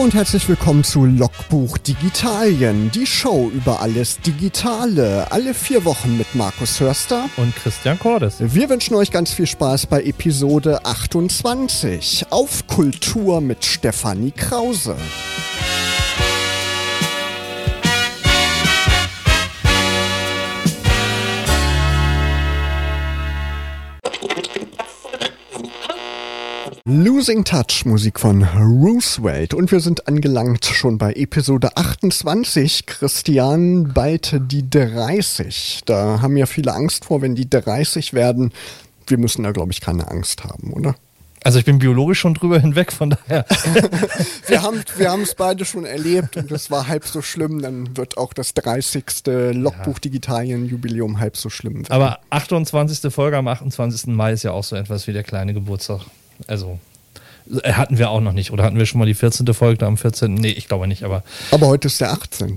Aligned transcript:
und 0.00 0.14
herzlich 0.14 0.48
willkommen 0.48 0.82
zu 0.82 1.04
Logbuch 1.04 1.76
Digitalien, 1.76 2.90
die 2.90 3.06
Show 3.06 3.50
über 3.54 3.80
alles 3.80 4.18
Digitale, 4.20 5.30
alle 5.30 5.52
vier 5.52 5.84
Wochen 5.84 6.16
mit 6.16 6.34
Markus 6.34 6.80
Hörster 6.80 7.28
und 7.36 7.54
Christian 7.54 7.98
Cordes. 7.98 8.36
Wir 8.38 8.70
wünschen 8.70 8.94
euch 8.94 9.10
ganz 9.10 9.30
viel 9.30 9.46
Spaß 9.46 9.86
bei 9.86 10.02
Episode 10.02 10.86
28 10.86 12.26
auf 12.30 12.66
Kultur 12.66 13.42
mit 13.42 13.66
Stefanie 13.66 14.30
Krause. 14.30 14.96
Losing 26.92 27.44
Touch, 27.44 27.84
Musik 27.84 28.18
von 28.18 28.42
Roosevelt. 28.42 29.54
Und 29.54 29.70
wir 29.70 29.78
sind 29.78 30.08
angelangt 30.08 30.64
schon 30.64 30.98
bei 30.98 31.12
Episode 31.12 31.76
28. 31.76 32.84
Christian, 32.84 33.92
bald 33.94 34.36
die 34.50 34.68
30. 34.68 35.82
Da 35.86 36.20
haben 36.20 36.36
ja 36.36 36.46
viele 36.46 36.74
Angst 36.74 37.04
vor, 37.04 37.22
wenn 37.22 37.36
die 37.36 37.48
30 37.48 38.12
werden. 38.12 38.50
Wir 39.06 39.18
müssen 39.18 39.44
da, 39.44 39.52
glaube 39.52 39.70
ich, 39.70 39.80
keine 39.80 40.10
Angst 40.10 40.42
haben, 40.42 40.72
oder? 40.72 40.96
Also 41.44 41.60
ich 41.60 41.64
bin 41.64 41.78
biologisch 41.78 42.18
schon 42.18 42.34
drüber 42.34 42.58
hinweg, 42.58 42.90
von 42.90 43.10
daher. 43.10 43.46
wir 44.48 44.62
haben 44.62 44.82
wir 44.96 45.14
es 45.22 45.36
beide 45.36 45.64
schon 45.64 45.84
erlebt 45.84 46.36
und 46.36 46.50
es 46.50 46.72
war 46.72 46.88
halb 46.88 47.06
so 47.06 47.22
schlimm. 47.22 47.62
Dann 47.62 47.96
wird 47.96 48.18
auch 48.18 48.32
das 48.32 48.52
30. 48.54 49.04
Logbuch 49.52 50.00
Digitalien 50.00 50.66
Jubiläum 50.66 51.20
halb 51.20 51.36
so 51.36 51.50
schlimm. 51.50 51.74
Werden. 51.74 51.92
Aber 51.92 52.18
28. 52.30 53.12
Folge 53.12 53.36
am 53.36 53.46
28. 53.46 54.08
Mai 54.08 54.32
ist 54.32 54.42
ja 54.42 54.50
auch 54.50 54.64
so 54.64 54.74
etwas 54.74 55.06
wie 55.06 55.12
der 55.12 55.22
kleine 55.22 55.54
Geburtstag. 55.54 56.00
Also 56.46 56.78
äh, 57.62 57.72
hatten 57.72 57.98
wir 57.98 58.10
auch 58.10 58.20
noch 58.20 58.32
nicht. 58.32 58.50
Oder 58.50 58.64
hatten 58.64 58.78
wir 58.78 58.86
schon 58.86 58.98
mal 58.98 59.06
die 59.06 59.14
14. 59.14 59.52
Folge 59.54 59.86
am 59.86 59.96
14.? 59.96 60.34
Nee, 60.34 60.50
ich 60.50 60.68
glaube 60.68 60.86
nicht, 60.86 61.04
aber. 61.04 61.22
Aber 61.50 61.66
heute 61.66 61.88
ist 61.88 62.00
der 62.00 62.12
18. 62.12 62.56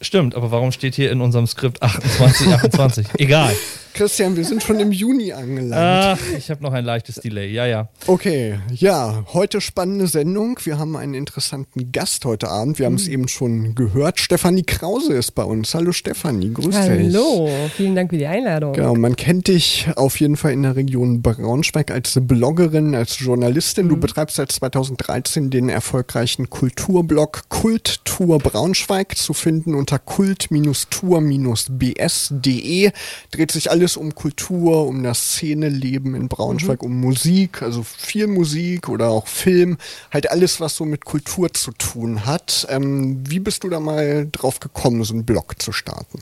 Stimmt, 0.00 0.34
aber 0.34 0.50
warum 0.50 0.70
steht 0.72 0.94
hier 0.94 1.10
in 1.10 1.20
unserem 1.20 1.46
Skript 1.46 1.82
28, 1.82 2.48
28? 2.48 3.06
Egal. 3.18 3.54
Christian, 3.94 4.34
wir 4.34 4.44
sind 4.44 4.60
schon 4.60 4.80
im 4.80 4.90
Juni 4.90 5.32
angelangt. 5.32 6.18
Ach, 6.20 6.36
ich 6.36 6.50
habe 6.50 6.60
noch 6.64 6.72
ein 6.72 6.84
leichtes 6.84 7.14
Delay, 7.14 7.52
ja, 7.52 7.64
ja. 7.64 7.88
Okay, 8.08 8.58
ja, 8.72 9.24
heute 9.32 9.60
spannende 9.60 10.08
Sendung. 10.08 10.58
Wir 10.64 10.80
haben 10.80 10.96
einen 10.96 11.14
interessanten 11.14 11.92
Gast 11.92 12.24
heute 12.24 12.48
Abend. 12.48 12.80
Wir 12.80 12.86
haben 12.86 12.96
es 12.96 13.06
mhm. 13.06 13.12
eben 13.12 13.28
schon 13.28 13.76
gehört. 13.76 14.18
Stefanie 14.18 14.64
Krause 14.64 15.12
ist 15.12 15.36
bei 15.36 15.44
uns. 15.44 15.72
Hallo 15.76 15.92
Stefanie, 15.92 16.52
grüß 16.52 16.74
Hallo. 16.74 16.96
dich. 16.96 17.14
Hallo, 17.14 17.48
vielen 17.76 17.94
Dank 17.94 18.10
für 18.10 18.18
die 18.18 18.26
Einladung. 18.26 18.72
Genau, 18.72 18.96
man 18.96 19.14
kennt 19.14 19.46
dich 19.46 19.86
auf 19.94 20.18
jeden 20.18 20.36
Fall 20.36 20.54
in 20.54 20.64
der 20.64 20.74
Region 20.74 21.22
Braunschweig 21.22 21.92
als 21.92 22.18
Bloggerin, 22.20 22.96
als 22.96 23.20
Journalistin. 23.20 23.86
Mhm. 23.86 23.90
Du 23.90 23.98
betreibst 23.98 24.34
seit 24.34 24.50
2013 24.50 25.50
den 25.50 25.68
erfolgreichen 25.68 26.50
Kulturblog 26.50 27.48
Kulttour 27.48 28.40
Braunschweig 28.40 29.16
zu 29.16 29.34
finden 29.34 29.76
unter 29.76 30.00
kult-tour-bs.de. 30.00 32.90
Dreht 33.30 33.52
sich 33.52 33.70
alles 33.70 33.83
alles 33.84 33.98
um 33.98 34.14
Kultur, 34.14 34.86
um 34.86 35.02
das 35.02 35.18
Szeneleben 35.18 36.14
in 36.14 36.28
Braunschweig, 36.28 36.80
mhm. 36.80 36.88
um 36.88 37.00
Musik, 37.02 37.60
also 37.60 37.82
viel 37.82 38.26
Musik 38.28 38.88
oder 38.88 39.10
auch 39.10 39.26
Film, 39.26 39.76
halt 40.10 40.30
alles, 40.30 40.58
was 40.58 40.74
so 40.74 40.86
mit 40.86 41.04
Kultur 41.04 41.52
zu 41.52 41.70
tun 41.72 42.24
hat. 42.24 42.66
Ähm, 42.70 43.22
wie 43.28 43.40
bist 43.40 43.62
du 43.62 43.68
da 43.68 43.80
mal 43.80 44.26
drauf 44.32 44.58
gekommen, 44.58 45.04
so 45.04 45.12
einen 45.12 45.26
Blog 45.26 45.60
zu 45.60 45.70
starten? 45.70 46.20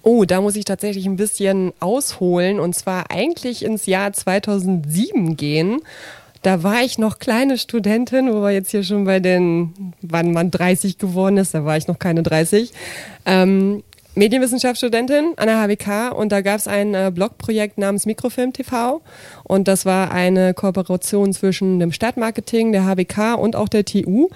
Oh, 0.00 0.24
da 0.24 0.40
muss 0.40 0.56
ich 0.56 0.64
tatsächlich 0.64 1.04
ein 1.04 1.16
bisschen 1.16 1.74
ausholen 1.78 2.58
und 2.58 2.74
zwar 2.74 3.10
eigentlich 3.10 3.66
ins 3.66 3.84
Jahr 3.84 4.14
2007 4.14 5.36
gehen. 5.36 5.82
Da 6.40 6.62
war 6.62 6.80
ich 6.80 6.96
noch 6.96 7.18
kleine 7.18 7.58
Studentin, 7.58 8.32
wo 8.32 8.40
wir 8.40 8.52
jetzt 8.52 8.70
hier 8.70 8.82
schon 8.82 9.04
bei 9.04 9.20
den, 9.20 9.92
wann 10.00 10.32
man 10.32 10.50
30 10.50 10.96
geworden 10.96 11.36
ist, 11.36 11.52
da 11.52 11.66
war 11.66 11.76
ich 11.76 11.86
noch 11.86 11.98
keine 11.98 12.22
30. 12.22 12.72
Ähm, 13.26 13.82
Medienwissenschaftsstudentin 14.18 15.34
an 15.36 15.46
der 15.46 15.62
HWK 15.62 16.12
und 16.12 16.32
da 16.32 16.40
gab 16.40 16.56
es 16.56 16.66
ein 16.66 16.92
äh, 16.92 17.12
Blogprojekt 17.14 17.78
namens 17.78 18.04
Mikrofilm 18.04 18.52
TV 18.52 19.00
und 19.44 19.68
das 19.68 19.86
war 19.86 20.10
eine 20.10 20.54
Kooperation 20.54 21.32
zwischen 21.32 21.78
dem 21.78 21.92
Stadtmarketing, 21.92 22.72
der 22.72 22.84
HWK 22.84 23.38
und 23.38 23.54
auch 23.54 23.68
der 23.68 23.84
TU. 23.84 24.28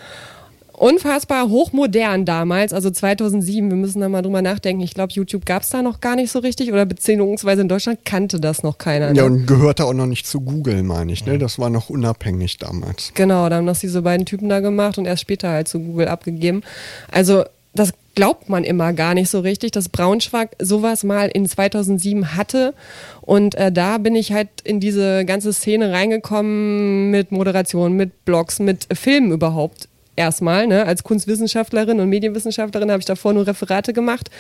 Unfassbar 0.73 1.49
hochmodern 1.49 2.25
damals, 2.25 2.73
also 2.73 2.91
2007, 2.91 3.71
wir 3.71 3.77
müssen 3.77 4.01
da 4.01 4.09
mal 4.09 4.23
drüber 4.23 4.41
nachdenken. 4.41 4.83
Ich 4.83 4.95
glaube, 4.95 5.13
YouTube 5.13 5.45
gab 5.47 5.63
es 5.63 5.69
da 5.69 5.83
noch 5.83 6.01
gar 6.01 6.17
nicht 6.17 6.31
so 6.31 6.39
richtig 6.39 6.73
oder 6.73 6.87
beziehungsweise 6.87 7.63
in 7.63 7.69
Deutschland 7.69 8.05
kannte 8.05 8.41
das 8.41 8.63
noch 8.63 8.79
keiner. 8.79 9.11
Ne? 9.11 9.19
Ja, 9.19 9.25
und 9.25 9.47
gehörte 9.47 9.85
auch 9.85 9.93
noch 9.93 10.07
nicht 10.07 10.27
zu 10.27 10.41
Google, 10.41 10.83
meine 10.83 11.13
ich. 11.13 11.27
Ne? 11.27 11.39
Das 11.39 11.59
war 11.59 11.71
noch 11.71 11.91
unabhängig 11.91 12.59
damals. 12.59 13.13
Genau, 13.15 13.49
da 13.49 13.57
haben 13.57 13.67
das 13.67 13.81
diese 13.81 14.03
beiden 14.03 14.27
Typen 14.27 14.49
da 14.49 14.61
gemacht 14.61 14.97
und 14.99 15.07
erst 15.07 15.23
später 15.23 15.51
halt 15.51 15.69
zu 15.69 15.81
Google 15.81 16.09
abgegeben. 16.09 16.63
Also 17.11 17.45
das 17.75 17.93
glaubt 18.15 18.49
man 18.49 18.65
immer 18.65 18.93
gar 18.93 19.15
nicht 19.15 19.31
so 19.31 19.41
richtig, 19.41 19.73
dass 19.73 19.89
Braunschweig 19.89 20.51
sowas 20.61 21.05
mal 21.05 21.29
in 21.29 21.47
2007 21.47 22.37
hatte. 22.37 22.75
Und 23.21 23.55
äh, 23.55 23.73
da 23.73 23.99
bin 23.99 24.15
ich 24.15 24.33
halt 24.33 24.49
in 24.65 24.81
diese 24.81 25.25
ganze 25.25 25.53
Szene 25.53 25.93
reingekommen 25.93 27.11
mit 27.11 27.33
Moderation, 27.33 27.95
mit 27.95 28.25
Blogs, 28.25 28.59
mit 28.59 28.87
Filmen 28.93 29.33
überhaupt 29.33 29.89
erstmal. 30.17 30.67
Ne? 30.67 30.85
Als 30.85 31.05
Kunstwissenschaftlerin 31.05 32.01
und 32.01 32.09
Medienwissenschaftlerin 32.09 32.91
habe 32.91 33.01
ich 33.01 33.07
davor 33.07 33.33
nur 33.33 33.47
Referate 33.47 33.93
gemacht 33.93 34.31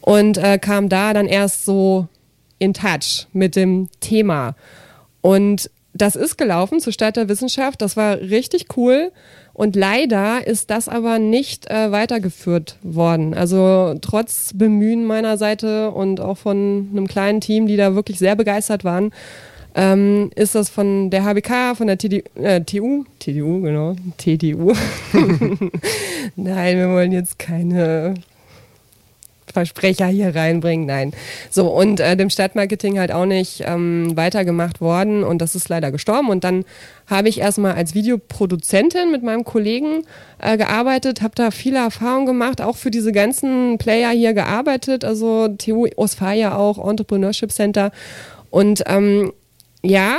und 0.00 0.38
äh, 0.38 0.58
kam 0.58 0.88
da 0.88 1.12
dann 1.12 1.26
erst 1.26 1.64
so 1.64 2.08
in 2.58 2.74
Touch 2.74 3.26
mit 3.32 3.56
dem 3.56 3.88
Thema. 4.00 4.54
Und 5.20 5.70
das 5.94 6.14
ist 6.14 6.36
gelaufen 6.36 6.80
zur 6.80 6.92
Stadt 6.92 7.16
der 7.16 7.28
Wissenschaft. 7.28 7.80
Das 7.80 7.96
war 7.96 8.18
richtig 8.18 8.76
cool. 8.76 9.12
Und 9.56 9.74
leider 9.74 10.46
ist 10.46 10.68
das 10.68 10.86
aber 10.86 11.18
nicht 11.18 11.70
äh, 11.70 11.90
weitergeführt 11.90 12.76
worden. 12.82 13.32
Also 13.32 13.94
trotz 14.02 14.50
Bemühen 14.54 15.06
meiner 15.06 15.38
Seite 15.38 15.92
und 15.92 16.20
auch 16.20 16.36
von 16.36 16.90
einem 16.92 17.06
kleinen 17.06 17.40
Team, 17.40 17.66
die 17.66 17.78
da 17.78 17.94
wirklich 17.94 18.18
sehr 18.18 18.36
begeistert 18.36 18.84
waren, 18.84 19.12
ähm, 19.74 20.30
ist 20.34 20.54
das 20.54 20.68
von 20.68 21.08
der 21.08 21.24
HBK, 21.24 21.74
von 21.74 21.86
der 21.86 21.96
TD, 21.96 22.24
äh, 22.34 22.60
TU, 22.60 23.04
TDU, 23.18 23.62
genau, 23.62 23.96
TDU. 24.18 24.74
Nein, 26.36 26.76
wir 26.76 26.90
wollen 26.90 27.12
jetzt 27.12 27.38
keine 27.38 28.12
Versprecher 29.56 30.08
hier 30.08 30.34
reinbringen. 30.34 30.84
Nein. 30.84 31.12
So, 31.48 31.68
und 31.68 31.98
äh, 31.98 32.14
dem 32.14 32.28
Stadtmarketing 32.28 32.98
halt 32.98 33.10
auch 33.10 33.24
nicht 33.24 33.62
ähm, 33.64 34.14
weitergemacht 34.14 34.82
worden 34.82 35.24
und 35.24 35.40
das 35.40 35.54
ist 35.54 35.70
leider 35.70 35.90
gestorben. 35.90 36.28
Und 36.28 36.44
dann 36.44 36.66
habe 37.06 37.30
ich 37.30 37.40
erstmal 37.40 37.72
als 37.72 37.94
Videoproduzentin 37.94 39.10
mit 39.10 39.22
meinem 39.22 39.44
Kollegen 39.44 40.02
äh, 40.42 40.58
gearbeitet, 40.58 41.22
habe 41.22 41.34
da 41.34 41.50
viele 41.50 41.78
Erfahrungen 41.78 42.26
gemacht, 42.26 42.60
auch 42.60 42.76
für 42.76 42.90
diese 42.90 43.12
ganzen 43.12 43.78
Player 43.78 44.10
hier 44.10 44.34
gearbeitet, 44.34 45.06
also 45.06 45.48
TU 45.48 45.86
Osfaia 45.96 46.54
auch, 46.54 46.76
Entrepreneurship 46.86 47.50
Center. 47.50 47.92
Und 48.50 48.82
ähm, 48.86 49.32
ja, 49.82 50.18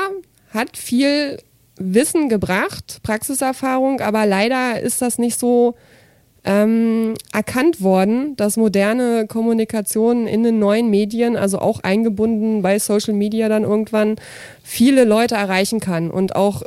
hat 0.51 0.77
viel 0.77 1.37
Wissen 1.75 2.27
gebracht, 2.27 3.01
Praxiserfahrung, 3.03 4.01
aber 4.01 4.25
leider 4.25 4.81
ist 4.81 5.03
das 5.03 5.19
nicht 5.19 5.39
so 5.39 5.75
ähm, 6.47 7.15
erkannt 7.33 7.81
worden, 7.81 8.35
dass 8.37 8.55
moderne 8.55 9.27
Kommunikation 9.27 10.27
in 10.27 10.43
den 10.43 10.59
neuen 10.59 10.89
Medien, 10.89 11.35
also 11.35 11.59
auch 11.59 11.81
eingebunden 11.81 12.61
bei 12.61 12.79
Social 12.79 13.13
Media 13.13 13.49
dann 13.49 13.63
irgendwann, 13.63 14.15
viele 14.63 15.03
Leute 15.03 15.35
erreichen 15.35 15.81
kann 15.81 16.09
und 16.09 16.35
auch 16.37 16.63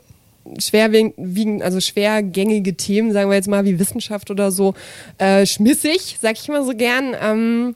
schwerwiegend, 0.58 1.62
also 1.62 1.80
schwergängige 1.80 2.74
Themen, 2.76 3.12
sagen 3.12 3.30
wir 3.30 3.36
jetzt 3.36 3.48
mal 3.48 3.64
wie 3.64 3.78
Wissenschaft 3.78 4.30
oder 4.30 4.50
so, 4.50 4.74
äh, 5.16 5.46
schmissig, 5.46 6.18
sag 6.20 6.34
ich 6.34 6.48
mal 6.48 6.64
so 6.64 6.72
gern, 6.74 7.16
ähm, 7.20 7.74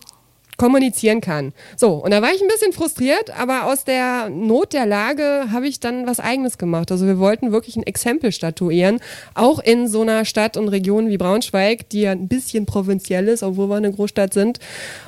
kommunizieren 0.57 1.21
kann. 1.21 1.53
So, 1.77 1.95
und 1.95 2.11
da 2.11 2.23
war 2.23 2.33
ich 2.33 2.41
ein 2.41 2.49
bisschen 2.49 2.73
frustriert, 2.73 3.31
aber 3.39 3.67
aus 3.67 3.85
der 3.85 4.29
Not 4.31 4.73
der 4.73 4.87
Lage 4.87 5.47
habe 5.53 5.67
ich 5.67 5.81
dann 5.81 6.07
was 6.07 6.21
eigenes 6.21 6.59
gemacht. 6.59 6.91
Also 6.93 7.07
wir 7.07 7.19
wollten 7.19 7.53
wirklich 7.53 7.77
ein 7.77 7.83
Exempel 7.83 8.33
statuieren, 8.33 9.01
auch 9.35 9.59
in 9.59 9.89
so 9.89 10.03
einer 10.03 10.25
Stadt 10.25 10.57
und 10.57 10.69
Region 10.69 11.09
wie 11.09 11.19
Braunschweig, 11.19 11.89
die 11.89 12.03
ja 12.03 12.13
ein 12.13 12.29
bisschen 12.29 12.67
provinziell 12.67 13.29
ist, 13.29 13.43
obwohl 13.43 13.69
wir 13.69 13.77
eine 13.77 13.93
Großstadt 13.93 14.35
sind. 14.35 14.59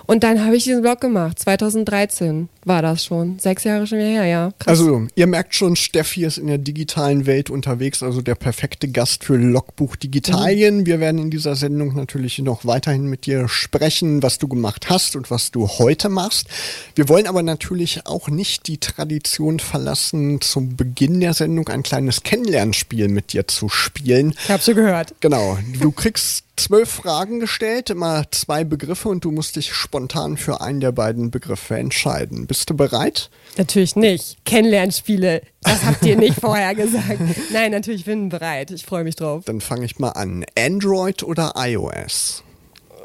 Und 0.06 0.23
dann 0.23 0.44
habe 0.44 0.56
ich 0.56 0.65
diesen 0.65 0.82
Blog 0.82 1.00
gemacht. 1.00 1.38
2013 1.38 2.49
war 2.65 2.82
das 2.82 3.05
schon. 3.05 3.38
Sechs 3.38 3.65
Jahre 3.65 3.87
schon 3.87 3.99
her, 3.99 4.25
ja. 4.25 4.53
Krass. 4.59 4.81
Also, 4.81 5.06
ihr 5.15 5.26
merkt 5.26 5.55
schon, 5.55 5.76
Steffi 5.76 6.25
ist 6.25 6.38
in 6.38 6.47
der 6.47 6.59
digitalen 6.59 7.26
Welt 7.26 7.50
unterwegs, 7.50 8.03
also 8.03 8.23
der 8.23 8.35
perfekte 8.35 8.88
Gast 8.88 9.25
für 9.25 9.37
Logbuch 9.37 9.97
Digitalien. 9.97 10.79
Mhm. 10.79 10.87
Wir 10.87 11.00
werden 11.00 11.19
in 11.20 11.31
dieser 11.31 11.56
Sendung 11.56 11.94
natürlich 11.94 12.38
noch 12.38 12.65
weiterhin 12.65 13.06
mit 13.06 13.26
dir 13.26 13.49
sprechen, 13.49 14.23
was 14.23 14.38
du 14.38 14.49
gemacht 14.49 14.91
hast 14.91 15.17
und 15.17 15.31
was 15.31 15.36
was 15.37 15.50
du 15.50 15.69
heute 15.69 16.09
machst. 16.09 16.47
Wir 16.94 17.11
wollen 17.11 17.27
aber 17.27 17.43
natürlich 17.43 18.06
auch 18.06 18.29
nicht 18.29 18.69
die 18.69 18.79
Tradition 18.79 19.61
verlassen, 19.61 20.41
zum 20.41 20.77
Beginn 20.77 21.21
der 21.21 21.35
Sendung 21.35 21.69
ein 21.69 21.83
kleines 21.83 22.23
Kennenlernspiel 22.23 23.09
mit 23.09 23.35
dir 23.35 23.47
zu 23.47 23.69
spielen. 23.69 24.35
Ich 24.44 24.50
hab's 24.50 24.65
schon 24.65 24.77
gehört. 24.77 25.15
Genau. 25.21 25.59
Du 25.79 25.93
kriegst 25.93 26.44
zwölf 26.56 26.88
Fragen 26.88 27.38
gestellt, 27.38 27.91
immer 27.91 28.25
zwei 28.31 28.65
Begriffe 28.65 29.11
und 29.11 29.27
du 29.27 29.31
musst 29.31 29.56
dich 29.56 29.75
spontan 29.75 30.38
für 30.38 30.62
einen 30.62 30.81
der 30.81 30.93
beiden 30.93 31.31
Begriffe 31.31 31.77
entscheiden. 31.77 32.47
Bist 32.47 32.71
du 32.71 32.75
bereit? 32.75 33.29
Natürlich 33.59 33.94
nicht. 33.94 34.39
Kennenlernspiele, 34.47 35.43
das 35.61 35.85
habt 35.85 36.03
ihr 36.06 36.17
nicht 36.17 36.41
vorher 36.41 36.75
gesagt. 36.75 37.21
Nein, 37.53 37.73
natürlich 37.73 38.06
bin 38.06 38.25
ich 38.25 38.31
bereit. 38.31 38.71
Ich 38.71 38.87
freue 38.87 39.05
mich 39.05 39.17
drauf. 39.17 39.44
Dann 39.44 39.61
fange 39.61 39.85
ich 39.85 39.99
mal 39.99 40.12
an. 40.12 40.47
Android 40.59 41.23
oder 41.23 41.53
iOS? 41.56 42.43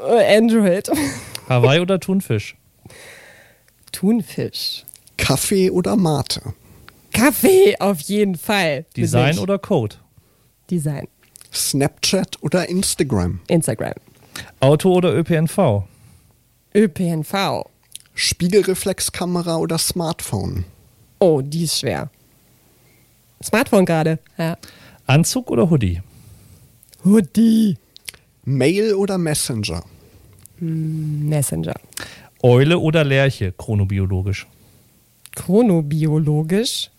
Äh, 0.01 0.37
Android. 0.37 0.89
Hawaii 1.49 1.79
oder 1.79 1.99
Thunfisch? 1.99 2.55
Thunfisch. 3.91 4.83
Kaffee 5.17 5.69
oder 5.69 5.95
Mate? 5.95 6.53
Kaffee 7.13 7.75
auf 7.79 7.99
jeden 8.01 8.35
Fall. 8.35 8.85
Design 8.95 9.37
oder 9.37 9.59
Code? 9.59 9.97
Design. 10.69 11.07
Snapchat 11.53 12.41
oder 12.41 12.69
Instagram? 12.69 13.41
Instagram. 13.47 13.93
Auto 14.61 14.93
oder 14.93 15.13
ÖPNV? 15.13 15.83
ÖPNV. 16.73 17.65
Spiegelreflexkamera 18.13 19.57
oder 19.57 19.77
Smartphone? 19.77 20.63
Oh, 21.19 21.41
die 21.41 21.65
ist 21.65 21.79
schwer. 21.79 22.09
Smartphone 23.43 23.85
gerade. 23.85 24.19
Ja. 24.37 24.57
Anzug 25.05 25.51
oder 25.51 25.69
Hoodie? 25.69 26.01
Hoodie. 27.03 27.77
Mail 28.45 28.93
oder 28.95 29.17
Messenger? 29.17 29.83
Messenger. 30.61 31.73
Eule 32.43 32.79
oder 32.79 33.03
Lerche, 33.03 33.51
chronobiologisch? 33.51 34.47
Chronobiologisch. 35.35 36.89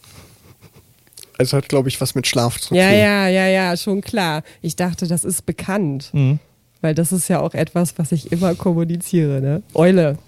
Also 1.39 1.57
hat, 1.57 1.69
glaube 1.69 1.89
ich, 1.89 2.01
was 2.01 2.15
mit 2.15 2.27
Schlaf 2.27 2.61
zu 2.61 2.69
tun. 2.69 2.79
Ja, 2.79 2.91
ja, 2.91 3.29
ja, 3.29 3.47
ja, 3.47 3.77
schon 3.77 4.01
klar. 4.01 4.43
Ich 4.61 4.77
dachte, 4.77 5.07
das 5.07 5.25
ist 5.25 5.47
bekannt. 5.47 6.11
Mhm. 6.13 6.39
Weil 6.81 6.95
das 6.95 7.13
ist 7.13 7.29
ja 7.29 7.41
auch 7.41 7.55
etwas, 7.55 7.99
was 7.99 8.13
ich 8.13 8.33
immer 8.33 8.55
kommuniziere, 8.55 9.41
ne? 9.41 9.63
Eule. 9.75 10.19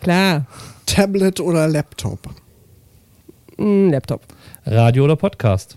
Klar. 0.00 0.46
Tablet 0.86 1.40
oder 1.40 1.68
Laptop? 1.68 2.18
Mm, 3.58 3.90
Laptop. 3.90 4.22
Radio 4.64 5.04
oder 5.04 5.16
Podcast? 5.16 5.76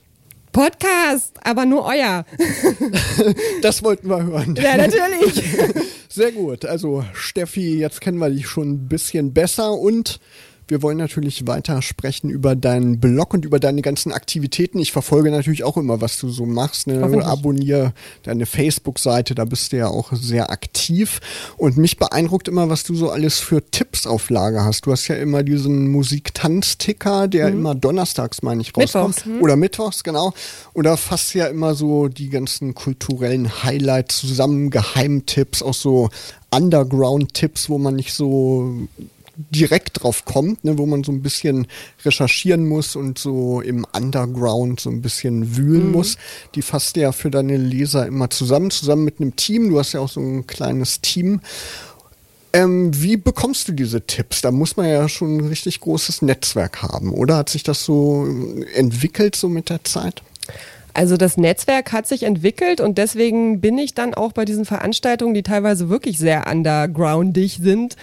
Podcast, 0.56 1.34
aber 1.44 1.66
nur 1.66 1.84
euer. 1.86 2.24
Das 3.62 3.84
wollten 3.84 4.08
wir 4.08 4.24
hören. 4.24 4.56
Ja, 4.56 4.78
natürlich. 4.78 5.44
Sehr 6.10 6.32
gut. 6.32 6.64
Also 6.64 7.04
Steffi, 7.14 7.78
jetzt 7.78 8.00
kennen 8.00 8.20
wir 8.20 8.30
dich 8.30 8.48
schon 8.48 8.70
ein 8.70 8.88
bisschen 8.88 9.34
besser 9.34 9.74
und 9.74 10.22
wir 10.68 10.82
wollen 10.82 10.98
natürlich 10.98 11.46
weiter 11.46 11.82
sprechen 11.82 12.30
über 12.30 12.56
deinen 12.56 13.00
Blog 13.00 13.34
und 13.34 13.46
über 13.46 13.60
deine 13.60 13.82
ganzen 13.82 14.12
Aktivitäten. 14.12 14.80
Ich 14.80 14.92
verfolge 14.92 15.30
natürlich 15.30 15.64
auch 15.64 15.78
immer, 15.78 16.02
was 16.02 16.18
du 16.18 16.30
so 16.30 16.46
machst. 16.46 16.88
Ne? 16.88 17.24
Abonniere 17.24 17.94
deine 18.24 18.46
Facebook-Seite, 18.46 19.36
da 19.36 19.46
bist 19.46 19.72
du 19.72 19.78
ja 19.78 19.88
auch 19.88 20.12
sehr 20.14 20.50
aktiv. 20.50 21.22
Und 21.58 21.78
mich 21.78 21.98
beeindruckt 21.98 22.48
immer, 22.48 22.70
was 22.70 22.84
du 22.84 22.96
so 22.96 23.10
alles 23.12 23.40
für 23.40 23.64
Tipps 23.70 24.08
auf 24.08 24.30
Lager 24.30 24.66
hast. 24.66 24.86
Du 24.86 24.92
hast 24.92 25.08
ja 25.08 25.16
immer 25.16 25.44
diesen 25.44 25.90
Musik-Tanz-Ticker, 25.90 27.28
der 27.28 27.50
immer 27.50 27.76
donnerstags, 27.76 28.42
meine 28.42 28.62
ich, 28.62 28.76
rauskommt. 28.76 29.18
Mittwochs, 29.18 29.26
hm? 29.26 29.42
Oder 29.42 29.56
mittwochs, 29.56 30.04
genau. 30.04 30.34
Und 30.74 30.86
da 30.86 30.98
fasst 30.98 31.34
ja 31.36 31.46
immer 31.46 31.76
so 31.76 32.08
die 32.08 32.30
ganzen 32.30 32.74
kulturellen 32.74 33.64
Highlights 33.64 34.20
zusammen, 34.20 34.72
Geheimtipps, 34.72 35.62
auch 35.62 35.74
so 35.74 36.10
Underground-Tipps, 36.52 37.70
wo 37.70 37.78
man 37.78 37.96
nicht 37.96 38.14
so 38.14 38.88
direkt 39.38 40.04
drauf 40.04 40.26
kommt, 40.26 40.64
ne, 40.64 40.78
wo 40.78 40.86
man 40.86 41.04
so 41.04 41.12
ein 41.12 41.22
bisschen 41.22 41.68
recherchieren 42.04 42.68
muss 42.68 42.96
und 42.96 43.18
so 43.18 43.62
im 43.62 43.86
Underground 43.94 44.80
so 44.80 44.90
ein 44.90 45.02
bisschen 45.02 45.58
wühlen 45.58 45.92
muss. 45.92 46.18
Die 46.56 46.62
fasst 46.62 46.98
ja 46.98 47.12
für 47.12 47.30
deine 47.30 47.58
Leser 47.58 48.06
immer 48.06 48.30
zusammen, 48.30 48.72
zusammen 48.72 49.04
mit 49.04 49.20
einem 49.20 49.36
Team. 49.36 49.70
Du 49.70 49.80
hast 49.80 49.94
ja 49.94 50.00
auch 50.00 50.10
so 50.10 50.22
ein 50.22 50.48
kleines 50.48 51.02
Team. 51.02 51.42
Ähm, 52.54 52.92
wie 52.94 53.18
bekommst 53.18 53.68
du 53.68 53.74
diese 53.74 54.02
Tipps? 54.02 54.42
Da 54.42 54.52
muss 54.52 54.78
man 54.78 54.88
ja 54.88 55.10
schon 55.10 55.38
ein 55.38 55.48
richtig 55.48 55.82
großes 55.82 56.22
Netzwerk 56.22 56.82
haben, 56.84 57.12
oder? 57.12 57.38
Hat 57.38 57.50
sich 57.50 57.64
das 57.64 57.84
so 57.84 58.26
entwickelt 58.74 59.36
so 59.36 59.50
mit 59.50 59.70
der 59.70 59.84
Zeit? 59.84 60.22
Also 60.94 61.18
das 61.18 61.36
Netzwerk 61.36 61.92
hat 61.92 62.08
sich 62.08 62.24
entwickelt 62.24 62.80
und 62.80 62.98
deswegen 62.98 63.60
bin 63.60 63.78
ich 63.78 63.94
dann 63.94 64.14
auch 64.14 64.32
bei 64.32 64.46
diesen 64.46 64.64
Veranstaltungen, 64.64 65.34
die 65.34 65.44
teilweise 65.44 65.90
wirklich 65.90 66.18
sehr 66.18 66.48
undergroundig 66.50 67.60
sind, 67.62 67.98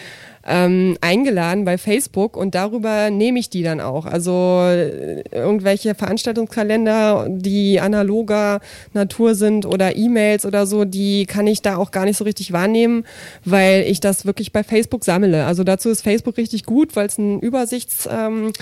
ähm, 0.47 0.97
eingeladen 1.01 1.65
bei 1.65 1.79
Facebook 1.79 2.37
und 2.37 2.55
darüber 2.55 3.11
nehme 3.11 3.39
ich 3.39 3.51
die 3.51 3.63
dann 3.63 3.81
auch. 3.81 4.07
Also 4.07 4.61
äh, 4.63 5.23
irgendwelche 5.31 5.95
Veranstaltungskalender, 5.95 7.27
die 7.29 7.81
analoger 7.81 8.61
Natur 8.93 9.35
sind 9.35 9.67
oder 9.67 9.97
E-Mails 9.97 10.45
oder 10.45 10.67
so, 10.67 10.85
die 10.85 11.27
kann 11.27 11.47
ich 11.47 11.63
da 11.63 11.77
auch 11.77 11.91
gar 11.91 12.05
nicht 12.05 12.17
so 12.17 12.25
richtig 12.25 12.53
wahrnehmen, 12.53 13.05
weil 13.45 13.83
ich 13.83 14.01
das 14.01 14.27
wirklich 14.27 14.53
bei 14.53 14.65
Facebook 14.65 15.05
sammle. 15.05 15.45
Also 15.45 15.65
dazu 15.65 15.91
ist 15.91 16.03
Facebook 16.03 16.37
richtig 16.37 16.65
gut, 16.65 16.97
weil 16.97 17.07
es 17.07 17.19
ein 17.19 17.41
Übersichts... 17.41 18.09
Ähm, 18.11 18.53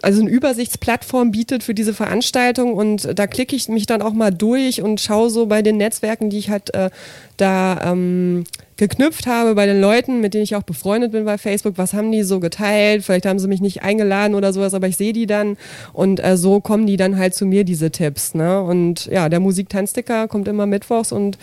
also 0.00 0.20
eine 0.20 0.30
Übersichtsplattform 0.30 1.32
bietet 1.32 1.64
für 1.64 1.74
diese 1.74 1.92
Veranstaltung 1.92 2.74
und 2.74 3.18
da 3.18 3.26
klicke 3.26 3.56
ich 3.56 3.68
mich 3.68 3.86
dann 3.86 4.00
auch 4.00 4.12
mal 4.12 4.30
durch 4.30 4.80
und 4.80 5.00
schaue 5.00 5.28
so 5.28 5.46
bei 5.46 5.60
den 5.60 5.76
Netzwerken, 5.76 6.30
die 6.30 6.38
ich 6.38 6.50
halt 6.50 6.72
äh, 6.72 6.90
da 7.36 7.80
ähm, 7.84 8.44
geknüpft 8.78 9.26
habe, 9.26 9.54
bei 9.54 9.66
den 9.66 9.80
Leuten, 9.80 10.20
mit 10.20 10.32
denen 10.32 10.44
ich 10.44 10.56
auch 10.56 10.62
befreundet 10.62 11.12
bin 11.12 11.24
bei 11.24 11.36
Facebook, 11.36 11.76
was 11.76 11.92
haben 11.92 12.10
die 12.10 12.22
so 12.22 12.40
geteilt, 12.40 13.04
vielleicht 13.04 13.26
haben 13.26 13.38
sie 13.38 13.48
mich 13.48 13.60
nicht 13.60 13.82
eingeladen 13.82 14.34
oder 14.34 14.52
sowas, 14.52 14.72
aber 14.72 14.88
ich 14.88 14.96
sehe 14.96 15.12
die 15.12 15.26
dann 15.26 15.56
und 15.92 16.24
äh, 16.24 16.36
so 16.36 16.60
kommen 16.60 16.86
die 16.86 16.96
dann 16.96 17.18
halt 17.18 17.34
zu 17.34 17.44
mir, 17.44 17.64
diese 17.64 17.90
Tipps. 17.90 18.34
Ne? 18.34 18.62
Und 18.62 19.06
ja, 19.06 19.28
der 19.28 19.40
Musik-Tanzsticker 19.40 20.28
kommt 20.28 20.48
immer 20.48 20.66
mittwochs 20.66 21.12
und 21.12 21.38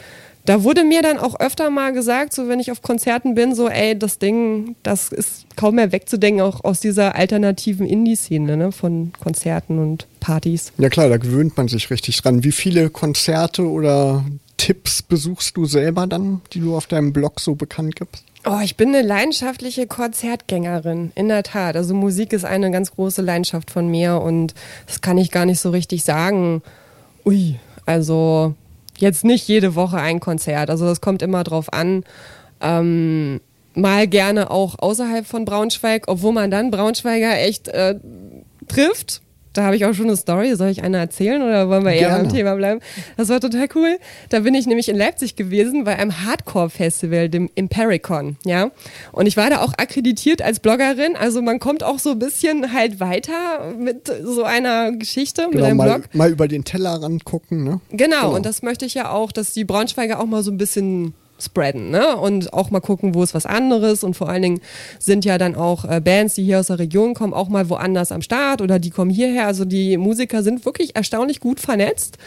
da 0.45 0.63
wurde 0.63 0.83
mir 0.83 1.01
dann 1.01 1.17
auch 1.17 1.39
öfter 1.39 1.69
mal 1.71 1.91
gesagt, 1.91 2.31
so 2.31 2.47
wenn 2.47 2.59
ich 2.59 2.71
auf 2.71 2.81
Konzerten 2.81 3.33
bin, 3.33 3.55
so 3.55 3.67
ey, 3.67 3.97
das 3.97 4.19
Ding, 4.19 4.75
das 4.83 5.11
ist 5.11 5.45
kaum 5.55 5.75
mehr 5.75 5.91
wegzudenken, 5.91 6.41
auch 6.41 6.63
aus 6.63 6.79
dieser 6.79 7.15
alternativen 7.15 7.87
Indie-Szene 7.87 8.55
ne, 8.55 8.71
von 8.71 9.11
Konzerten 9.19 9.79
und 9.79 10.07
Partys. 10.19 10.71
Ja 10.77 10.89
klar, 10.89 11.09
da 11.09 11.17
gewöhnt 11.17 11.57
man 11.57 11.67
sich 11.67 11.89
richtig 11.89 12.21
dran. 12.21 12.43
Wie 12.43 12.51
viele 12.51 12.91
Konzerte 12.91 13.63
oder 13.63 14.23
Tipps 14.57 15.01
besuchst 15.01 15.57
du 15.57 15.65
selber 15.65 16.07
dann, 16.07 16.41
die 16.53 16.59
du 16.59 16.75
auf 16.75 16.87
deinem 16.87 17.13
Blog 17.13 17.39
so 17.39 17.55
bekannt 17.55 17.95
gibst? 17.95 18.23
Oh, 18.47 18.59
ich 18.63 18.77
bin 18.77 18.89
eine 18.89 19.01
leidenschaftliche 19.01 19.87
Konzertgängerin, 19.87 21.11
in 21.15 21.29
der 21.29 21.41
Tat. 21.41 21.75
Also 21.75 21.95
Musik 21.95 22.31
ist 22.31 22.45
eine 22.45 22.69
ganz 22.69 22.91
große 22.91 23.23
Leidenschaft 23.23 23.71
von 23.71 23.87
mir 23.87 24.21
und 24.21 24.53
das 24.85 25.01
kann 25.01 25.17
ich 25.17 25.31
gar 25.31 25.45
nicht 25.45 25.59
so 25.59 25.71
richtig 25.71 26.03
sagen. 26.03 26.61
Ui, 27.25 27.59
also 27.87 28.53
jetzt 28.97 29.23
nicht 29.23 29.47
jede 29.47 29.73
Woche 29.73 29.97
ein 29.97 30.19
Konzert. 30.19 30.69
Also 30.69 30.85
das 30.85 31.01
kommt 31.01 31.23
immer 31.23 31.43
drauf 31.43 31.73
an. 31.73 32.03
Ähm, 32.61 33.41
mal 33.73 34.07
gerne 34.07 34.51
auch 34.51 34.77
außerhalb 34.77 35.25
von 35.25 35.45
Braunschweig, 35.45 36.03
obwohl 36.07 36.33
man 36.33 36.51
dann 36.51 36.69
Braunschweiger 36.69 37.39
echt 37.39 37.67
äh, 37.69 37.95
trifft. 38.67 39.21
Da 39.55 39.63
habe 39.63 39.75
ich 39.75 39.85
auch 39.85 39.93
schon 39.93 40.05
eine 40.07 40.17
Story. 40.17 40.55
Soll 40.55 40.69
ich 40.69 40.83
eine 40.83 40.97
erzählen 40.97 41.41
oder 41.41 41.69
wollen 41.69 41.83
wir 41.83 41.93
eher 41.93 42.09
Gerne. 42.09 42.23
beim 42.25 42.31
Thema 42.33 42.55
bleiben? 42.55 42.81
Das 43.17 43.29
war 43.29 43.39
total 43.39 43.67
cool. 43.75 43.97
Da 44.29 44.41
bin 44.41 44.53
ich 44.53 44.67
nämlich 44.67 44.89
in 44.89 44.95
Leipzig 44.97 45.35
gewesen 45.35 45.83
bei 45.85 45.97
einem 45.97 46.23
Hardcore-Festival, 46.25 47.29
dem 47.29 47.49
Impericon, 47.55 48.37
ja. 48.45 48.69
Und 49.11 49.25
ich 49.27 49.37
war 49.37 49.49
da 49.49 49.61
auch 49.61 49.73
akkreditiert 49.77 50.41
als 50.41 50.59
Bloggerin. 50.59 51.15
Also 51.15 51.41
man 51.41 51.59
kommt 51.59 51.83
auch 51.83 51.99
so 51.99 52.11
ein 52.11 52.19
bisschen 52.19 52.73
halt 52.73 52.99
weiter 52.99 53.73
mit 53.77 54.11
so 54.23 54.43
einer 54.43 54.91
Geschichte, 54.91 55.43
mit 55.43 55.53
Genau, 55.53 55.65
einem 55.65 55.77
mal, 55.77 55.89
Blog. 55.99 56.09
mal 56.13 56.31
über 56.31 56.47
den 56.47 56.63
Tellerrand 56.63 57.25
gucken, 57.25 57.63
ne? 57.63 57.79
Genau, 57.91 58.05
Genau. 58.21 58.35
und 58.35 58.45
das 58.45 58.61
möchte 58.61 58.85
ich 58.85 58.93
ja 58.93 59.09
auch, 59.09 59.31
dass 59.31 59.53
die 59.53 59.63
Braunschweiger 59.65 60.19
auch 60.19 60.25
mal 60.25 60.43
so 60.43 60.51
ein 60.51 60.57
bisschen 60.57 61.13
spreaden, 61.37 61.89
ne? 61.89 62.15
Und 62.15 62.53
auch 62.53 62.71
mal 62.71 62.79
gucken, 62.79 63.13
wo 63.13 63.21
ist 63.21 63.33
was 63.33 63.45
anderes. 63.45 64.03
Und 64.03 64.15
vor 64.15 64.29
allen 64.29 64.41
Dingen 64.41 64.61
sind 64.99 65.25
ja 65.25 65.37
dann 65.37 65.55
auch 65.55 65.85
äh, 65.85 65.99
Bands, 65.99 66.35
die 66.35 66.43
hier 66.43 66.59
aus 66.59 66.67
der 66.67 66.79
Region 66.79 67.13
kommen, 67.13 67.33
auch 67.33 67.49
mal 67.49 67.69
woanders 67.69 68.11
am 68.11 68.21
Start 68.21 68.61
oder 68.61 68.79
die 68.79 68.89
kommen 68.89 69.11
hierher. 69.11 69.45
Also 69.47 69.65
die 69.65 69.97
Musiker 69.97 70.43
sind 70.43 70.65
wirklich 70.65 70.95
erstaunlich 70.95 71.39
gut 71.39 71.59
vernetzt. 71.59 72.17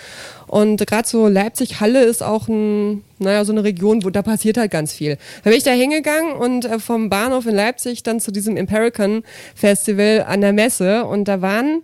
Und 0.46 0.86
gerade 0.86 1.08
so 1.08 1.28
Leipzig-Halle 1.28 2.04
ist 2.04 2.22
auch 2.22 2.48
ein, 2.48 3.02
naja, 3.18 3.44
so 3.44 3.52
eine 3.52 3.64
Region, 3.64 4.04
wo 4.04 4.10
da 4.10 4.22
passiert 4.22 4.58
halt 4.58 4.70
ganz 4.70 4.92
viel. 4.92 5.16
Da 5.42 5.50
bin 5.50 5.58
ich 5.58 5.64
da 5.64 5.70
hingegangen 5.70 6.32
und 6.32 6.64
äh, 6.64 6.78
vom 6.78 7.08
Bahnhof 7.08 7.46
in 7.46 7.54
Leipzig 7.54 8.02
dann 8.02 8.20
zu 8.20 8.30
diesem 8.30 8.56
Impericon 8.56 9.22
Festival 9.54 10.24
an 10.28 10.40
der 10.40 10.52
Messe 10.52 11.04
und 11.04 11.28
da 11.28 11.40
waren 11.40 11.82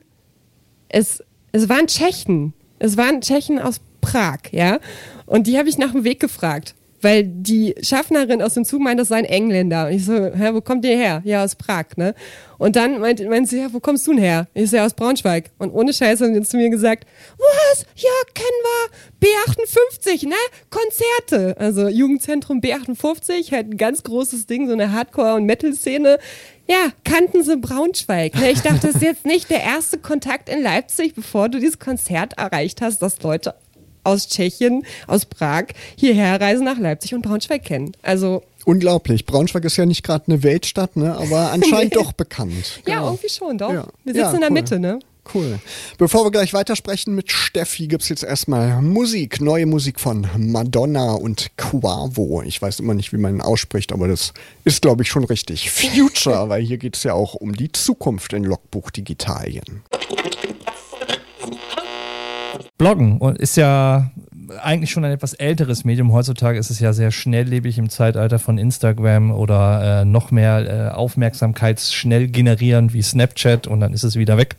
es, 0.89 1.23
es 1.53 1.69
waren 1.69 1.87
Tschechen. 1.87 2.53
Es 2.79 2.97
waren 2.97 3.21
Tschechen 3.21 3.59
aus 3.59 3.81
Prag, 4.01 4.39
ja. 4.53 4.79
Und 5.27 5.47
die 5.47 5.59
habe 5.59 5.69
ich 5.69 5.79
nach 5.79 5.93
dem 5.93 6.05
Weg 6.05 6.21
gefragt. 6.21 6.75
Weil 7.05 7.25
die 7.25 7.75
Schaffnerin 7.83 8.43
aus 8.43 8.55
dem 8.55 8.65
Zug 8.65 8.81
meint, 8.81 8.99
das 8.99 9.09
sei 9.09 9.17
ein 9.17 9.25
Engländer. 9.27 9.87
Und 9.87 9.93
ich 9.93 10.07
so, 10.07 10.15
hä, 10.15 10.51
wo 10.53 10.63
kommt 10.63 10.85
ihr 10.87 10.97
her? 10.97 11.21
Ja, 11.25 11.45
aus 11.45 11.55
Prag, 11.55 11.85
ne? 11.97 12.15
Und 12.57 12.77
dann 12.77 12.99
meint, 13.01 13.23
meint 13.29 13.49
sie, 13.49 13.59
ja, 13.59 13.73
wo 13.73 13.79
kommst 13.79 14.07
du 14.07 14.13
denn 14.13 14.23
her? 14.23 14.49
Ich 14.55 14.71
so, 14.71 14.77
ja, 14.77 14.87
aus 14.87 14.95
Braunschweig. 14.95 15.51
Und 15.59 15.73
ohne 15.73 15.93
Scheiß 15.93 16.23
haben 16.23 16.35
sie 16.35 16.43
zu 16.43 16.57
mir 16.57 16.71
gesagt, 16.71 17.07
was? 17.37 17.85
Ja, 17.97 18.11
kennen 18.33 18.49
wir. 19.21 19.29
B58, 19.29 20.27
ne? 20.29 20.35
Konzerte. 20.71 21.61
Also 21.61 21.89
Jugendzentrum 21.89 22.61
B58, 22.61 23.53
halt 23.53 23.71
ein 23.71 23.77
ganz 23.77 24.03
großes 24.03 24.47
Ding, 24.47 24.67
so 24.67 24.73
eine 24.73 24.93
Hardcore- 24.93 25.35
und 25.35 25.45
Metal-Szene. 25.45 26.19
Ja, 26.67 26.89
kannten 27.05 27.43
sie 27.43 27.59
Braunschweig. 27.59 28.35
Ne? 28.37 28.51
Ich 28.51 28.63
dachte, 28.63 28.87
das 28.87 28.97
ist 28.97 29.03
jetzt 29.03 29.27
nicht 29.27 29.51
der 29.51 29.63
erste 29.63 29.99
Kontakt 29.99 30.49
in 30.49 30.63
Leipzig, 30.63 31.15
bevor 31.15 31.51
du 31.51 31.59
dieses 31.59 31.79
Konzert 31.79 32.39
erreicht 32.39 32.81
hast, 32.81 33.03
dass 33.03 33.21
Leute 33.23 33.55
aus 34.05 34.29
Tschechien, 34.29 34.85
aus 35.07 35.25
Prag 35.25 35.65
hierher 35.97 36.41
reisen 36.41 36.65
nach 36.65 36.79
Leipzig 36.79 37.15
und 37.15 37.23
Braunschweig 37.23 37.65
kennen. 37.65 37.93
Also 38.03 38.43
Unglaublich. 38.65 39.27
Braunschweig 39.27 39.65
ist 39.65 39.77
ja 39.77 39.85
nicht 39.85 40.03
gerade 40.03 40.25
eine 40.27 40.43
Weltstadt, 40.43 40.97
ne? 40.97 41.17
aber 41.17 41.53
anscheinend 41.53 41.97
doch 41.97 42.13
bekannt. 42.13 42.81
Ja, 42.87 42.97
genau. 42.97 43.07
irgendwie 43.09 43.29
schon, 43.29 43.59
doch. 43.59 43.73
Ja. 43.73 43.87
Wir 44.05 44.15
sitzen 44.15 44.27
ja, 44.27 44.35
in 44.35 44.41
der 44.41 44.51
cool. 44.51 44.55
Mitte, 44.55 44.79
ne? 44.79 44.99
Cool. 45.33 45.59
Bevor 45.97 46.25
wir 46.25 46.31
gleich 46.31 46.53
weitersprechen 46.53 47.15
mit 47.15 47.33
Steffi, 47.33 47.87
gibt's 47.89 48.09
jetzt 48.09 48.23
erstmal 48.23 48.83
Musik. 48.83 49.41
Neue 49.41 49.65
Musik 49.65 49.99
von 49.99 50.29
Madonna 50.37 51.13
und 51.13 51.57
Quavo. 51.57 52.43
Ich 52.43 52.61
weiß 52.61 52.81
immer 52.81 52.95
nicht, 52.95 53.13
wie 53.13 53.17
man 53.17 53.37
ihn 53.37 53.41
ausspricht, 53.41 53.93
aber 53.93 54.07
das 54.07 54.35
ist, 54.65 54.83
glaube 54.83 55.03
ich, 55.03 55.09
schon 55.09 55.25
richtig. 55.25 55.71
Future, 55.71 56.49
weil 56.49 56.63
hier 56.63 56.77
geht's 56.77 57.03
ja 57.05 57.15
auch 57.15 57.35
um 57.35 57.55
die 57.55 57.73
Zukunft 57.73 58.33
in 58.35 58.45
Logbuch 58.45 58.91
Digitalien. 58.91 59.83
Bloggen 62.77 63.21
ist 63.37 63.57
ja 63.57 64.11
eigentlich 64.63 64.91
schon 64.91 65.05
ein 65.05 65.13
etwas 65.13 65.35
älteres 65.35 65.85
Medium. 65.85 66.13
Heutzutage 66.13 66.59
ist 66.59 66.71
es 66.71 66.81
ja 66.81 66.93
sehr 66.93 67.11
schnelllebig 67.11 67.79
im 67.79 67.89
Zeitalter 67.89 68.39
von 68.39 68.59
Instagram 68.59 69.31
oder 69.31 70.03
äh, 70.03 70.05
noch 70.05 70.31
mehr 70.31 70.91
äh, 70.91 70.95
Aufmerksamkeitsschnell 70.95 72.29
generierend 72.29 72.93
wie 72.93 73.03
Snapchat 73.03 73.67
und 73.67 73.81
dann 73.81 73.93
ist 73.93 74.03
es 74.03 74.17
wieder 74.17 74.37
weg. 74.37 74.57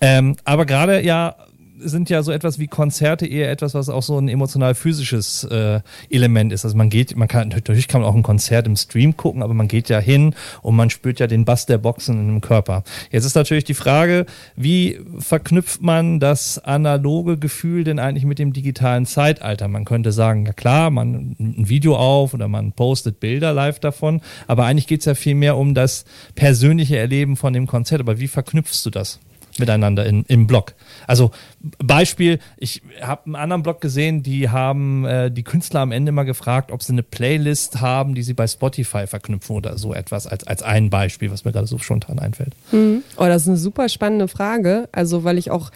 Ähm, 0.00 0.36
aber 0.44 0.66
gerade 0.66 1.02
ja 1.02 1.34
sind 1.78 2.10
ja 2.10 2.22
so 2.22 2.32
etwas 2.32 2.58
wie 2.58 2.66
Konzerte 2.66 3.26
eher 3.26 3.50
etwas, 3.50 3.74
was 3.74 3.88
auch 3.88 4.02
so 4.02 4.18
ein 4.18 4.28
emotional-physisches 4.28 5.44
äh, 5.44 5.80
Element 6.10 6.52
ist. 6.52 6.64
Also 6.64 6.76
man 6.76 6.90
geht, 6.90 7.16
man 7.16 7.28
kann, 7.28 7.48
natürlich 7.48 7.88
kann 7.88 8.00
man 8.00 8.10
auch 8.10 8.14
ein 8.14 8.22
Konzert 8.22 8.66
im 8.66 8.76
Stream 8.76 9.16
gucken, 9.16 9.42
aber 9.42 9.54
man 9.54 9.68
geht 9.68 9.88
ja 9.88 9.98
hin 9.98 10.34
und 10.62 10.76
man 10.76 10.90
spürt 10.90 11.20
ja 11.20 11.26
den 11.26 11.44
Bass 11.44 11.66
der 11.66 11.78
Boxen 11.78 12.18
in 12.18 12.26
dem 12.28 12.40
Körper. 12.40 12.84
Jetzt 13.10 13.24
ist 13.24 13.34
natürlich 13.34 13.64
die 13.64 13.74
Frage, 13.74 14.26
wie 14.56 15.00
verknüpft 15.18 15.82
man 15.82 16.20
das 16.20 16.58
analoge 16.58 17.38
Gefühl 17.38 17.84
denn 17.84 17.98
eigentlich 17.98 18.24
mit 18.24 18.38
dem 18.38 18.52
digitalen 18.52 19.06
Zeitalter? 19.06 19.68
Man 19.68 19.84
könnte 19.84 20.12
sagen, 20.12 20.46
ja 20.46 20.52
klar, 20.52 20.90
man 20.90 21.34
nimmt 21.38 21.58
ein 21.58 21.68
Video 21.68 21.96
auf 21.96 22.34
oder 22.34 22.48
man 22.48 22.72
postet 22.72 23.20
Bilder 23.20 23.52
live 23.52 23.78
davon, 23.80 24.20
aber 24.46 24.64
eigentlich 24.64 24.86
geht 24.86 25.00
es 25.00 25.06
ja 25.06 25.14
viel 25.14 25.34
mehr 25.34 25.56
um 25.56 25.74
das 25.74 26.04
persönliche 26.34 26.96
Erleben 26.96 27.36
von 27.36 27.52
dem 27.52 27.66
Konzert. 27.66 28.00
Aber 28.00 28.18
wie 28.18 28.28
verknüpfst 28.28 28.84
du 28.84 28.90
das? 28.90 29.20
Miteinander 29.58 30.06
in, 30.06 30.24
im 30.28 30.46
Blog. 30.46 30.74
Also 31.06 31.30
Beispiel, 31.78 32.38
ich 32.56 32.82
habe 33.00 33.26
einen 33.26 33.36
anderen 33.36 33.62
Blog 33.62 33.80
gesehen, 33.80 34.22
die 34.22 34.48
haben 34.48 35.04
äh, 35.04 35.30
die 35.30 35.42
Künstler 35.42 35.80
am 35.80 35.92
Ende 35.92 36.12
mal 36.12 36.24
gefragt, 36.24 36.70
ob 36.70 36.82
sie 36.82 36.92
eine 36.92 37.02
Playlist 37.02 37.80
haben, 37.80 38.14
die 38.14 38.22
sie 38.22 38.34
bei 38.34 38.46
Spotify 38.46 39.06
verknüpfen 39.06 39.56
oder 39.56 39.78
so 39.78 39.94
etwas, 39.94 40.26
als, 40.26 40.46
als 40.46 40.62
ein 40.62 40.90
Beispiel, 40.90 41.30
was 41.30 41.44
mir 41.44 41.52
gerade 41.52 41.66
so 41.66 41.78
spontan 41.78 42.18
einfällt. 42.18 42.54
Mhm. 42.72 43.02
Oh, 43.16 43.24
das 43.24 43.42
ist 43.42 43.48
eine 43.48 43.56
super 43.56 43.88
spannende 43.88 44.28
Frage. 44.28 44.88
Also, 44.92 45.24
weil 45.24 45.38
ich 45.38 45.50
auch 45.50 45.70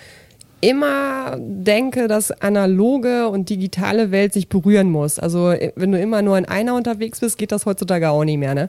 immer 0.61 1.37
denke, 1.39 2.07
dass 2.07 2.31
analoge 2.31 3.29
und 3.29 3.49
digitale 3.49 4.11
Welt 4.11 4.33
sich 4.33 4.49
berühren 4.49 4.91
muss. 4.91 5.19
Also 5.19 5.55
wenn 5.75 5.93
du 5.93 5.99
immer 5.99 6.23
nur 6.23 6.37
in 6.37 6.45
einer 6.45 6.75
unterwegs 6.75 7.21
bist, 7.21 7.39
geht 7.39 7.53
das 7.53 7.67
heutzutage 7.67 8.11
auch 8.11 8.25
nicht 8.25 8.39
mehr. 8.39 8.55
Ne? 8.55 8.69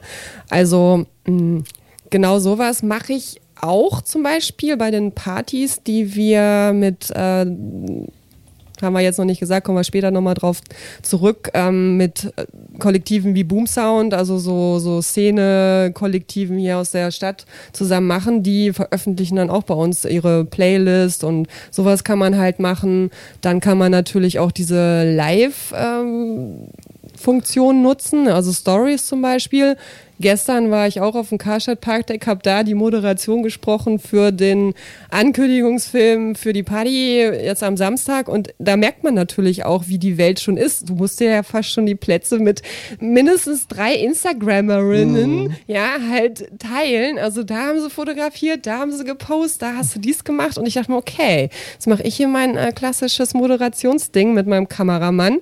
Also 0.49 1.05
mh, 1.25 1.63
genau 2.09 2.39
sowas 2.39 2.81
mache 2.81 3.13
ich 3.13 3.40
auch 3.61 4.01
zum 4.01 4.23
Beispiel 4.23 4.77
bei 4.77 4.91
den 4.91 5.11
Partys, 5.11 5.81
die 5.83 6.15
wir 6.15 6.71
mit, 6.73 7.09
äh, 7.11 7.45
haben 8.81 8.93
wir 8.93 9.01
jetzt 9.01 9.19
noch 9.19 9.25
nicht 9.25 9.39
gesagt, 9.39 9.65
kommen 9.65 9.77
wir 9.77 9.83
später 9.83 10.09
nochmal 10.09 10.33
drauf 10.33 10.61
zurück, 11.03 11.51
ähm, 11.53 11.97
mit 11.97 12.33
Kollektiven 12.79 13.35
wie 13.35 13.43
Boom 13.43 13.67
Sound, 13.67 14.13
also 14.15 14.39
so, 14.39 14.79
so 14.79 15.01
Szene-Kollektiven 15.01 16.57
hier 16.57 16.79
aus 16.79 16.89
der 16.89 17.11
Stadt 17.11 17.45
zusammen 17.73 18.07
machen. 18.07 18.41
Die 18.41 18.73
veröffentlichen 18.73 19.35
dann 19.35 19.51
auch 19.51 19.63
bei 19.63 19.75
uns 19.75 20.03
ihre 20.05 20.45
Playlist 20.45 21.23
und 21.23 21.47
sowas 21.69 22.03
kann 22.03 22.17
man 22.17 22.37
halt 22.37 22.59
machen. 22.59 23.11
Dann 23.41 23.59
kann 23.59 23.77
man 23.77 23.91
natürlich 23.91 24.39
auch 24.39 24.51
diese 24.51 25.03
Live- 25.13 25.73
ähm, 25.77 26.69
Funktion 27.21 27.83
nutzen, 27.83 28.27
also 28.27 28.51
Stories 28.51 29.05
zum 29.05 29.21
Beispiel. 29.21 29.77
Gestern 30.21 30.69
war 30.69 30.87
ich 30.87 31.01
auch 31.01 31.15
auf 31.15 31.29
dem 31.29 31.39
Karstadt 31.39 31.81
Parkdeck, 31.81 32.27
habe 32.27 32.41
da 32.43 32.61
die 32.61 32.75
Moderation 32.75 33.41
gesprochen 33.41 33.97
für 33.97 34.31
den 34.31 34.75
Ankündigungsfilm 35.09 36.35
für 36.35 36.53
die 36.53 36.61
Party 36.61 37.21
jetzt 37.21 37.63
am 37.63 37.75
Samstag 37.75 38.29
und 38.29 38.53
da 38.59 38.77
merkt 38.77 39.03
man 39.03 39.15
natürlich 39.15 39.65
auch, 39.65 39.85
wie 39.87 39.97
die 39.97 40.19
Welt 40.19 40.39
schon 40.39 40.57
ist. 40.57 40.89
Du 40.89 40.93
musst 40.93 41.19
ja 41.21 41.41
fast 41.41 41.71
schon 41.71 41.87
die 41.87 41.95
Plätze 41.95 42.37
mit 42.37 42.61
mindestens 42.99 43.67
drei 43.67 43.95
Instagrammerinnen 43.95 45.45
mhm. 45.45 45.55
ja 45.65 45.95
halt 46.09 46.51
teilen. 46.59 47.17
Also 47.17 47.43
da 47.43 47.67
haben 47.67 47.81
sie 47.81 47.89
fotografiert, 47.89 48.67
da 48.67 48.77
haben 48.77 48.91
sie 48.91 49.03
gepostet, 49.03 49.63
da 49.63 49.73
hast 49.75 49.95
du 49.95 49.99
dies 49.99 50.23
gemacht 50.23 50.59
und 50.59 50.67
ich 50.67 50.75
dachte 50.75 50.91
mir, 50.91 50.97
okay, 50.97 51.49
jetzt 51.73 51.87
mache 51.87 52.03
ich 52.03 52.15
hier 52.15 52.27
mein 52.27 52.57
äh, 52.57 52.71
klassisches 52.71 53.33
Moderationsding 53.33 54.35
mit 54.35 54.45
meinem 54.45 54.69
Kameramann 54.69 55.39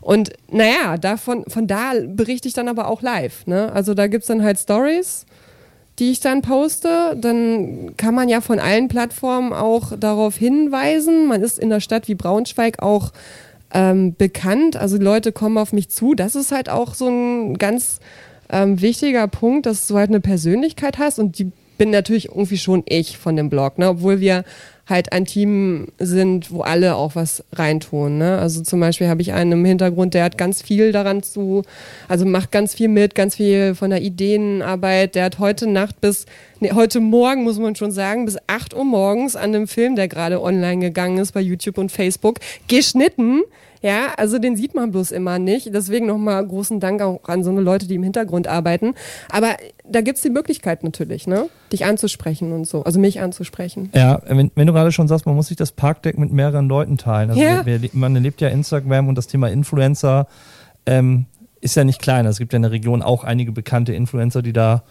und 0.00 0.30
naja, 0.50 0.96
davon, 0.96 1.44
von 1.48 1.66
da 1.66 1.92
berichte 2.06 2.48
ich 2.48 2.54
dann 2.54 2.68
aber 2.68 2.88
auch 2.88 3.02
live. 3.02 3.46
Ne? 3.46 3.70
Also 3.72 3.94
da 3.94 4.06
gibt 4.06 4.22
es 4.22 4.28
dann 4.28 4.42
halt 4.42 4.58
Stories, 4.58 5.26
die 5.98 6.10
ich 6.10 6.20
dann 6.20 6.42
poste. 6.42 7.16
Dann 7.20 7.96
kann 7.96 8.14
man 8.14 8.28
ja 8.28 8.40
von 8.40 8.58
allen 8.58 8.88
Plattformen 8.88 9.52
auch 9.52 9.96
darauf 9.98 10.36
hinweisen. 10.36 11.26
Man 11.26 11.42
ist 11.42 11.58
in 11.58 11.70
der 11.70 11.80
Stadt 11.80 12.08
wie 12.08 12.14
Braunschweig 12.14 12.82
auch 12.82 13.12
ähm, 13.72 14.14
bekannt. 14.16 14.76
Also 14.76 14.98
die 14.98 15.04
Leute 15.04 15.32
kommen 15.32 15.58
auf 15.58 15.72
mich 15.72 15.90
zu. 15.90 16.14
Das 16.14 16.34
ist 16.34 16.50
halt 16.50 16.70
auch 16.70 16.94
so 16.94 17.08
ein 17.08 17.58
ganz 17.58 18.00
ähm, 18.48 18.80
wichtiger 18.80 19.28
Punkt, 19.28 19.66
dass 19.66 19.86
du 19.86 19.96
halt 19.96 20.08
eine 20.08 20.20
Persönlichkeit 20.20 20.98
hast 20.98 21.18
und 21.18 21.38
die 21.38 21.52
bin 21.78 21.90
natürlich 21.90 22.28
irgendwie 22.28 22.58
schon 22.58 22.82
ich 22.86 23.16
von 23.16 23.36
dem 23.36 23.48
Blog, 23.48 23.78
ne? 23.78 23.88
obwohl 23.88 24.20
wir 24.20 24.44
halt 24.90 25.12
ein 25.12 25.24
Team 25.24 25.88
sind, 25.98 26.50
wo 26.50 26.62
alle 26.62 26.96
auch 26.96 27.14
was 27.14 27.44
reintun. 27.52 28.18
Ne? 28.18 28.38
Also 28.38 28.62
zum 28.62 28.80
Beispiel 28.80 29.08
habe 29.08 29.22
ich 29.22 29.32
einen 29.32 29.52
im 29.52 29.64
Hintergrund, 29.64 30.14
der 30.14 30.24
hat 30.24 30.36
ganz 30.36 30.62
viel 30.62 30.92
daran 30.92 31.22
zu, 31.22 31.62
also 32.08 32.26
macht 32.26 32.52
ganz 32.52 32.74
viel 32.74 32.88
mit, 32.88 33.14
ganz 33.14 33.36
viel 33.36 33.74
von 33.74 33.90
der 33.90 34.02
Ideenarbeit. 34.02 35.14
Der 35.14 35.24
hat 35.24 35.38
heute 35.38 35.66
Nacht 35.66 36.00
bis, 36.00 36.26
nee, 36.58 36.72
heute 36.72 37.00
Morgen 37.00 37.44
muss 37.44 37.58
man 37.58 37.76
schon 37.76 37.92
sagen, 37.92 38.24
bis 38.24 38.36
8 38.46 38.74
Uhr 38.74 38.84
morgens 38.84 39.36
an 39.36 39.52
dem 39.52 39.66
Film, 39.66 39.96
der 39.96 40.08
gerade 40.08 40.42
online 40.42 40.80
gegangen 40.80 41.18
ist 41.18 41.32
bei 41.32 41.40
YouTube 41.40 41.78
und 41.78 41.90
Facebook, 41.90 42.38
geschnitten. 42.68 43.42
Ja, 43.82 44.12
also 44.16 44.38
den 44.38 44.56
sieht 44.56 44.74
man 44.74 44.90
bloß 44.90 45.10
immer 45.10 45.38
nicht. 45.38 45.72
Deswegen 45.74 46.06
nochmal 46.06 46.46
großen 46.46 46.80
Dank 46.80 47.00
auch 47.00 47.20
an 47.24 47.42
so 47.42 47.50
eine 47.50 47.60
Leute, 47.60 47.86
die 47.88 47.94
im 47.94 48.02
Hintergrund 48.02 48.46
arbeiten. 48.46 48.94
Aber 49.30 49.56
da 49.88 50.02
gibt's 50.02 50.22
die 50.22 50.30
Möglichkeit 50.30 50.84
natürlich, 50.84 51.26
ne? 51.26 51.48
dich 51.72 51.84
anzusprechen 51.84 52.52
und 52.52 52.66
so, 52.66 52.84
also 52.84 53.00
mich 53.00 53.20
anzusprechen. 53.20 53.90
Ja, 53.94 54.20
wenn, 54.26 54.50
wenn 54.54 54.66
du 54.66 54.72
gerade 54.72 54.92
schon 54.92 55.08
sagst, 55.08 55.24
man 55.24 55.34
muss 55.34 55.48
sich 55.48 55.56
das 55.56 55.72
Parkdeck 55.72 56.18
mit 56.18 56.32
mehreren 56.32 56.68
Leuten 56.68 56.98
teilen. 56.98 57.30
Also 57.30 57.40
Ja. 57.42 57.64
wir, 57.64 57.80
wir, 57.82 57.90
man 57.92 58.14
erlebt 58.14 58.40
ja 58.40 58.48
Instagram 58.48 59.08
und 59.08 59.14
das 59.14 59.26
Thema 59.28 59.48
Influencer 59.48 60.26
ähm, 60.86 61.26
ist 61.60 61.76
ja 61.76 61.84
nicht 61.84 62.00
klein. 62.02 62.26
Es 62.26 62.38
gibt 62.38 62.52
ja 62.52 62.56
in 62.56 62.62
der 62.62 62.72
Region 62.72 63.02
auch 63.02 63.24
einige 63.24 63.52
bekannte 63.52 63.92
Influencer, 63.92 64.42
die 64.42 64.52
da 64.52 64.82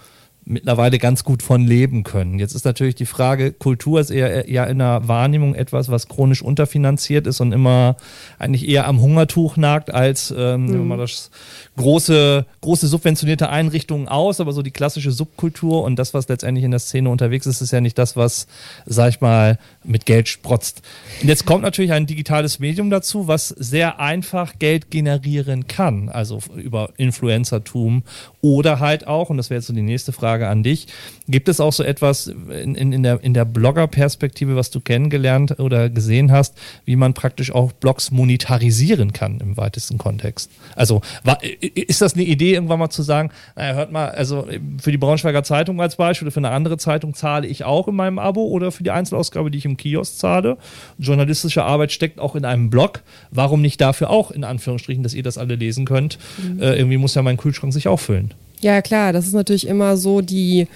mittlerweile 0.49 0.97
ganz 0.97 1.23
gut 1.23 1.43
von 1.43 1.65
leben 1.65 2.03
können. 2.03 2.39
Jetzt 2.39 2.55
ist 2.55 2.65
natürlich 2.65 2.95
die 2.95 3.05
Frage, 3.05 3.51
Kultur 3.51 3.99
ist 3.99 4.09
eher, 4.09 4.47
eher 4.47 4.67
in 4.67 4.79
der 4.79 5.07
Wahrnehmung 5.07 5.53
etwas, 5.53 5.89
was 5.89 6.07
chronisch 6.07 6.41
unterfinanziert 6.41 7.27
ist 7.27 7.39
und 7.39 7.51
immer 7.51 7.97
eigentlich 8.39 8.67
eher 8.67 8.87
am 8.87 8.99
Hungertuch 8.99 9.57
nagt, 9.57 9.93
als 9.93 10.33
ähm, 10.35 10.73
wir 10.73 10.79
mal 10.79 10.97
das 10.97 11.29
große, 11.77 12.45
große 12.61 12.87
subventionierte 12.87 13.49
Einrichtungen 13.49 14.07
aus, 14.07 14.41
aber 14.41 14.51
so 14.51 14.63
die 14.63 14.71
klassische 14.71 15.11
Subkultur 15.11 15.83
und 15.83 15.97
das, 15.97 16.15
was 16.15 16.27
letztendlich 16.27 16.65
in 16.65 16.71
der 16.71 16.79
Szene 16.79 17.09
unterwegs 17.09 17.45
ist, 17.45 17.61
ist 17.61 17.71
ja 17.71 17.79
nicht 17.79 17.97
das, 17.99 18.15
was, 18.15 18.47
sag 18.87 19.09
ich 19.09 19.21
mal, 19.21 19.59
mit 19.83 20.07
Geld 20.07 20.27
sprotzt. 20.27 20.81
Und 21.21 21.27
jetzt 21.27 21.45
kommt 21.45 21.61
natürlich 21.61 21.93
ein 21.93 22.07
digitales 22.07 22.59
Medium 22.59 22.89
dazu, 22.89 23.27
was 23.27 23.49
sehr 23.49 23.99
einfach 23.99 24.57
Geld 24.57 24.89
generieren 24.89 25.67
kann, 25.67 26.09
also 26.09 26.39
über 26.55 26.89
Influencertum 26.97 28.03
oder 28.41 28.79
halt 28.79 29.05
auch, 29.05 29.29
und 29.29 29.37
das 29.37 29.51
wäre 29.51 29.59
jetzt 29.59 29.67
so 29.67 29.73
die 29.73 29.81
nächste 29.81 30.11
Frage, 30.11 30.38
Frage 30.39 30.47
an 30.47 30.63
dich. 30.63 30.87
Gibt 31.27 31.47
es 31.47 31.59
auch 31.59 31.73
so 31.73 31.83
etwas 31.83 32.27
in, 32.27 32.73
in, 32.73 32.91
in 32.91 33.03
der, 33.03 33.23
in 33.23 33.33
der 33.33 33.45
Blogger-Perspektive, 33.45 34.55
was 34.55 34.71
du 34.71 34.79
kennengelernt 34.79 35.59
oder 35.59 35.89
gesehen 35.89 36.31
hast, 36.31 36.57
wie 36.85 36.95
man 36.95 37.13
praktisch 37.13 37.51
auch 37.51 37.71
Blogs 37.71 38.09
monetarisieren 38.09 39.13
kann 39.13 39.39
im 39.39 39.57
weitesten 39.57 39.97
Kontext? 39.97 40.49
Also 40.75 41.01
war, 41.23 41.37
ist 41.61 42.01
das 42.01 42.15
eine 42.15 42.23
Idee, 42.23 42.53
irgendwann 42.53 42.79
mal 42.79 42.89
zu 42.89 43.03
sagen, 43.03 43.29
naja, 43.55 43.75
hört 43.75 43.91
mal, 43.91 44.09
also 44.09 44.47
für 44.81 44.91
die 44.91 44.97
Braunschweiger 44.97 45.43
Zeitung 45.43 45.79
als 45.81 45.97
Beispiel 45.97 46.27
oder 46.27 46.33
für 46.33 46.39
eine 46.39 46.51
andere 46.51 46.77
Zeitung 46.77 47.13
zahle 47.13 47.47
ich 47.47 47.63
auch 47.63 47.87
in 47.87 47.95
meinem 47.95 48.17
Abo 48.17 48.47
oder 48.47 48.71
für 48.71 48.83
die 48.83 48.91
Einzelausgabe, 48.91 49.51
die 49.51 49.59
ich 49.59 49.65
im 49.65 49.77
Kiosk 49.77 50.17
zahle. 50.17 50.57
Journalistische 50.97 51.63
Arbeit 51.63 51.91
steckt 51.91 52.19
auch 52.19 52.35
in 52.35 52.45
einem 52.45 52.69
Blog. 52.69 53.01
Warum 53.29 53.61
nicht 53.61 53.81
dafür 53.81 54.09
auch, 54.09 54.31
in 54.31 54.43
Anführungsstrichen, 54.43 55.03
dass 55.03 55.13
ihr 55.13 55.23
das 55.23 55.37
alle 55.37 55.55
lesen 55.55 55.85
könnt? 55.85 56.17
Mhm. 56.41 56.61
Äh, 56.61 56.75
irgendwie 56.75 56.97
muss 56.97 57.13
ja 57.13 57.21
mein 57.21 57.37
Kühlschrank 57.37 57.73
sich 57.73 57.87
auch 57.87 57.99
füllen. 57.99 58.33
Ja, 58.61 58.81
klar, 58.81 59.13
das 59.13 59.25
ist 59.25 59.33
natürlich 59.33 59.67
immer 59.67 59.95
so 59.95 60.19
die 60.19 60.67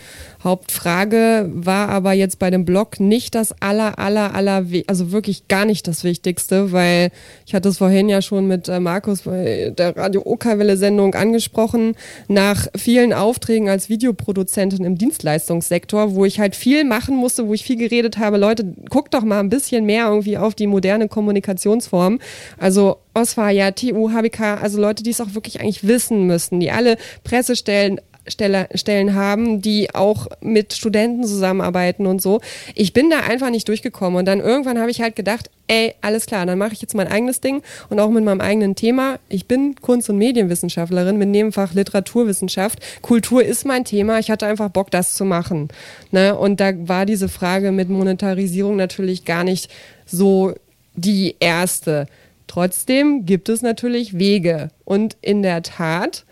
Hauptfrage, 0.42 1.50
war 1.54 1.90
aber 1.90 2.13
jetzt 2.13 2.40
bei 2.40 2.50
dem 2.50 2.63
Blog 2.63 3.00
nicht 3.00 3.36
das 3.36 3.54
aller, 3.62 4.00
aller, 4.00 4.34
aller, 4.36 4.66
also 4.88 5.12
wirklich 5.12 5.48
gar 5.50 5.66
nicht 5.66 5.88
das 5.88 6.04
Wichtigste, 6.04 6.72
weil 6.72 7.12
ich 7.46 7.54
hatte 7.54 7.70
es 7.70 7.78
vorhin 7.80 8.08
ja 8.08 8.22
schon 8.22 8.48
mit 8.48 8.70
äh, 8.70 8.80
Markus 8.80 9.24
bei 9.24 9.74
der 9.78 9.98
Radio 9.98 10.22
Okerwelle-Sendung 10.25 11.13
angesprochen, 11.16 11.96
nach 12.30 12.68
vielen 12.75 13.12
Aufträgen 13.12 13.68
als 13.68 13.90
Videoproduzentin 13.90 14.86
im 14.86 14.98
Dienstleistungssektor, 14.98 16.16
wo 16.16 16.24
ich 16.24 16.40
halt 16.40 16.56
viel 16.56 16.86
machen 16.86 17.18
musste, 17.18 17.48
wo 17.48 17.54
ich 17.54 17.63
viel 17.63 17.78
geredet 17.78 18.18
habe, 18.18 18.38
Leute, 18.38 18.66
guckt 18.90 19.13
doch 19.13 19.24
mal 19.24 19.40
ein 19.40 19.50
bisschen 19.50 19.86
mehr 19.86 20.08
irgendwie 20.08 20.38
auf 20.38 20.56
die 20.56 20.68
moderne 20.68 21.10
Kommunikationsform. 21.10 22.20
Also 22.58 22.98
Osfaja, 23.13 23.72
TU, 23.72 24.12
HBK, 24.12 24.62
also 24.62 24.79
Leute, 24.79 25.03
die 25.03 25.12
es 25.12 25.22
auch 25.22 25.34
wirklich 25.34 25.62
eigentlich 25.62 25.88
wissen 25.88 26.25
müssen, 26.25 26.60
die 26.60 26.72
alle 26.72 26.98
Pressestellen 27.24 28.00
Stelle, 28.27 28.70
Stellen 28.74 29.15
haben, 29.15 29.62
die 29.62 29.93
auch 29.93 30.27
mit 30.41 30.74
Studenten 30.74 31.24
zusammenarbeiten 31.24 32.05
und 32.05 32.22
so. 32.22 32.39
Ich 32.74 32.93
bin 32.93 33.10
da 33.10 33.20
einfach 33.20 33.50
nicht 33.50 33.67
durchgekommen 33.67 34.17
und 34.17 34.25
dann 34.25 34.39
irgendwann 34.39 34.79
habe 34.79 34.91
ich 34.91 35.01
halt 35.01 35.15
gedacht, 35.15 35.50
ey, 35.67 35.93
alles 36.01 36.25
klar, 36.25 36.46
dann 36.46 36.58
mache 36.58 36.74
ich 36.74 36.82
jetzt 36.82 36.96
mein 36.96 37.08
eigenes 37.08 37.41
Ding 37.41 37.62
und 37.89 38.00
auch 38.00 38.10
mit 38.10 38.24
meinem 38.24 38.41
eigenen 38.41 38.75
Thema. 38.75 39.20
Ich 39.27 39.48
bin 39.48 39.75
Kunst- 39.75 40.10
und 40.10 40.17
Medienwissenschaftlerin 40.17 41.17
mit 41.17 41.29
Nebenfach 41.29 41.74
Literaturwissenschaft. 41.74 42.79
Kultur 43.01 43.43
ist 43.43 43.65
mein 43.65 43.84
Thema. 43.84 44.20
Ich 44.20 44.32
hatte 44.32 44.46
einfach 44.46 44.70
Bock, 44.70 44.91
das 44.91 45.15
zu 45.15 45.25
machen. 45.25 45.67
Ne? 46.12 46.38
Und 46.38 46.60
da 46.60 46.72
war 46.88 47.05
diese 47.05 47.27
Frage 47.27 47.72
mit 47.72 47.89
Monetarisierung 47.89 48.75
natürlich 48.75 49.25
gar 49.25 49.43
nicht 49.43 49.70
so 50.05 50.53
die 50.96 51.36
erste. 51.39 52.08
Trotzdem 52.48 53.26
gibt 53.26 53.50
es 53.50 53.62
natürlich 53.62 54.18
Wege. 54.18 54.70
Und 54.86 55.18
in 55.22 55.42
der 55.42 55.64
Tat 55.64 56.26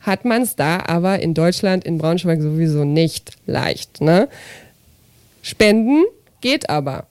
hat 0.00 0.24
man 0.24 0.42
es 0.42 0.56
da 0.56 0.84
aber 0.86 1.20
in 1.20 1.34
Deutschland, 1.34 1.84
in 1.84 1.98
Braunschweig 1.98 2.40
sowieso 2.40 2.84
nicht 2.84 3.32
leicht. 3.46 4.00
Ne? 4.00 4.28
Spenden 5.42 6.04
geht 6.40 6.70
aber. 6.70 7.06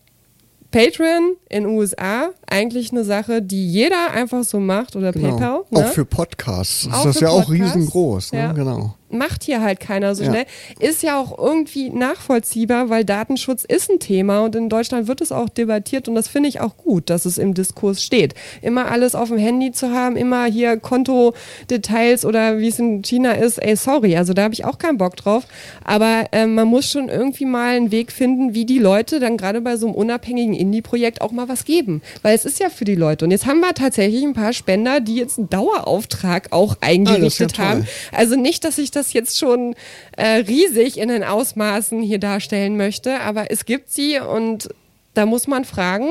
Patreon 0.71 1.35
in 1.49 1.65
USA 1.65 2.29
eigentlich 2.47 2.91
eine 2.91 3.03
Sache, 3.03 3.41
die 3.41 3.71
jeder 3.71 4.11
einfach 4.11 4.43
so 4.43 4.59
macht 4.59 4.95
oder 4.95 5.11
genau. 5.11 5.31
PayPal. 5.31 5.63
Ne? 5.71 5.79
Auch 5.79 5.91
für 5.91 6.05
Podcasts 6.05 6.85
ist 6.85 6.93
auch 6.93 7.03
das 7.05 7.19
ja 7.19 7.29
Podcasts. 7.29 7.49
auch 7.49 7.53
riesengroß. 7.53 8.31
Ne? 8.33 8.39
Ja. 8.39 8.51
Genau 8.51 8.95
macht 9.11 9.43
hier 9.43 9.61
halt 9.61 9.79
keiner 9.79 10.15
so 10.15 10.23
ja. 10.23 10.31
schnell. 10.31 10.45
Ist 10.79 11.03
ja 11.03 11.19
auch 11.19 11.37
irgendwie 11.37 11.89
nachvollziehbar, 11.89 12.89
weil 12.89 13.05
Datenschutz 13.05 13.63
ist 13.65 13.89
ein 13.89 13.99
Thema 13.99 14.41
und 14.41 14.55
in 14.55 14.69
Deutschland 14.69 15.07
wird 15.07 15.21
es 15.21 15.31
auch 15.31 15.49
debattiert 15.49 16.07
und 16.07 16.15
das 16.15 16.27
finde 16.27 16.49
ich 16.49 16.59
auch 16.59 16.77
gut, 16.77 17.09
dass 17.09 17.25
es 17.25 17.37
im 17.37 17.53
Diskurs 17.53 18.03
steht. 18.03 18.33
Immer 18.61 18.91
alles 18.91 19.15
auf 19.15 19.29
dem 19.29 19.37
Handy 19.37 19.71
zu 19.71 19.91
haben, 19.91 20.15
immer 20.15 20.45
hier 20.45 20.77
Kontodetails 20.77 22.25
oder 22.25 22.59
wie 22.59 22.67
es 22.67 22.79
in 22.79 23.01
China 23.01 23.31
ist, 23.33 23.57
ey, 23.57 23.75
sorry, 23.75 24.15
also 24.15 24.33
da 24.33 24.43
habe 24.43 24.53
ich 24.53 24.65
auch 24.65 24.77
keinen 24.77 24.97
Bock 24.97 25.15
drauf. 25.15 25.45
Aber 25.83 26.25
äh, 26.31 26.45
man 26.45 26.67
muss 26.67 26.89
schon 26.89 27.09
irgendwie 27.09 27.45
mal 27.45 27.75
einen 27.75 27.91
Weg 27.91 28.11
finden, 28.11 28.53
wie 28.53 28.65
die 28.65 28.79
Leute 28.79 29.19
dann 29.19 29.37
gerade 29.37 29.61
bei 29.61 29.77
so 29.77 29.87
einem 29.87 29.95
unabhängigen 29.95 30.53
Indie-Projekt 30.53 31.21
auch 31.21 31.31
mal 31.31 31.49
was 31.49 31.65
geben. 31.65 32.01
Weil 32.21 32.35
es 32.35 32.45
ist 32.45 32.59
ja 32.59 32.69
für 32.69 32.85
die 32.85 32.95
Leute. 32.95 33.25
Und 33.25 33.31
jetzt 33.31 33.45
haben 33.45 33.59
wir 33.59 33.73
tatsächlich 33.73 34.23
ein 34.23 34.33
paar 34.33 34.53
Spender, 34.53 34.99
die 34.99 35.15
jetzt 35.15 35.37
einen 35.37 35.49
Dauerauftrag 35.49 36.47
auch 36.51 36.77
eingerichtet 36.81 37.59
ah, 37.59 37.63
haben. 37.63 37.87
Also 38.11 38.35
nicht, 38.35 38.63
dass 38.65 38.77
ich 38.77 38.91
das 38.91 38.98
das 38.99 39.13
jetzt 39.13 39.39
schon 39.39 39.75
äh, 40.17 40.27
riesig 40.27 40.97
in 40.97 41.09
den 41.09 41.23
Ausmaßen 41.23 42.01
hier 42.01 42.19
darstellen 42.19 42.77
möchte, 42.77 43.19
aber 43.21 43.51
es 43.51 43.65
gibt 43.65 43.89
sie 43.89 44.19
und 44.19 44.69
da 45.13 45.25
muss 45.25 45.47
man 45.47 45.65
fragen. 45.65 46.09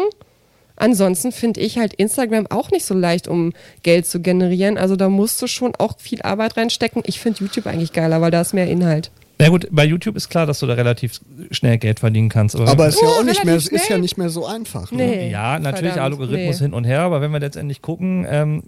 Ansonsten 0.77 1.33
finde 1.33 1.61
ich 1.61 1.79
halt 1.79 1.95
Instagram 1.95 2.47
auch 2.49 2.71
nicht 2.71 2.87
so 2.87 2.95
leicht, 2.95 3.27
um 3.27 3.53
Geld 3.83 4.07
zu 4.07 4.21
generieren. 4.21 4.79
Also 4.79 4.95
da 4.95 5.09
musst 5.09 5.43
du 5.43 5.49
schon 5.49 5.75
auch 5.77 5.99
viel 5.99 6.23
Arbeit 6.23 6.57
reinstecken. 6.57 7.03
Ich 7.05 7.19
finde 7.19 7.41
YouTube 7.41 7.67
eigentlich 7.67 7.93
geiler, 7.93 8.21
weil 8.21 8.31
da 8.31 8.41
ist 8.41 8.55
mehr 8.55 8.69
Inhalt. 8.69 9.11
Na 9.41 9.49
gut, 9.51 9.69
bei 9.71 9.85
YouTube 9.85 10.17
ist 10.17 10.29
klar, 10.29 10.47
dass 10.47 10.59
du 10.59 10.67
da 10.67 10.75
relativ 10.75 11.21
schnell 11.53 11.79
Geld 11.79 12.01
verdienen 12.01 12.29
kannst. 12.29 12.57
Aber, 12.57 12.67
aber 12.69 12.89
ist 12.89 13.01
ja 13.01 13.09
auch 13.09 13.23
nicht 13.23 13.45
mehr, 13.45 13.55
ist 13.55 13.89
ja 13.89 13.97
nicht 13.97 14.19
mehr 14.19 14.31
so 14.31 14.45
einfach. 14.47 14.91
Ne? 14.91 15.07
Nee, 15.07 15.31
ja, 15.31 15.61
natürlich 15.61 15.93
verdammt, 15.93 16.21
Algorithmus 16.21 16.59
nee. 16.59 16.67
hin 16.67 16.75
und 16.75 16.85
her, 16.85 17.03
aber 17.03 17.21
wenn 17.21 17.31
wir 17.31 17.39
letztendlich 17.39 17.81
gucken, 17.81 18.27
ähm, 18.29 18.65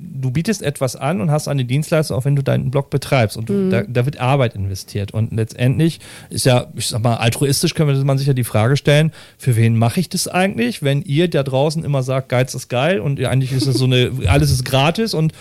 du 0.00 0.30
bietest 0.30 0.62
etwas 0.62 0.96
an 0.96 1.20
und 1.20 1.30
hast 1.30 1.46
eine 1.46 1.66
Dienstleistung, 1.66 2.16
auch 2.16 2.24
wenn 2.24 2.36
du 2.36 2.42
deinen 2.42 2.70
Blog 2.70 2.88
betreibst 2.88 3.36
und 3.36 3.50
du, 3.50 3.52
mhm. 3.52 3.70
da, 3.70 3.82
da, 3.82 4.06
wird 4.06 4.18
Arbeit 4.18 4.54
investiert 4.54 5.12
und 5.12 5.32
letztendlich 5.32 6.00
ist 6.30 6.46
ja, 6.46 6.68
ich 6.74 6.86
sag 6.86 7.02
mal, 7.02 7.16
altruistisch 7.16 7.74
können 7.74 7.94
wir 7.94 8.04
man 8.04 8.16
sich 8.16 8.26
ja 8.26 8.32
die 8.32 8.44
Frage 8.44 8.78
stellen, 8.78 9.12
für 9.36 9.56
wen 9.56 9.76
mache 9.76 10.00
ich 10.00 10.08
das 10.08 10.26
eigentlich, 10.26 10.82
wenn 10.82 11.02
ihr 11.02 11.28
da 11.28 11.42
draußen 11.42 11.84
immer 11.84 12.02
sagt, 12.02 12.30
Geiz 12.30 12.54
ist 12.54 12.68
geil 12.68 13.00
und 13.00 13.22
eigentlich 13.22 13.52
ist 13.52 13.66
es 13.66 13.76
so 13.76 13.84
eine, 13.84 14.10
alles 14.26 14.50
ist 14.50 14.64
gratis 14.64 15.12
und 15.12 15.34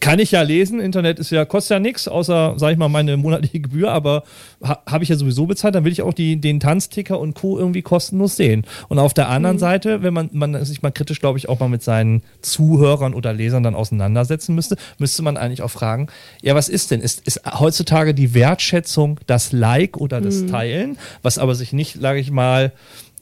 kann 0.00 0.18
ich 0.18 0.32
ja 0.32 0.42
lesen. 0.42 0.80
Internet 0.80 1.18
ist 1.18 1.30
ja, 1.30 1.44
kostet 1.44 1.76
ja 1.76 1.80
nichts, 1.80 2.08
außer, 2.08 2.54
sag 2.56 2.72
ich 2.72 2.78
mal, 2.78 2.88
meine 2.88 3.16
monatliche 3.16 3.60
Gebühr, 3.68 3.90
aber 3.90 4.22
ha, 4.62 4.82
habe 4.86 5.04
ich 5.04 5.10
ja 5.10 5.16
sowieso 5.16 5.46
bezahlt, 5.46 5.74
dann 5.74 5.84
will 5.84 5.92
ich 5.92 6.02
auch 6.02 6.14
die, 6.14 6.40
den 6.40 6.60
Tanzticker 6.60 7.18
und 7.18 7.34
Co. 7.34 7.58
irgendwie 7.58 7.82
kostenlos 7.82 8.36
sehen. 8.36 8.64
Und 8.88 8.98
auf 8.98 9.14
der 9.14 9.28
anderen 9.28 9.56
mhm. 9.56 9.60
Seite, 9.60 10.02
wenn 10.02 10.14
man, 10.14 10.30
man 10.32 10.64
sich 10.64 10.82
mal 10.82 10.90
kritisch, 10.90 11.20
glaube 11.20 11.38
ich, 11.38 11.48
auch 11.48 11.60
mal 11.60 11.68
mit 11.68 11.82
seinen 11.82 12.22
Zuhörern 12.42 13.14
oder 13.14 13.32
Lesern 13.32 13.62
dann 13.62 13.74
auseinandersetzen 13.74 14.54
müsste, 14.54 14.76
müsste 14.98 15.22
man 15.22 15.36
eigentlich 15.36 15.62
auch 15.62 15.70
fragen, 15.70 16.08
ja, 16.42 16.54
was 16.54 16.68
ist 16.68 16.90
denn? 16.90 17.00
Ist, 17.00 17.26
ist 17.26 17.40
heutzutage 17.58 18.14
die 18.14 18.34
Wertschätzung 18.34 19.20
das 19.26 19.52
Like 19.52 19.96
oder 19.96 20.20
das 20.20 20.42
mhm. 20.42 20.48
Teilen, 20.48 20.98
was 21.22 21.38
aber 21.38 21.54
sich 21.54 21.72
nicht, 21.72 22.00
sage 22.00 22.20
ich 22.20 22.30
mal, 22.30 22.72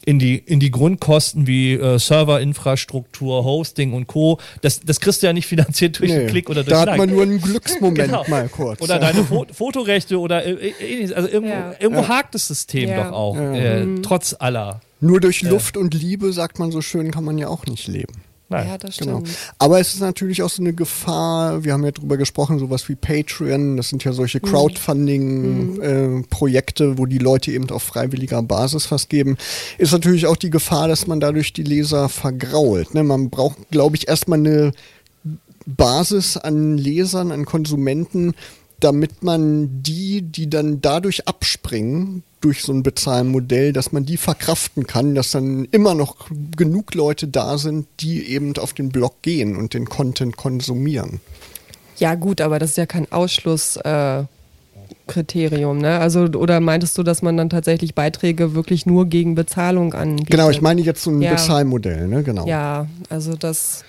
in 0.06 0.20
die, 0.20 0.38
in 0.38 0.60
die 0.60 0.70
Grundkosten 0.70 1.48
wie 1.48 1.74
äh, 1.74 1.98
Serverinfrastruktur, 1.98 3.44
Hosting 3.44 3.92
und 3.92 4.06
Co. 4.06 4.38
Das, 4.62 4.80
das 4.80 5.00
kriegst 5.00 5.22
du 5.22 5.26
ja 5.26 5.32
nicht 5.32 5.46
finanziert 5.46 5.98
durch 5.98 6.12
nee, 6.12 6.20
einen 6.20 6.28
Klick 6.28 6.48
oder 6.48 6.62
durch 6.62 6.70
Da 6.70 6.92
hat 6.92 6.96
man 6.96 7.10
nur 7.10 7.22
einen 7.22 7.40
Glücksmoment 7.40 7.98
genau. 8.06 8.24
mal 8.28 8.48
kurz. 8.48 8.80
Oder 8.80 9.00
deine 9.00 9.24
Fo 9.24 9.44
Fotorechte 9.52 10.20
oder 10.20 10.44
äh, 10.46 10.68
äh, 10.68 11.12
also 11.12 11.28
irgendwo, 11.28 11.52
ja. 11.52 11.74
irgendwo 11.80 12.02
ja. 12.02 12.08
hakt 12.08 12.36
das 12.36 12.46
System 12.46 12.88
ja. 12.88 13.02
doch 13.04 13.12
auch, 13.12 13.36
äh, 13.36 13.84
mhm. 13.84 14.02
trotz 14.04 14.36
aller. 14.38 14.80
Nur 15.00 15.20
durch 15.20 15.42
Luft 15.42 15.76
und 15.76 15.92
Liebe, 15.92 16.32
sagt 16.32 16.60
man 16.60 16.70
so 16.70 16.80
schön, 16.80 17.10
kann 17.10 17.24
man 17.24 17.36
ja 17.36 17.48
auch 17.48 17.66
nicht 17.66 17.88
leben. 17.88 18.14
Nein. 18.48 18.68
Ja, 18.68 18.78
das 18.78 18.98
genau. 18.98 19.18
stimmt. 19.20 19.36
Aber 19.58 19.80
es 19.80 19.94
ist 19.94 20.00
natürlich 20.00 20.40
auch 20.42 20.50
so 20.50 20.62
eine 20.62 20.72
Gefahr, 20.72 21.64
wir 21.64 21.72
haben 21.72 21.84
ja 21.84 21.90
drüber 21.90 22.16
gesprochen, 22.16 22.60
sowas 22.60 22.88
wie 22.88 22.94
Patreon, 22.94 23.76
das 23.76 23.88
sind 23.88 24.04
ja 24.04 24.12
solche 24.12 24.38
mhm. 24.38 24.42
Crowdfunding-Projekte, 24.48 26.86
mhm. 26.86 26.92
äh, 26.92 26.98
wo 26.98 27.06
die 27.06 27.18
Leute 27.18 27.50
eben 27.50 27.68
auf 27.70 27.82
freiwilliger 27.82 28.40
Basis 28.42 28.92
was 28.92 29.08
geben, 29.08 29.36
ist 29.78 29.90
natürlich 29.92 30.26
auch 30.26 30.36
die 30.36 30.50
Gefahr, 30.50 30.86
dass 30.86 31.08
man 31.08 31.18
dadurch 31.18 31.52
die 31.52 31.64
Leser 31.64 32.08
vergrault. 32.08 32.94
Ne? 32.94 33.02
Man 33.02 33.30
braucht, 33.30 33.68
glaube 33.70 33.96
ich, 33.96 34.06
erstmal 34.06 34.38
eine 34.38 34.70
Basis 35.66 36.36
an 36.36 36.78
Lesern, 36.78 37.32
an 37.32 37.44
Konsumenten, 37.44 38.34
damit 38.80 39.22
man 39.22 39.82
die, 39.82 40.22
die 40.22 40.50
dann 40.50 40.80
dadurch 40.80 41.26
abspringen, 41.26 42.22
durch 42.40 42.62
so 42.62 42.72
ein 42.72 42.82
Bezahlmodell, 42.82 43.72
dass 43.72 43.92
man 43.92 44.04
die 44.04 44.16
verkraften 44.16 44.86
kann, 44.86 45.14
dass 45.14 45.30
dann 45.30 45.64
immer 45.66 45.94
noch 45.94 46.28
genug 46.56 46.94
Leute 46.94 47.26
da 47.26 47.58
sind, 47.58 47.86
die 48.00 48.28
eben 48.28 48.56
auf 48.58 48.72
den 48.72 48.90
Blog 48.90 49.22
gehen 49.22 49.56
und 49.56 49.74
den 49.74 49.86
Content 49.86 50.36
konsumieren. 50.36 51.20
Ja, 51.98 52.14
gut, 52.14 52.40
aber 52.40 52.58
das 52.58 52.70
ist 52.70 52.76
ja 52.76 52.86
kein 52.86 53.10
Ausschlusskriterium, 53.10 54.24
äh, 54.24 54.35
ne? 55.80 55.98
Also, 56.00 56.24
oder 56.24 56.60
meintest 56.60 56.98
du, 56.98 57.02
dass 57.02 57.22
man 57.22 57.36
dann 57.36 57.50
tatsächlich 57.50 57.94
Beiträge 57.94 58.54
wirklich 58.54 58.86
nur 58.86 59.06
gegen 59.06 59.34
Bezahlung 59.34 59.94
anbietet? 59.94 60.30
Genau, 60.30 60.50
ich 60.50 60.60
meine 60.60 60.80
jetzt 60.80 61.02
so 61.02 61.10
ein 61.10 61.22
ja. 61.22 61.32
Bezahlmodell, 61.32 62.08
ne? 62.08 62.22
Genau. 62.22 62.46
Ja, 62.46 62.86
also 63.08 63.34
das. 63.34 63.84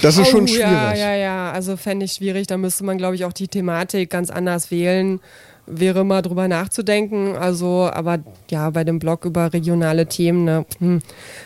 Das 0.00 0.16
ist 0.16 0.28
oh, 0.28 0.30
schon 0.30 0.48
schwierig. 0.48 0.62
Ja, 0.62 0.94
ja, 0.94 1.14
ja. 1.14 1.52
Also 1.52 1.76
fände 1.76 2.06
ich 2.06 2.12
schwierig. 2.12 2.46
Da 2.46 2.56
müsste 2.56 2.84
man, 2.84 2.96
glaube 2.96 3.16
ich, 3.16 3.26
auch 3.26 3.34
die 3.34 3.48
Thematik 3.48 4.08
ganz 4.08 4.30
anders 4.30 4.70
wählen 4.70 5.20
wäre 5.68 6.04
mal 6.04 6.22
drüber 6.22 6.48
nachzudenken. 6.48 7.36
Also, 7.36 7.90
aber 7.92 8.18
ja, 8.50 8.70
bei 8.70 8.84
dem 8.84 8.98
Blog 8.98 9.24
über 9.24 9.52
regionale 9.52 10.06
Themen, 10.06 10.44
ne, 10.44 10.66
hm, 10.78 11.00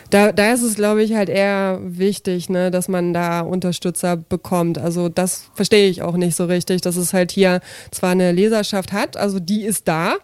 da, 0.09 0.31
da 0.31 0.53
ist 0.53 0.63
es, 0.63 0.75
glaube 0.75 1.03
ich, 1.03 1.13
halt 1.13 1.29
eher 1.29 1.79
wichtig, 1.83 2.49
ne, 2.49 2.71
dass 2.71 2.87
man 2.87 3.13
da 3.13 3.41
Unterstützer 3.41 4.17
bekommt. 4.17 4.77
Also, 4.77 5.09
das 5.09 5.49
verstehe 5.53 5.89
ich 5.89 6.01
auch 6.01 6.17
nicht 6.17 6.35
so 6.35 6.45
richtig, 6.45 6.81
dass 6.81 6.95
es 6.95 7.13
halt 7.13 7.31
hier 7.31 7.61
zwar 7.91 8.11
eine 8.11 8.31
Leserschaft 8.31 8.93
hat, 8.93 9.17
also 9.17 9.39
die 9.39 9.63
ist 9.63 9.87
da. 9.87 10.15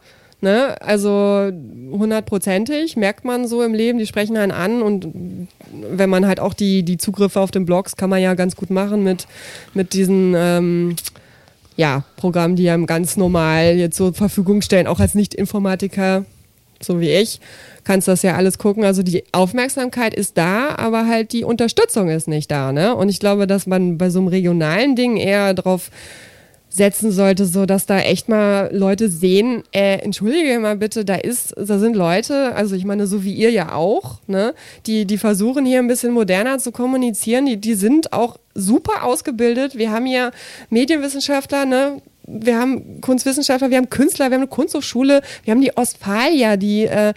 Ne? 0.41 0.81
Also 0.81 1.51
hundertprozentig 1.91 2.95
merkt 2.95 3.25
man 3.25 3.45
so 3.45 3.61
im 3.61 3.73
Leben, 3.73 3.99
die 3.99 4.05
sprechen 4.05 4.37
einen 4.37 4.53
an 4.53 4.81
und 4.81 5.09
wenn 5.69 6.09
man 6.09 6.25
halt 6.25 6.39
auch 6.39 6.53
die, 6.53 6.83
die 6.83 6.97
Zugriffe 6.97 7.41
auf 7.41 7.51
den 7.51 7.65
Blogs 7.65 7.97
kann 7.97 8.09
man 8.09 8.21
ja 8.21 8.35
ganz 8.35 8.55
gut 8.55 8.69
machen 8.69 9.03
mit, 9.03 9.27
mit 9.73 9.91
diesen 9.91 10.33
ähm, 10.37 10.95
ja, 11.79 12.03
Programmen, 12.17 12.57
die 12.57 12.69
einem 12.69 12.85
ganz 12.87 13.15
normal 13.15 13.77
jetzt 13.77 13.95
zur 13.95 14.13
Verfügung 14.13 14.61
stellen, 14.61 14.85
auch 14.85 14.99
als 14.99 15.15
Nicht-Informatiker, 15.15 16.25
so 16.81 16.99
wie 16.99 17.09
ich, 17.09 17.39
kannst 17.85 18.09
das 18.09 18.21
ja 18.21 18.35
alles 18.35 18.57
gucken. 18.57 18.83
Also 18.83 19.01
die 19.01 19.23
Aufmerksamkeit 19.31 20.13
ist 20.13 20.37
da, 20.37 20.75
aber 20.75 21.07
halt 21.07 21.31
die 21.31 21.45
Unterstützung 21.45 22.09
ist 22.09 22.27
nicht 22.27 22.51
da. 22.51 22.73
Ne? 22.73 22.93
Und 22.93 23.07
ich 23.07 23.21
glaube, 23.21 23.47
dass 23.47 23.65
man 23.65 23.97
bei 23.97 24.09
so 24.09 24.19
einem 24.19 24.27
regionalen 24.27 24.97
Ding 24.97 25.15
eher 25.15 25.53
drauf 25.53 25.89
setzen 26.69 27.11
sollte, 27.11 27.45
so 27.45 27.65
dass 27.65 27.85
da 27.85 27.99
echt 27.99 28.29
mal 28.29 28.69
Leute 28.71 29.09
sehen, 29.09 29.63
äh, 29.71 29.97
entschuldige 29.97 30.59
mal 30.59 30.77
bitte, 30.77 31.03
da 31.03 31.15
ist, 31.15 31.53
da 31.57 31.79
sind 31.79 31.95
Leute, 31.95 32.55
also 32.55 32.75
ich 32.75 32.85
meine, 32.85 33.07
so 33.07 33.23
wie 33.23 33.33
ihr 33.33 33.51
ja 33.51 33.73
auch, 33.73 34.19
ne, 34.27 34.53
die, 34.85 35.05
die 35.05 35.17
versuchen 35.17 35.65
hier 35.65 35.79
ein 35.79 35.87
bisschen 35.87 36.13
moderner 36.13 36.59
zu 36.59 36.71
kommunizieren, 36.71 37.47
die, 37.47 37.57
die 37.57 37.73
sind 37.73 38.13
auch 38.13 38.37
super 38.53 39.03
ausgebildet. 39.03 39.77
Wir 39.77 39.91
haben 39.91 40.05
hier 40.05 40.31
Medienwissenschaftler, 40.69 41.65
ne, 41.65 42.01
wir 42.27 42.59
haben 42.59 43.01
Kunstwissenschaftler, 43.01 43.71
wir 43.71 43.77
haben 43.77 43.89
Künstler, 43.89 44.29
wir 44.29 44.35
haben 44.35 44.43
eine 44.43 44.47
Kunsthochschule, 44.47 45.21
wir 45.43 45.51
haben 45.51 45.61
die 45.61 45.75
Ostfalia, 45.75 46.57
die 46.57 46.85
äh, 46.85 47.13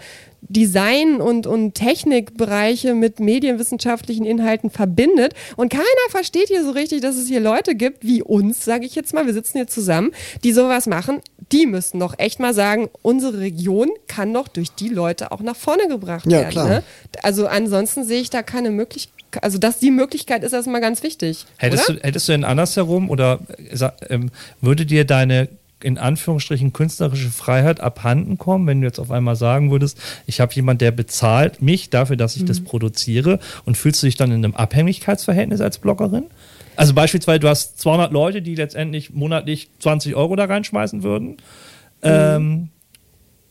Design- 0.49 1.21
und, 1.21 1.47
und 1.47 1.75
Technikbereiche 1.75 2.95
mit 2.95 3.21
medienwissenschaftlichen 3.21 4.27
Inhalten 4.27 4.71
verbindet. 4.71 5.35
Und 5.57 5.71
keiner 5.71 5.85
versteht 6.11 6.49
hier 6.49 6.65
so 6.65 6.73
richtig, 6.73 7.01
dass 7.01 7.17
es 7.17 7.29
hier 7.29 7.41
Leute 7.41 7.75
gibt, 7.75 8.05
wie 8.05 8.23
uns, 8.23 8.65
sage 8.65 8.85
ich 8.85 8.95
jetzt 8.95 9.15
mal, 9.15 9.27
wir 9.27 9.33
sitzen 9.33 9.59
hier 9.59 9.67
zusammen, 9.69 10.11
die 10.45 10.53
sowas 10.53 10.87
machen. 10.87 11.21
Die 11.53 11.67
müssen 11.67 12.01
doch 12.01 12.19
echt 12.19 12.41
mal 12.41 12.55
sagen, 12.55 12.91
unsere 13.03 13.39
Region 13.39 13.91
kann 14.09 14.33
doch 14.35 14.49
durch 14.49 14.71
die 14.73 14.89
Leute 14.89 15.33
auch 15.33 15.41
nach 15.41 15.57
vorne 15.57 15.89
gebracht 15.89 16.27
Ja, 16.27 16.39
werden. 16.41 16.51
klar. 16.51 16.69
Ne? 16.69 16.83
Also 17.23 17.47
ansonsten 17.47 18.05
sehe 18.05 18.21
ich 18.21 18.31
da 18.31 18.43
keine 18.43 18.71
Möglichkeit. 18.71 19.13
Also, 19.41 19.57
dass 19.57 19.79
die 19.79 19.91
Möglichkeit 19.91 20.45
ist 20.45 20.53
erstmal 20.53 20.83
ganz 20.83 21.03
wichtig. 21.03 21.47
Hättest 21.57 21.89
oder? 21.89 21.99
du, 21.99 22.05
hättest 22.05 22.29
du 22.29 22.33
denn 22.33 22.45
andersherum 22.45 23.09
oder 23.09 23.41
äh, 23.57 23.89
ähm, 24.11 24.31
würde 24.61 24.85
dir 24.85 25.07
deine 25.07 25.49
in 25.85 25.99
Anführungsstrichen 25.99 26.73
künstlerische 26.73 27.31
Freiheit 27.31 27.81
abhanden 27.81 28.39
kommen, 28.39 28.67
wenn 28.67 28.81
du 28.81 28.87
jetzt 28.87 28.99
auf 28.99 29.11
einmal 29.11 29.37
sagen 29.37 29.71
würdest, 29.71 29.99
ich 30.27 30.41
habe 30.41 30.53
jemand, 30.55 30.81
der 30.81 30.91
bezahlt 30.91 31.63
mich 31.63 31.91
dafür, 31.91 32.17
dass 32.17 32.37
ich 32.37 32.45
das 32.45 32.61
produziere 32.61 33.39
und 33.65 33.77
fühlst 33.77 34.03
du 34.03 34.07
dich 34.07 34.17
dann 34.17 34.31
in 34.31 34.45
einem 34.45 34.55
Abhängigkeitsverhältnis 34.55 35.61
als 35.61 35.79
Bloggerin? 35.79 36.25
Also 36.77 36.95
beispielsweise, 36.95 37.41
du 37.41 37.49
hast 37.49 37.79
200 37.81 38.13
Leute, 38.13 38.43
die 38.43 38.55
letztendlich 38.55 39.13
monatlich 39.13 39.69
20 39.81 40.15
Euro 40.15 40.37
da 40.37 40.45
reinschmeißen 40.45 41.03
würden. 41.03 41.37
Ähm, 42.03 42.71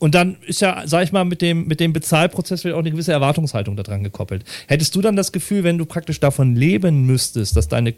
und 0.02 0.16
dann 0.16 0.38
ist 0.44 0.60
ja, 0.60 0.82
sag 0.84 1.04
ich 1.04 1.12
mal, 1.12 1.24
mit 1.24 1.42
dem, 1.42 1.68
mit 1.68 1.78
dem 1.78 1.92
Bezahlprozess 1.92 2.62
vielleicht 2.62 2.74
auch 2.74 2.80
eine 2.80 2.90
gewisse 2.90 3.12
Erwartungshaltung 3.12 3.76
daran 3.76 4.02
gekoppelt. 4.02 4.44
Hättest 4.66 4.96
du 4.96 5.00
dann 5.00 5.14
das 5.14 5.30
Gefühl, 5.30 5.62
wenn 5.62 5.78
du 5.78 5.86
praktisch 5.86 6.18
davon 6.18 6.56
leben 6.56 7.06
müsstest, 7.06 7.56
dass 7.56 7.68
deine, 7.68 7.94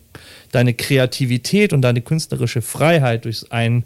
deine 0.52 0.74
Kreativität 0.74 1.72
und 1.72 1.80
deine 1.80 2.02
künstlerische 2.02 2.60
Freiheit 2.60 3.24
durch 3.24 3.50
ein 3.52 3.84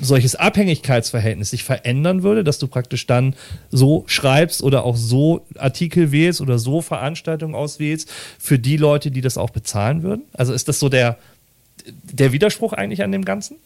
solches 0.00 0.36
Abhängigkeitsverhältnis 0.36 1.50
sich 1.50 1.64
verändern 1.64 2.22
würde, 2.22 2.44
dass 2.44 2.58
du 2.58 2.66
praktisch 2.66 3.06
dann 3.06 3.34
so 3.70 4.04
schreibst 4.06 4.62
oder 4.62 4.84
auch 4.84 4.96
so 4.96 5.46
Artikel 5.56 6.12
wählst 6.12 6.40
oder 6.40 6.58
so 6.58 6.80
Veranstaltungen 6.80 7.54
auswählst 7.54 8.10
für 8.38 8.58
die 8.58 8.76
Leute, 8.76 9.10
die 9.10 9.20
das 9.20 9.38
auch 9.38 9.50
bezahlen 9.50 10.02
würden? 10.02 10.24
Also 10.32 10.52
ist 10.52 10.68
das 10.68 10.78
so 10.78 10.88
der, 10.88 11.18
der 11.86 12.32
Widerspruch 12.32 12.72
eigentlich 12.72 13.02
an 13.02 13.12
dem 13.12 13.24
Ganzen? 13.24 13.56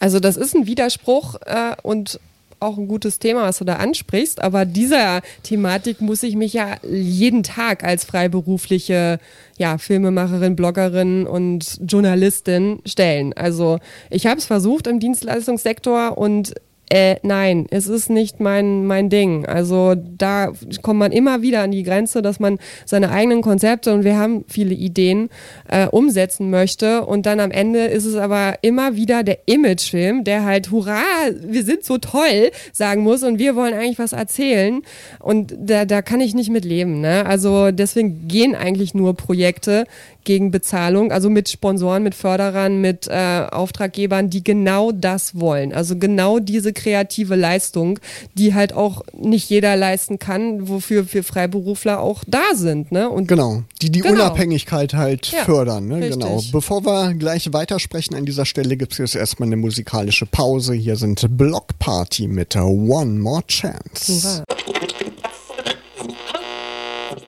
Also 0.00 0.20
das 0.20 0.36
ist 0.36 0.54
ein 0.54 0.66
Widerspruch 0.66 1.36
äh, 1.46 1.76
und 1.82 2.20
auch 2.64 2.78
ein 2.78 2.88
gutes 2.88 3.18
Thema, 3.18 3.42
was 3.42 3.58
du 3.58 3.64
da 3.64 3.76
ansprichst, 3.76 4.42
aber 4.42 4.64
dieser 4.64 5.22
Thematik 5.42 6.00
muss 6.00 6.22
ich 6.22 6.34
mich 6.34 6.52
ja 6.52 6.76
jeden 6.82 7.42
Tag 7.42 7.84
als 7.84 8.04
freiberufliche 8.04 9.18
ja, 9.56 9.78
Filmemacherin, 9.78 10.56
Bloggerin 10.56 11.26
und 11.26 11.78
Journalistin 11.86 12.80
stellen. 12.84 13.32
Also 13.34 13.78
ich 14.10 14.26
habe 14.26 14.38
es 14.38 14.46
versucht 14.46 14.86
im 14.86 14.98
Dienstleistungssektor 14.98 16.18
und 16.18 16.54
äh, 16.90 17.16
nein, 17.22 17.66
es 17.70 17.88
ist 17.88 18.10
nicht 18.10 18.40
mein, 18.40 18.86
mein 18.86 19.08
Ding. 19.08 19.46
Also 19.46 19.94
da 19.96 20.52
kommt 20.82 20.98
man 20.98 21.12
immer 21.12 21.40
wieder 21.40 21.62
an 21.62 21.70
die 21.70 21.82
Grenze, 21.82 22.20
dass 22.20 22.40
man 22.40 22.58
seine 22.84 23.10
eigenen 23.10 23.40
Konzepte 23.40 23.92
und 23.94 24.04
wir 24.04 24.18
haben 24.18 24.44
viele 24.48 24.74
Ideen 24.74 25.30
äh, 25.68 25.86
umsetzen 25.86 26.50
möchte. 26.50 27.06
Und 27.06 27.26
dann 27.26 27.40
am 27.40 27.50
Ende 27.50 27.86
ist 27.86 28.04
es 28.04 28.16
aber 28.16 28.56
immer 28.60 28.96
wieder 28.96 29.22
der 29.22 29.38
Imagefilm, 29.46 30.24
der 30.24 30.44
halt, 30.44 30.70
hurra, 30.70 31.02
wir 31.42 31.64
sind 31.64 31.84
so 31.84 31.98
toll, 31.98 32.50
sagen 32.72 33.02
muss 33.02 33.22
und 33.22 33.38
wir 33.38 33.56
wollen 33.56 33.74
eigentlich 33.74 33.98
was 33.98 34.12
erzählen. 34.12 34.82
Und 35.20 35.54
da, 35.58 35.86
da 35.86 36.02
kann 36.02 36.20
ich 36.20 36.34
nicht 36.34 36.50
mit 36.50 36.64
leben. 36.66 37.00
Ne? 37.00 37.24
Also 37.24 37.70
deswegen 37.70 38.28
gehen 38.28 38.54
eigentlich 38.54 38.94
nur 38.94 39.14
Projekte 39.14 39.86
gegen 40.24 40.50
Bezahlung, 40.50 41.12
also 41.12 41.30
mit 41.30 41.48
Sponsoren, 41.48 42.02
mit 42.02 42.14
Förderern, 42.14 42.80
mit 42.80 43.06
äh, 43.08 43.46
Auftraggebern, 43.50 44.30
die 44.30 44.42
genau 44.42 44.92
das 44.92 45.38
wollen. 45.38 45.72
Also 45.72 45.96
genau 45.96 46.38
diese 46.38 46.72
kreative 46.72 47.36
Leistung, 47.36 47.98
die 48.34 48.54
halt 48.54 48.72
auch 48.72 49.02
nicht 49.12 49.48
jeder 49.50 49.76
leisten 49.76 50.18
kann, 50.18 50.68
wofür 50.68 51.12
wir 51.12 51.24
Freiberufler 51.24 52.00
auch 52.00 52.24
da 52.26 52.54
sind. 52.54 52.92
Ne? 52.92 53.08
Und 53.08 53.28
Genau, 53.28 53.62
die 53.82 53.90
die 53.90 54.00
Genau. 54.00 54.14
Unabhängigkeit 54.14 54.94
halt 54.94 55.30
Ja, 55.32 55.44
fördern. 55.44 55.86
Ne? 55.88 55.96
richtig. 55.96 56.12
Genau. 56.20 56.40
Bevor 56.52 56.84
wir 56.84 57.14
gleich 57.14 57.52
weitersprechen 57.52 58.14
an 58.16 58.24
dieser 58.24 58.44
Stelle, 58.46 58.76
gibt 58.76 58.92
es 58.92 58.98
jetzt 58.98 59.14
erstmal 59.16 59.48
eine 59.48 59.56
musikalische 59.56 60.26
Pause. 60.26 60.74
Hier 60.74 60.96
sind 60.96 61.26
Block 61.36 61.78
Party 61.78 62.26
mit 62.28 62.56
One 62.56 63.18
More 63.18 63.44
Chance. 63.46 64.12
Hurra. 64.12 64.44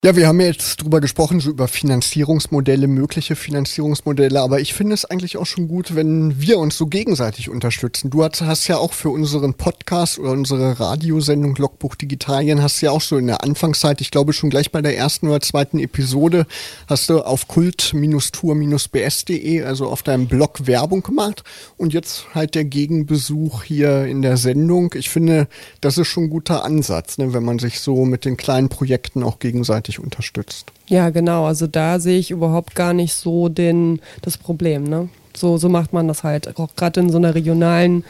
Ja, 0.05 0.15
wir 0.15 0.29
haben 0.29 0.39
ja 0.41 0.49
jetzt 0.49 0.83
drüber 0.83 1.01
gesprochen, 1.01 1.41
so 1.41 1.49
über 1.49 1.69
Finanzierungsmodelle, 1.69 2.87
mögliche 2.87 3.35
Finanzierungsmodelle, 3.35 4.39
aber 4.41 4.61
ich 4.61 4.75
finde 4.75 4.93
es 4.95 5.07
eigentlich 5.07 5.39
auch 5.39 5.47
schon 5.47 5.69
gut, 5.69 5.97
wenn 5.97 6.39
wir 6.41 6.59
uns 6.59 6.77
so 6.77 6.87
gegenseitig 6.87 7.49
unterstützen. 7.49 8.11
Du 8.11 8.23
hast, 8.23 8.43
hast 8.43 8.69
ja 8.69 8.77
auch 8.77 8.93
für 8.93 9.09
unseren 9.09 9.55
Podcast 9.55 10.19
oder 10.19 10.33
unsere 10.33 10.79
Radiosendung 10.79 11.57
Logbuch 11.57 11.95
Digitalien, 11.95 12.61
hast 12.63 12.83
ja 12.83 12.91
auch 12.91 13.01
so 13.01 13.17
in 13.17 13.27
der 13.27 13.43
Anfangszeit, 13.43 14.03
ich 14.03 14.11
glaube 14.11 14.35
schon 14.35 14.51
gleich 14.51 14.71
bei 14.71 14.83
der 14.83 14.95
ersten 14.97 15.29
oder 15.29 15.41
zweiten 15.41 15.79
Episode, 15.79 16.47
hast 16.87 17.09
du 17.09 17.23
auf 17.23 17.49
kult-tour-bs.de, 17.49 19.63
also 19.63 19.89
auf 19.89 20.03
deinem 20.03 20.27
Blog 20.29 20.67
Werbung 20.67 21.03
gemacht 21.03 21.43
und 21.79 21.95
jetzt 21.95 22.27
halt 22.35 22.55
der 22.55 22.65
Gegenbesuch 22.65 23.65
hier 23.65 24.05
in 24.05 24.21
der 24.21 24.37
Sendung. 24.37 24.95
Ich 24.95 25.09
finde, 25.09 25.49
das 25.81 25.97
ist 25.97 26.09
schon 26.09 26.25
ein 26.25 26.31
guter 26.31 26.65
Ansatz, 26.65 27.17
ne, 27.17 27.33
wenn 27.33 27.45
man 27.45 27.59
sich 27.59 27.81
so 27.81 28.05
mit 28.05 28.27
den 28.27 28.37
kleinen 28.37 28.69
Projekten 28.69 29.23
auch 29.23 29.39
gegenseitig 29.39 29.86
unterstützt. 29.99 30.73
Ja, 30.87 31.11
genau. 31.11 31.47
Also 31.47 31.67
da 31.67 31.99
sehe 31.99 32.19
ich 32.19 32.31
überhaupt 32.31 32.75
gar 32.75 32.93
nicht 32.93 33.15
so 33.15 33.49
den, 33.49 34.01
das 34.23 34.37
Problem. 34.39 34.85
Ne? 34.85 35.09
So, 35.35 35.59
so 35.59 35.69
macht 35.69 35.93
man 35.93 36.09
das 36.09 36.25
halt. 36.25 36.59
Auch 36.59 36.75
gerade 36.77 37.01
in 37.01 37.11
so 37.11 37.19
einer 37.19 37.35
regionalen 37.35 38.05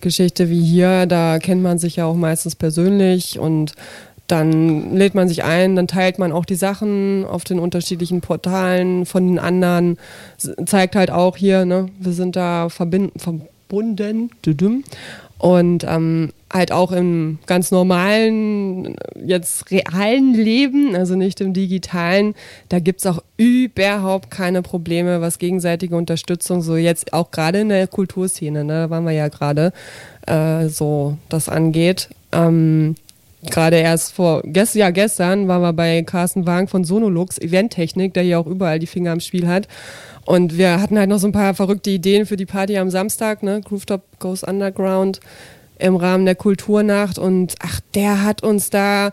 Geschichte 0.00 0.48
wie 0.48 0.62
hier, 0.62 1.06
da 1.06 1.38
kennt 1.38 1.62
man 1.62 1.78
sich 1.78 1.96
ja 1.96 2.06
auch 2.06 2.14
meistens 2.14 2.54
persönlich 2.54 3.38
und 3.38 3.74
dann 4.28 4.94
lädt 4.94 5.14
man 5.14 5.26
sich 5.26 5.42
ein, 5.42 5.74
dann 5.74 5.88
teilt 5.88 6.18
man 6.18 6.32
auch 6.32 6.44
die 6.44 6.54
Sachen 6.54 7.24
auf 7.24 7.44
den 7.44 7.58
unterschiedlichen 7.58 8.20
Portalen 8.20 9.06
von 9.06 9.26
den 9.26 9.38
anderen, 9.38 9.96
zeigt 10.66 10.96
halt 10.96 11.10
auch 11.10 11.36
hier, 11.36 11.64
ne, 11.64 11.88
wir 11.98 12.12
sind 12.12 12.36
da 12.36 12.68
verbunden, 12.68 14.30
und 15.38 15.84
ähm, 15.84 16.32
halt 16.52 16.72
auch 16.72 16.92
im 16.92 17.38
ganz 17.46 17.70
normalen, 17.70 18.96
jetzt 19.22 19.70
realen 19.70 20.32
Leben, 20.34 20.96
also 20.96 21.14
nicht 21.14 21.40
im 21.40 21.52
digitalen, 21.52 22.34
da 22.68 22.78
gibt's 22.78 23.06
auch 23.06 23.22
überhaupt 23.36 24.30
keine 24.30 24.62
Probleme, 24.62 25.20
was 25.20 25.38
gegenseitige 25.38 25.96
Unterstützung, 25.96 26.62
so 26.62 26.76
jetzt 26.76 27.12
auch 27.12 27.30
gerade 27.30 27.60
in 27.60 27.68
der 27.68 27.86
Kulturszene, 27.86 28.64
ne, 28.64 28.72
da 28.72 28.90
waren 28.90 29.04
wir 29.04 29.12
ja 29.12 29.28
gerade, 29.28 29.72
äh, 30.26 30.68
so 30.68 31.18
das 31.28 31.48
angeht. 31.48 32.08
Ähm, 32.32 32.94
Gerade 33.50 33.76
erst 33.76 34.14
vor, 34.14 34.42
gest, 34.42 34.74
ja, 34.74 34.90
gestern 34.90 35.46
waren 35.46 35.62
wir 35.62 35.72
bei 35.72 36.02
Carsten 36.02 36.44
Wagen 36.44 36.66
von 36.66 36.82
Sonolux, 36.82 37.38
Eventtechnik, 37.38 38.12
der 38.12 38.24
hier 38.24 38.40
auch 38.40 38.48
überall 38.48 38.80
die 38.80 38.88
Finger 38.88 39.12
am 39.12 39.20
Spiel 39.20 39.46
hat. 39.46 39.68
Und 40.24 40.58
wir 40.58 40.80
hatten 40.80 40.98
halt 40.98 41.08
noch 41.08 41.20
so 41.20 41.28
ein 41.28 41.32
paar 41.32 41.54
verrückte 41.54 41.90
Ideen 41.90 42.26
für 42.26 42.36
die 42.36 42.46
Party 42.46 42.76
am 42.78 42.90
Samstag, 42.90 43.44
ne? 43.44 43.60
Groovetop 43.64 44.02
Goes 44.18 44.42
Underground 44.42 45.20
im 45.78 45.96
Rahmen 45.96 46.24
der 46.24 46.34
Kulturnacht. 46.34 47.18
Und 47.18 47.54
ach, 47.60 47.80
der 47.94 48.24
hat 48.24 48.42
uns 48.42 48.70
da 48.70 49.12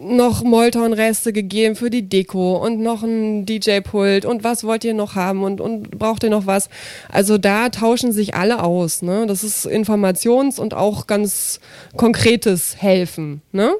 noch 0.00 0.42
Molton-Reste 0.44 1.32
gegeben 1.32 1.74
für 1.74 1.90
die 1.90 2.08
Deko 2.08 2.56
und 2.64 2.80
noch 2.80 3.02
ein 3.02 3.46
DJ-Pult 3.46 4.24
und 4.24 4.44
was 4.44 4.64
wollt 4.64 4.84
ihr 4.84 4.94
noch 4.94 5.14
haben 5.16 5.42
und, 5.42 5.60
und 5.60 5.98
braucht 5.98 6.22
ihr 6.22 6.30
noch 6.30 6.46
was? 6.46 6.68
Also 7.10 7.36
da 7.36 7.68
tauschen 7.68 8.12
sich 8.12 8.34
alle 8.34 8.62
aus. 8.62 9.02
Ne? 9.02 9.26
Das 9.26 9.42
ist 9.42 9.66
Informations- 9.66 10.60
und 10.60 10.74
auch 10.74 11.06
ganz 11.06 11.60
konkretes 11.96 12.80
Helfen. 12.80 13.42
Ne? 13.52 13.72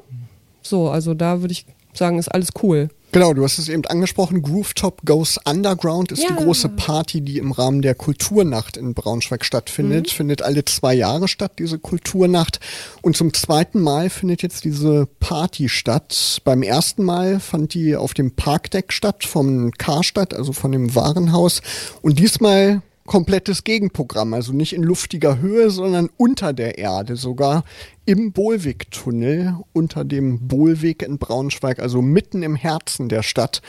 So, 0.61 0.89
also 0.89 1.13
da 1.13 1.41
würde 1.41 1.53
ich 1.53 1.65
sagen, 1.93 2.19
ist 2.19 2.29
alles 2.29 2.49
cool. 2.63 2.89
Genau, 3.11 3.33
du 3.33 3.43
hast 3.43 3.57
es 3.57 3.69
eben 3.69 3.85
angesprochen. 3.85 4.43
Groovetop 4.43 5.01
Goes 5.03 5.39
Underground 5.43 6.11
ist 6.11 6.21
Ja. 6.21 6.29
die 6.29 6.43
große 6.43 6.69
Party, 6.69 7.21
die 7.21 7.39
im 7.39 7.51
Rahmen 7.51 7.81
der 7.81 7.95
Kulturnacht 7.95 8.77
in 8.77 8.93
Braunschweig 8.93 9.43
stattfindet. 9.43 10.11
Findet 10.11 10.43
alle 10.43 10.63
zwei 10.65 10.93
Jahre 10.93 11.27
statt, 11.27 11.53
diese 11.57 11.79
Kulturnacht. 11.79 12.59
Und 13.01 13.17
zum 13.17 13.33
zweiten 13.33 13.81
Mal 13.81 14.11
findet 14.11 14.43
jetzt 14.43 14.63
diese 14.63 15.07
Party 15.19 15.69
statt. 15.69 16.41
Beim 16.43 16.61
ersten 16.61 17.03
Mal 17.03 17.39
fand 17.39 17.73
die 17.73 17.95
auf 17.95 18.13
dem 18.13 18.35
Parkdeck 18.35 18.93
statt, 18.93 19.23
vom 19.25 19.71
Karstadt, 19.71 20.35
also 20.35 20.53
von 20.53 20.71
dem 20.71 20.93
Warenhaus. 20.93 21.61
Und 22.03 22.19
diesmal 22.19 22.83
komplettes 23.09 23.65
Gegenprogramm. 23.65 24.33
Also 24.33 24.53
nicht 24.53 24.71
in 24.71 24.83
luftiger 24.83 25.39
Höhe, 25.39 25.69
sondern 25.71 26.09
unter 26.15 26.53
der 26.53 26.77
Erde, 26.77 27.17
sogar 27.17 27.65
im 28.05 28.31
Bohlweg-Tunnel 28.31 29.57
unter 29.73 30.05
dem 30.05 30.47
Bohlweg 30.47 31.01
in 31.01 31.17
Braunschweig, 31.17 31.79
also 31.79 32.01
mitten 32.01 32.43
im 32.43 32.55
Herzen 32.55 33.09
der 33.09 33.23
Stadt 33.23 33.61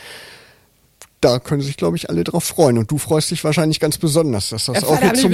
da 1.20 1.38
können 1.38 1.60
sich, 1.60 1.76
glaube 1.76 1.96
ich, 1.96 2.08
alle 2.08 2.24
drauf 2.24 2.44
freuen. 2.44 2.78
Und 2.78 2.90
du 2.90 2.98
freust 2.98 3.30
dich 3.30 3.44
wahrscheinlich 3.44 3.78
ganz 3.80 3.98
besonders, 3.98 4.50
dass 4.50 4.66
das 4.66 4.80
Ja, 4.80 4.88
auch 4.88 5.00
jetzt 5.02 5.20
zum, 5.20 5.30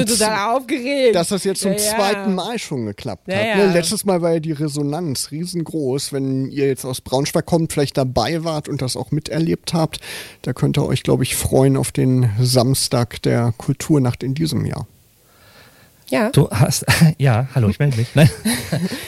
dass 1.12 1.28
das 1.28 1.44
jetzt 1.44 1.60
zum 1.62 1.72
Ja, 1.72 1.78
ja. 1.78 1.94
zweiten 1.96 2.34
Mal 2.34 2.58
schon 2.58 2.86
geklappt 2.86 3.28
Ja, 3.28 3.36
hat. 3.36 3.46
ja. 3.46 3.56
Ne? 3.66 3.72
Letztes 3.72 4.04
Mal 4.04 4.20
war 4.22 4.32
ja 4.34 4.40
die 4.40 4.52
Resonanz 4.52 5.30
riesengroß. 5.30 6.12
Wenn 6.12 6.50
ihr 6.50 6.66
jetzt 6.66 6.84
aus 6.84 7.00
Braunschweig 7.00 7.46
kommt, 7.46 7.72
vielleicht 7.72 7.96
dabei 7.96 8.42
wart 8.44 8.68
und 8.68 8.82
das 8.82 8.96
auch 8.96 9.10
miterlebt 9.12 9.74
habt, 9.74 10.00
da 10.42 10.52
könnt 10.52 10.76
ihr 10.78 10.84
euch, 10.86 11.02
glaube 11.02 11.22
ich, 11.22 11.36
freuen 11.36 11.76
auf 11.76 11.92
den 11.92 12.30
Samstag 12.40 13.22
der 13.22 13.54
Kulturnacht 13.56 14.22
in 14.22 14.34
diesem 14.34 14.64
Jahr. 14.66 14.86
Ja. 16.08 16.30
Du 16.30 16.48
hast, 16.50 16.84
ja, 17.18 17.48
hallo, 17.54 17.68
ich 17.68 17.78
melde 17.78 17.96
mich. 17.96 18.14
Nein. 18.14 18.30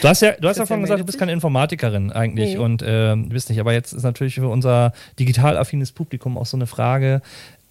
Du 0.01 0.07
hast 0.07 0.21
ja, 0.21 0.31
du 0.33 0.47
hast 0.47 0.57
ja 0.57 0.65
vorhin 0.65 0.83
gesagt, 0.83 0.99
du 0.99 1.05
bist 1.05 1.17
keine 1.17 1.31
Informatikerin 1.31 2.11
eigentlich 2.11 2.51
Nee. 2.55 2.57
und 2.57 2.83
ähm, 2.85 3.29
bist 3.29 3.49
nicht. 3.49 3.59
Aber 3.59 3.73
jetzt 3.73 3.93
ist 3.93 4.03
natürlich 4.03 4.35
für 4.35 4.47
unser 4.49 4.93
digital 5.19 5.57
affines 5.57 5.91
Publikum 5.91 6.37
auch 6.37 6.45
so 6.45 6.57
eine 6.57 6.67
Frage, 6.67 7.15
äh, 7.15 7.19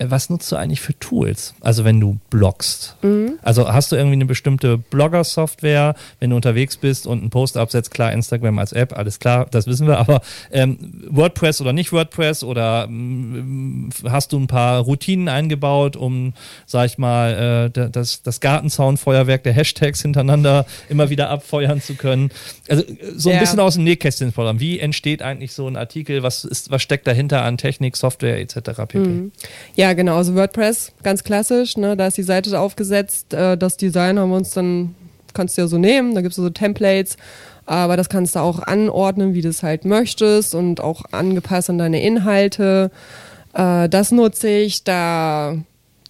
was 0.00 0.30
nutzt 0.30 0.50
du 0.52 0.56
eigentlich 0.56 0.80
für 0.80 0.96
Tools? 1.00 1.54
Also 1.60 1.84
wenn 1.84 1.98
du 1.98 2.18
bloggst. 2.30 2.96
Mhm. 3.02 3.38
Also 3.42 3.72
hast 3.72 3.90
du 3.90 3.96
irgendwie 3.96 4.14
eine 4.14 4.26
bestimmte 4.26 4.78
Blogger-Software, 4.78 5.94
wenn 6.20 6.30
du 6.30 6.36
unterwegs 6.36 6.76
bist 6.76 7.06
und 7.06 7.20
einen 7.20 7.30
Post 7.30 7.56
absetzt, 7.56 7.90
klar, 7.90 8.12
Instagram 8.12 8.58
als 8.60 8.72
App, 8.72 8.96
alles 8.96 9.18
klar, 9.18 9.46
das 9.50 9.66
wissen 9.66 9.86
wir, 9.88 9.98
aber 9.98 10.20
ähm, 10.52 10.78
WordPress 11.10 11.60
oder 11.60 11.72
nicht 11.72 11.92
WordPress 11.92 12.44
oder 12.44 12.84
ähm, 12.88 13.90
hast 14.08 14.32
du 14.32 14.38
ein 14.38 14.46
paar 14.46 14.80
Routinen 14.82 15.28
eingebaut, 15.28 15.96
um, 15.96 16.32
sag 16.66 16.86
ich 16.86 16.98
mal, 16.98 17.66
äh, 17.66 17.70
da- 17.70 17.88
das, 17.88 18.22
das 18.22 18.40
Gartenzaunfeuerwerk 18.40 19.42
der 19.42 19.52
Hashtags 19.52 20.02
hintereinander 20.02 20.64
immer 20.88 21.10
wieder 21.10 21.30
abfeuern 21.30 21.80
zu 21.80 21.94
können? 21.94 22.30
Also 22.68 22.84
äh, 22.84 22.96
so 23.16 23.30
ein 23.30 23.34
Ja. 23.34 23.40
bisschen 23.40 23.60
aus 23.60 23.74
dem 23.74 23.84
Nähkästchen 23.84 24.32
plaudern. 24.32 24.60
Wie 24.60 24.78
entsteht 24.78 25.22
eigentlich 25.22 25.52
so 25.52 25.66
ein 25.66 25.76
Artikel? 25.76 26.22
Was, 26.22 26.44
ist, 26.44 26.70
was 26.70 26.82
steckt 26.82 27.06
dahinter 27.06 27.42
an 27.42 27.56
Technik, 27.58 27.96
Software 27.96 28.38
etc. 28.40 28.54
pp? 28.86 28.98
Mhm. 28.98 29.32
Ja, 29.74 29.87
genau. 29.92 30.16
Also 30.16 30.34
WordPress, 30.34 30.92
ganz 31.02 31.24
klassisch. 31.24 31.76
Ne? 31.76 31.96
Da 31.96 32.06
ist 32.06 32.18
die 32.18 32.22
Seite 32.22 32.58
aufgesetzt. 32.58 33.34
Äh, 33.34 33.56
das 33.56 33.76
Design 33.76 34.18
haben 34.18 34.30
wir 34.30 34.36
uns 34.36 34.50
dann, 34.50 34.94
kannst 35.34 35.56
du 35.56 35.62
ja 35.62 35.68
so 35.68 35.78
nehmen. 35.78 36.14
Da 36.14 36.20
gibt 36.20 36.32
es 36.32 36.36
so 36.36 36.50
Templates. 36.50 37.16
Aber 37.66 37.96
das 37.96 38.08
kannst 38.08 38.34
du 38.34 38.40
auch 38.40 38.60
anordnen, 38.60 39.34
wie 39.34 39.42
du 39.42 39.48
es 39.50 39.62
halt 39.62 39.84
möchtest 39.84 40.54
und 40.54 40.80
auch 40.80 41.02
angepasst 41.12 41.68
an 41.68 41.78
deine 41.78 42.02
Inhalte. 42.02 42.90
Äh, 43.52 43.88
das 43.88 44.10
nutze 44.10 44.48
ich. 44.48 44.84
Da, 44.84 45.56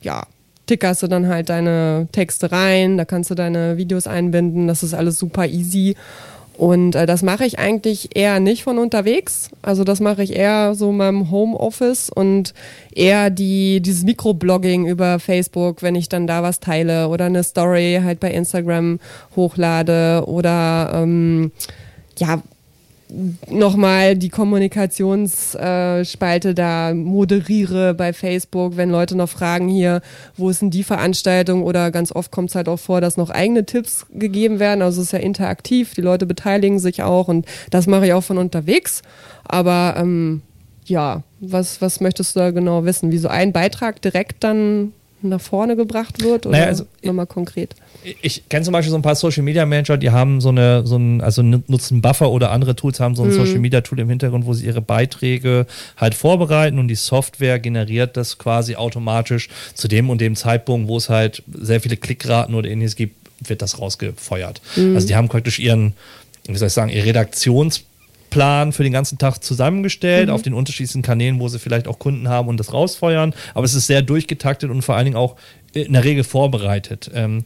ja, 0.01 0.23
tickerst 0.67 1.03
du 1.03 1.09
dann 1.09 1.27
halt 1.27 1.49
deine 1.49 2.07
Texte 2.13 2.53
rein. 2.53 2.97
Da 2.97 3.05
kannst 3.05 3.31
du 3.31 3.35
deine 3.35 3.77
Videos 3.77 4.07
einbinden. 4.07 4.69
Das 4.69 4.83
ist 4.83 4.95
alles 4.95 5.19
super 5.19 5.47
easy. 5.47 5.97
Und 6.59 6.97
äh, 6.97 7.07
das 7.07 7.23
mache 7.23 7.45
ich 7.45 7.61
eigentlich 7.61 8.17
eher 8.17 8.41
nicht 8.41 8.65
von 8.65 8.79
unterwegs. 8.79 9.49
Also 9.63 9.85
das 9.85 10.01
mache 10.01 10.25
ich 10.25 10.35
eher 10.35 10.75
so 10.75 10.91
in 10.91 10.97
meinem 10.97 11.31
Homeoffice 11.31 12.11
und 12.11 12.53
eher 12.93 13.31
die, 13.31 13.81
dieses 13.81 14.03
Mikroblogging 14.03 14.89
über 14.89 15.21
Facebook, 15.21 15.83
wenn 15.83 15.95
ich 15.95 16.09
dann 16.09 16.27
da 16.27 16.43
was 16.43 16.59
teile 16.59 17.09
oder 17.09 17.27
eine 17.27 17.45
Story 17.45 18.01
halt 18.03 18.19
bei 18.19 18.33
Instagram 18.33 18.99
hochlade 19.37 20.25
oder 20.27 20.91
ähm, 20.95 21.53
ja, 22.19 22.43
nochmal 23.51 24.17
die 24.17 24.29
Kommunikationsspalte 24.29 26.55
da 26.55 26.93
moderiere 26.95 27.95
bei 27.95 28.13
Facebook, 28.13 28.77
wenn 28.77 28.91
Leute 28.91 29.17
noch 29.17 29.31
fragen 29.31 29.69
hier, 29.69 30.03
wo 30.37 30.51
ist 30.51 30.63
denn 30.63 30.71
die 30.71 30.85
Veranstaltung 30.85 31.63
oder 31.63 31.91
ganz 31.91 32.13
oft 32.13 32.31
kommt 32.31 32.51
es 32.51 32.55
halt 32.55 32.69
auch 32.69 32.79
vor, 32.79 33.01
dass 33.01 33.17
noch 33.17 33.31
eigene 33.31 33.65
Tipps 33.65 34.05
gegeben 34.13 34.61
werden. 34.61 34.83
Also 34.83 35.01
es 35.01 35.09
ist 35.09 35.13
ja 35.13 35.21
interaktiv, 35.21 35.95
die 35.95 36.03
Leute 36.03 36.27
beteiligen 36.27 36.79
sich 36.79 37.03
auch 37.03 37.29
und 37.29 37.47
das 37.71 37.87
mache 37.87 38.07
ich 38.07 38.13
auch 38.13 38.25
von 38.25 38.37
unterwegs. 38.39 39.03
Aber 39.45 39.95
ähm, 39.97 40.43
ja, 40.85 41.23
was, 41.41 41.81
was 41.81 42.01
möchtest 42.01 42.37
du 42.37 42.41
da 42.41 42.51
genau 42.51 42.85
wissen? 42.85 43.11
Wie 43.11 43.19
so 43.19 43.29
ein 43.29 43.53
Beitrag 43.53 44.03
direkt 44.03 44.45
dann 44.45 44.93
nach 45.23 45.41
vorne 45.41 45.77
gebracht 45.77 46.23
wird 46.23 46.47
oder 46.47 46.57
Naja, 46.57 46.69
also- 46.69 46.87
nochmal 47.03 47.27
konkret? 47.27 47.75
Ich 48.23 48.49
kenne 48.49 48.65
zum 48.65 48.73
Beispiel 48.73 48.91
so 48.91 48.97
ein 48.97 49.03
paar 49.03 49.17
Social 49.17 49.43
Media 49.43 49.67
Manager, 49.67 49.97
die 49.97 50.11
haben 50.11 50.41
so 50.41 50.51
eine, 50.51 50.87
so 50.87 50.97
ein, 50.97 51.21
also 51.21 51.43
nutzen 51.43 52.01
Buffer 52.01 52.31
oder 52.31 52.53
andere 52.53 52.77
Tools, 52.77 53.01
haben 53.01 53.17
so 53.17 53.25
ein 53.25 53.33
Social 53.33 53.59
Media 53.59 53.81
Tool 53.81 53.99
im 53.99 54.09
Hintergrund, 54.09 54.47
wo 54.47 54.53
sie 54.55 54.67
ihre 54.67 54.81
Beiträge 54.81 55.67
halt 55.97 56.15
vorbereiten 56.15 56.79
und 56.79 56.89
die 56.89 56.95
Software 56.95 57.59
generiert 57.59 58.17
das 58.17 58.39
quasi 58.39 58.77
automatisch 58.77 59.49
zu 59.75 59.89
dem 59.89 60.11
und 60.11 60.21
dem 60.21 60.37
Zeitpunkt, 60.37 60.89
wo 60.89 60.97
es 60.97 61.09
halt 61.09 61.43
sehr 61.53 61.81
viele 61.81 61.97
Klickraten 61.97 62.55
oder 62.55 62.69
ähnliches 62.69 62.95
gibt, 62.97 63.17
wird 63.47 63.63
das 63.63 63.81
rausgefeuert. 63.81 64.61
Also 64.77 65.07
die 65.07 65.17
haben 65.17 65.29
praktisch 65.29 65.59
ihren, 65.59 65.95
wie 66.47 66.57
soll 66.57 66.69
ich 66.69 66.75
sagen, 66.75 66.91
ihr 66.91 67.05
Redaktionsplan 68.29 68.73
für 68.73 68.83
den 68.83 68.93
ganzen 68.93 69.19
Tag 69.19 69.43
zusammengestellt 69.43 70.31
auf 70.31 70.43
den 70.43 70.55
unterschiedlichsten 70.55 71.03
Kanälen, 71.03 71.41
wo 71.41 71.49
sie 71.49 71.59
vielleicht 71.59 71.89
auch 71.89 71.99
Kunden 71.99 72.29
haben 72.29 72.49
und 72.49 72.59
das 72.59 72.73
rausfeuern. 72.73 73.35
Aber 73.55 73.65
es 73.65 73.75
ist 73.75 73.87
sehr 73.87 74.03
durchgetaktet 74.03 74.71
und 74.71 74.83
vor 74.83 74.97
allen 74.97 75.07
Dingen 75.07 75.17
auch 75.17 75.37
in 75.73 75.93
der 75.93 76.05
Regel 76.05 76.25
vorbereitet. 76.25 77.11
Ähm, 77.15 77.45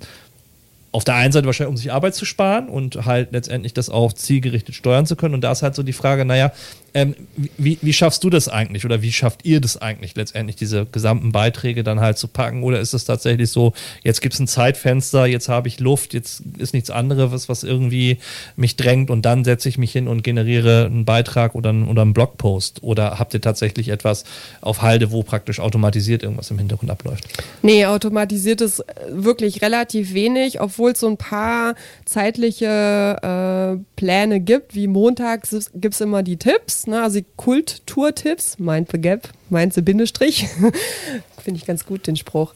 auf 0.92 1.04
der 1.04 1.14
einen 1.14 1.32
Seite 1.32 1.46
wahrscheinlich, 1.46 1.70
um 1.70 1.76
sich 1.76 1.90
Arbeit 1.90 2.14
zu 2.14 2.26
sparen 2.26 2.68
und 2.68 3.06
halt 3.06 3.32
letztendlich 3.32 3.72
das 3.72 3.88
auch 3.88 4.12
zielgerichtet 4.12 4.74
steuern 4.74 5.06
zu 5.06 5.16
können. 5.16 5.34
Und 5.34 5.40
da 5.40 5.52
ist 5.52 5.62
halt 5.62 5.74
so 5.74 5.82
die 5.82 5.94
Frage, 5.94 6.24
naja, 6.26 6.52
ähm, 6.94 7.14
wie, 7.56 7.78
wie 7.80 7.92
schaffst 7.92 8.22
du 8.24 8.30
das 8.30 8.48
eigentlich 8.48 8.84
oder 8.84 9.02
wie 9.02 9.12
schafft 9.12 9.44
ihr 9.44 9.60
das 9.60 9.80
eigentlich 9.80 10.14
letztendlich, 10.14 10.56
diese 10.56 10.86
gesamten 10.86 11.32
Beiträge 11.32 11.82
dann 11.82 12.00
halt 12.00 12.18
zu 12.18 12.28
packen? 12.28 12.62
Oder 12.62 12.80
ist 12.80 12.92
es 12.92 13.04
tatsächlich 13.04 13.50
so, 13.50 13.72
jetzt 14.02 14.20
gibt 14.20 14.34
es 14.34 14.40
ein 14.40 14.48
Zeitfenster, 14.48 15.26
jetzt 15.26 15.48
habe 15.48 15.68
ich 15.68 15.80
Luft, 15.80 16.14
jetzt 16.14 16.42
ist 16.58 16.74
nichts 16.74 16.90
anderes, 16.90 17.48
was 17.48 17.62
irgendwie 17.62 18.18
mich 18.56 18.76
drängt 18.76 19.10
und 19.10 19.22
dann 19.22 19.44
setze 19.44 19.68
ich 19.68 19.78
mich 19.78 19.92
hin 19.92 20.08
und 20.08 20.22
generiere 20.22 20.86
einen 20.86 21.04
Beitrag 21.04 21.54
oder 21.54 21.70
einen, 21.70 21.88
oder 21.88 22.02
einen 22.02 22.12
Blogpost? 22.12 22.82
Oder 22.82 23.18
habt 23.18 23.32
ihr 23.34 23.40
tatsächlich 23.40 23.88
etwas 23.88 24.24
auf 24.60 24.82
Halde, 24.82 25.10
wo 25.10 25.22
praktisch 25.22 25.60
automatisiert 25.60 26.22
irgendwas 26.22 26.50
im 26.50 26.58
Hintergrund 26.58 26.90
abläuft? 26.90 27.24
Nee, 27.62 27.86
automatisiert 27.86 28.60
ist 28.60 28.80
äh, 28.80 28.84
wirklich 29.10 29.62
relativ 29.62 30.14
wenig, 30.14 30.60
obwohl 30.60 30.92
es 30.92 31.00
so 31.00 31.08
ein 31.08 31.16
paar 31.16 31.74
zeitliche 32.04 33.78
äh, 33.78 33.82
Pläne 33.96 34.40
gibt, 34.40 34.74
wie 34.74 34.86
montags 34.86 35.70
gibt 35.74 35.94
es 35.94 36.00
immer 36.00 36.22
die 36.22 36.36
Tipps, 36.36 36.81
ne? 36.86 37.02
also 37.02 37.20
die 37.20 37.26
Kulturtipps, 37.36 38.58
mind 38.58 38.88
the 38.90 39.00
gap, 39.00 39.28
mind 39.50 39.74
the 39.74 39.82
Bindestrich, 39.82 40.46
finde 41.42 41.58
ich 41.58 41.66
ganz 41.66 41.86
gut 41.86 42.06
den 42.06 42.16
Spruch, 42.16 42.54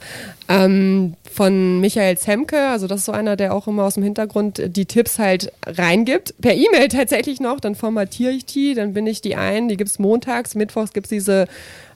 ähm, 0.49 1.15
von 1.31 1.81
Michael 1.81 2.17
Zemke, 2.19 2.69
also 2.69 2.87
das 2.87 3.01
ist 3.01 3.07
so 3.07 3.13
einer, 3.13 3.37
der 3.37 3.55
auch 3.55 3.67
immer 3.67 3.85
aus 3.85 3.95
dem 3.95 4.03
Hintergrund 4.03 4.63
die 4.65 4.87
Tipps 4.87 5.19
halt 5.19 5.53
reingibt, 5.67 6.35
per 6.41 6.55
E-Mail 6.55 6.89
tatsächlich 6.89 7.41
noch, 7.41 7.61
dann 7.61 7.75
formatiere 7.75 8.33
ich 8.33 8.45
die, 8.47 8.75
dann 8.75 8.95
bin 8.95 9.07
ich 9.07 9.21
die 9.21 9.37
ein, 9.37 9.69
die 9.69 9.77
gibt 9.77 9.91
es 9.91 9.99
montags, 9.99 10.55
mittwochs 10.55 10.93
gibt 10.93 11.07
es 11.07 11.11
diese 11.11 11.47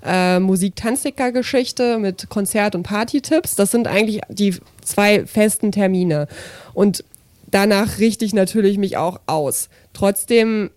äh, 0.04 0.38
Musik-Tanzdicker-Geschichte 0.40 1.98
mit 1.98 2.28
Konzert- 2.28 2.74
und 2.74 2.82
Party-Tipps. 2.82 3.54
Das 3.54 3.70
sind 3.70 3.86
eigentlich 3.86 4.20
die 4.28 4.56
zwei 4.82 5.26
festen 5.26 5.72
Termine. 5.72 6.26
Und 6.72 7.04
danach 7.50 7.98
richte 7.98 8.24
ich 8.24 8.32
natürlich 8.32 8.78
mich 8.78 8.96
auch 8.96 9.20
aus. 9.26 9.68
Trotzdem 9.92 10.70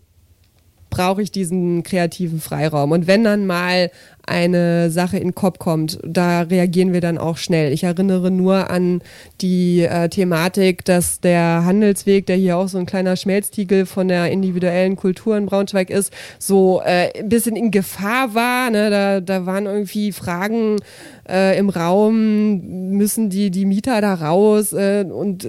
brauche 0.93 1.23
ich 1.23 1.31
diesen 1.31 1.81
kreativen 1.81 2.39
Freiraum. 2.39 2.91
Und 2.91 3.07
wenn 3.07 3.23
dann 3.23 3.47
mal 3.47 3.89
eine 4.25 4.89
Sache 4.89 5.17
in 5.17 5.29
den 5.29 5.35
Kopf 5.35 5.59
kommt, 5.59 5.99
da 6.05 6.41
reagieren 6.41 6.93
wir 6.93 7.01
dann 7.01 7.17
auch 7.17 7.37
schnell. 7.37 7.73
Ich 7.73 7.83
erinnere 7.83 8.31
nur 8.31 8.69
an 8.69 9.01
die 9.41 9.81
äh, 9.81 10.07
Thematik, 10.07 10.85
dass 10.85 11.19
der 11.19 11.65
Handelsweg, 11.65 12.25
der 12.25 12.37
hier 12.37 12.57
auch 12.57 12.69
so 12.69 12.77
ein 12.77 12.85
kleiner 12.85 13.17
Schmelztiegel 13.17 13.85
von 13.85 14.07
der 14.07 14.31
individuellen 14.31 14.95
Kultur 14.95 15.37
in 15.37 15.45
Braunschweig 15.45 15.89
ist, 15.89 16.13
so 16.39 16.81
äh, 16.85 17.19
ein 17.19 17.27
bisschen 17.27 17.57
in 17.57 17.71
Gefahr 17.71 18.33
war. 18.33 18.69
Ne? 18.69 18.89
Da, 18.89 19.19
da 19.19 19.45
waren 19.45 19.65
irgendwie 19.65 20.13
Fragen 20.13 20.77
äh, 21.27 21.57
im 21.57 21.69
Raum, 21.69 22.91
müssen 22.91 23.29
die, 23.29 23.51
die 23.51 23.65
Mieter 23.65 23.99
da 23.99 24.13
raus 24.13 24.71
äh, 24.71 25.05
und 25.09 25.45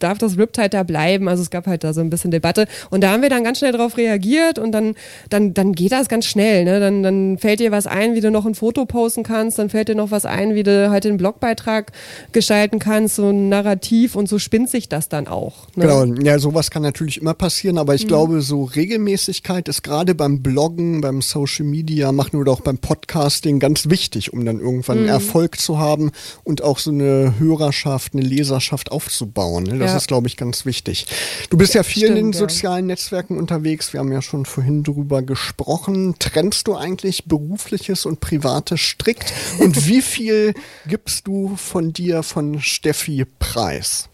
darf 0.00 0.18
das 0.18 0.36
Riptide 0.36 0.70
da 0.70 0.82
bleiben? 0.82 1.28
Also 1.28 1.42
es 1.42 1.50
gab 1.50 1.66
halt 1.68 1.84
da 1.84 1.92
so 1.92 2.00
ein 2.00 2.10
bisschen 2.10 2.32
Debatte. 2.32 2.66
Und 2.90 3.02
da 3.02 3.12
haben 3.12 3.22
wir 3.22 3.30
dann 3.30 3.44
ganz 3.44 3.58
schnell 3.58 3.72
drauf 3.72 3.96
reagiert 3.96 4.58
und 4.58 4.72
dann, 4.72 4.94
dann, 5.30 5.54
dann 5.54 5.72
geht 5.72 5.92
das 5.92 6.08
ganz 6.08 6.26
schnell. 6.26 6.64
Ne? 6.64 6.80
Dann, 6.80 7.04
dann 7.04 7.38
fällt 7.38 7.60
dir 7.60 7.70
was 7.70 7.86
ein, 7.86 8.15
wie 8.16 8.20
du 8.20 8.30
noch 8.32 8.46
ein 8.46 8.54
Foto 8.56 8.86
posten 8.86 9.22
kannst, 9.22 9.58
dann 9.58 9.68
fällt 9.70 9.88
dir 9.88 9.94
noch 9.94 10.10
was 10.10 10.24
ein, 10.24 10.54
wie 10.54 10.62
du 10.62 10.90
halt 10.90 11.04
den 11.04 11.18
Blogbeitrag 11.18 11.92
gestalten 12.32 12.78
kannst, 12.78 13.16
so 13.16 13.28
ein 13.28 13.48
Narrativ 13.48 14.16
und 14.16 14.28
so 14.28 14.38
spinnt 14.38 14.70
sich 14.70 14.88
das 14.88 15.08
dann 15.08 15.28
auch. 15.28 15.68
Ne? 15.76 15.86
Genau, 15.86 16.04
ja, 16.22 16.38
sowas 16.38 16.70
kann 16.70 16.82
natürlich 16.82 17.20
immer 17.20 17.34
passieren, 17.34 17.78
aber 17.78 17.94
ich 17.94 18.08
glaube, 18.08 18.40
so 18.40 18.64
Regelmäßigkeit 18.64 19.68
ist 19.68 19.82
gerade 19.82 20.14
beim 20.14 20.42
Bloggen, 20.42 21.02
beim 21.02 21.20
Social 21.22 21.66
Media 21.66 22.10
machen 22.10 22.36
oder 22.40 22.52
auch 22.52 22.60
beim 22.62 22.78
Podcasting 22.78 23.58
ganz 23.60 23.90
wichtig, 23.90 24.32
um 24.32 24.44
dann 24.44 24.58
irgendwann 24.58 25.06
Erfolg 25.06 25.58
zu 25.60 25.78
haben 25.78 26.10
und 26.42 26.62
auch 26.64 26.78
so 26.78 26.90
eine 26.90 27.34
Hörerschaft, 27.38 28.14
eine 28.14 28.22
Leserschaft 28.22 28.90
aufzubauen. 28.90 29.64
Ne? 29.64 29.78
Das 29.78 29.90
Ja. 29.90 29.96
ist, 29.98 30.08
glaube 30.08 30.26
ich, 30.26 30.38
ganz 30.38 30.64
wichtig. 30.64 31.06
Du 31.50 31.58
bist 31.58 31.74
ja 31.74 31.82
viel 31.82 32.04
in 32.06 32.14
den 32.14 32.32
Stimmt, 32.32 32.34
ja. 32.36 32.40
sozialen 32.40 32.86
Netzwerken 32.86 33.36
unterwegs. 33.36 33.92
Wir 33.92 34.00
haben 34.00 34.10
ja 34.12 34.22
schon 34.22 34.46
vorhin 34.46 34.82
drüber 34.82 35.20
gesprochen. 35.20 36.14
Trennst 36.18 36.66
du 36.68 36.74
eigentlich 36.76 37.26
berufliches 37.26 38.05
und 38.06 38.20
privates 38.20 38.80
strikt? 38.80 39.32
Und 39.58 39.86
wie 39.86 40.02
viel 40.02 40.54
gibst 40.86 41.26
du 41.26 41.56
von 41.56 41.92
dir, 41.92 42.22
von 42.22 42.60
Steffi 42.60 43.26
Preis? 43.38 44.08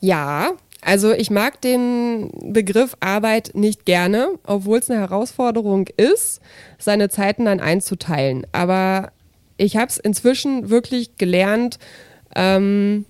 Ja, 0.00 0.52
also 0.80 1.12
ich 1.12 1.30
mag 1.30 1.60
den 1.60 2.30
Begriff 2.52 2.96
Arbeit 3.00 3.50
nicht 3.54 3.84
gerne, 3.84 4.28
obwohl 4.46 4.78
es 4.78 4.90
eine 4.90 5.00
Herausforderung 5.00 5.88
ist, 5.96 6.40
seine 6.78 7.08
Zeiten 7.08 7.46
dann 7.46 7.60
einzuteilen. 7.60 8.46
Aber 8.52 9.10
ich 9.56 9.76
habe 9.76 9.88
es 9.88 9.98
inzwischen 9.98 10.70
wirklich 10.70 11.16
gelernt, 11.16 11.78
ähm, 12.34 13.04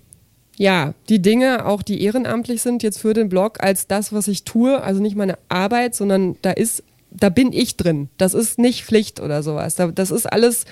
ja, 0.56 0.94
die 1.08 1.22
Dinge, 1.22 1.66
auch 1.66 1.82
die 1.82 2.02
ehrenamtlich 2.02 2.62
sind, 2.62 2.82
jetzt 2.82 2.98
für 2.98 3.14
den 3.14 3.28
Blog, 3.28 3.62
als 3.62 3.86
das, 3.86 4.12
was 4.12 4.26
ich 4.26 4.42
tue, 4.44 4.82
also 4.82 5.00
nicht 5.00 5.14
meine 5.14 5.38
Arbeit, 5.48 5.94
sondern 5.94 6.36
da 6.42 6.50
ist, 6.50 6.82
da 7.10 7.28
bin 7.28 7.52
ich 7.52 7.76
drin. 7.76 8.08
Das 8.18 8.34
ist 8.34 8.58
nicht 8.58 8.84
Pflicht 8.84 9.20
oder 9.20 9.42
sowas. 9.42 9.74
Da, 9.74 9.88
das 9.88 10.10
ist 10.10 10.26
alles 10.26 10.64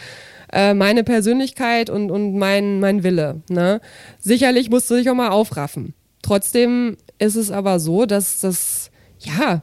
äh, 0.53 0.75
meine 0.75 1.05
Persönlichkeit 1.05 1.91
und, 1.91 2.11
und 2.11 2.37
mein, 2.37 2.81
mein 2.81 3.03
Wille. 3.03 3.43
Ne? 3.49 3.81
Sicherlich 4.21 4.71
musst 4.71 4.91
du 4.91 4.95
dich 4.95 5.11
auch 5.11 5.15
mal 5.15 5.31
aufraffen. 5.31 5.95
Trotzdem 6.23 6.97
ist 7.19 7.37
es 7.37 7.51
aber 7.51 7.79
so, 7.79 8.07
dass 8.07 8.41
das, 8.41 8.91
ja, 9.21 9.63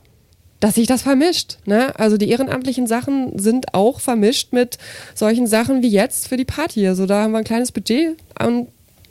dass 0.60 0.76
sich 0.76 0.88
das 0.88 1.02
vermischt. 1.02 1.58
Ne? 1.66 1.98
Also 2.00 2.18
die 2.18 2.30
ehrenamtlichen 2.30 2.88
Sachen 2.88 3.38
sind 3.38 3.74
auch 3.74 4.00
vermischt 4.00 4.54
mit 4.54 4.78
solchen 5.14 5.48
Sachen 5.48 5.82
wie 5.82 5.90
jetzt 5.90 6.28
für 6.28 6.38
die 6.38 6.46
Party. 6.46 6.88
Also 6.88 7.06
da 7.06 7.24
haben 7.24 7.32
wir 7.32 7.40
ein 7.40 7.44
kleines 7.44 7.72
Budget 7.72 8.18
und, 8.40 8.68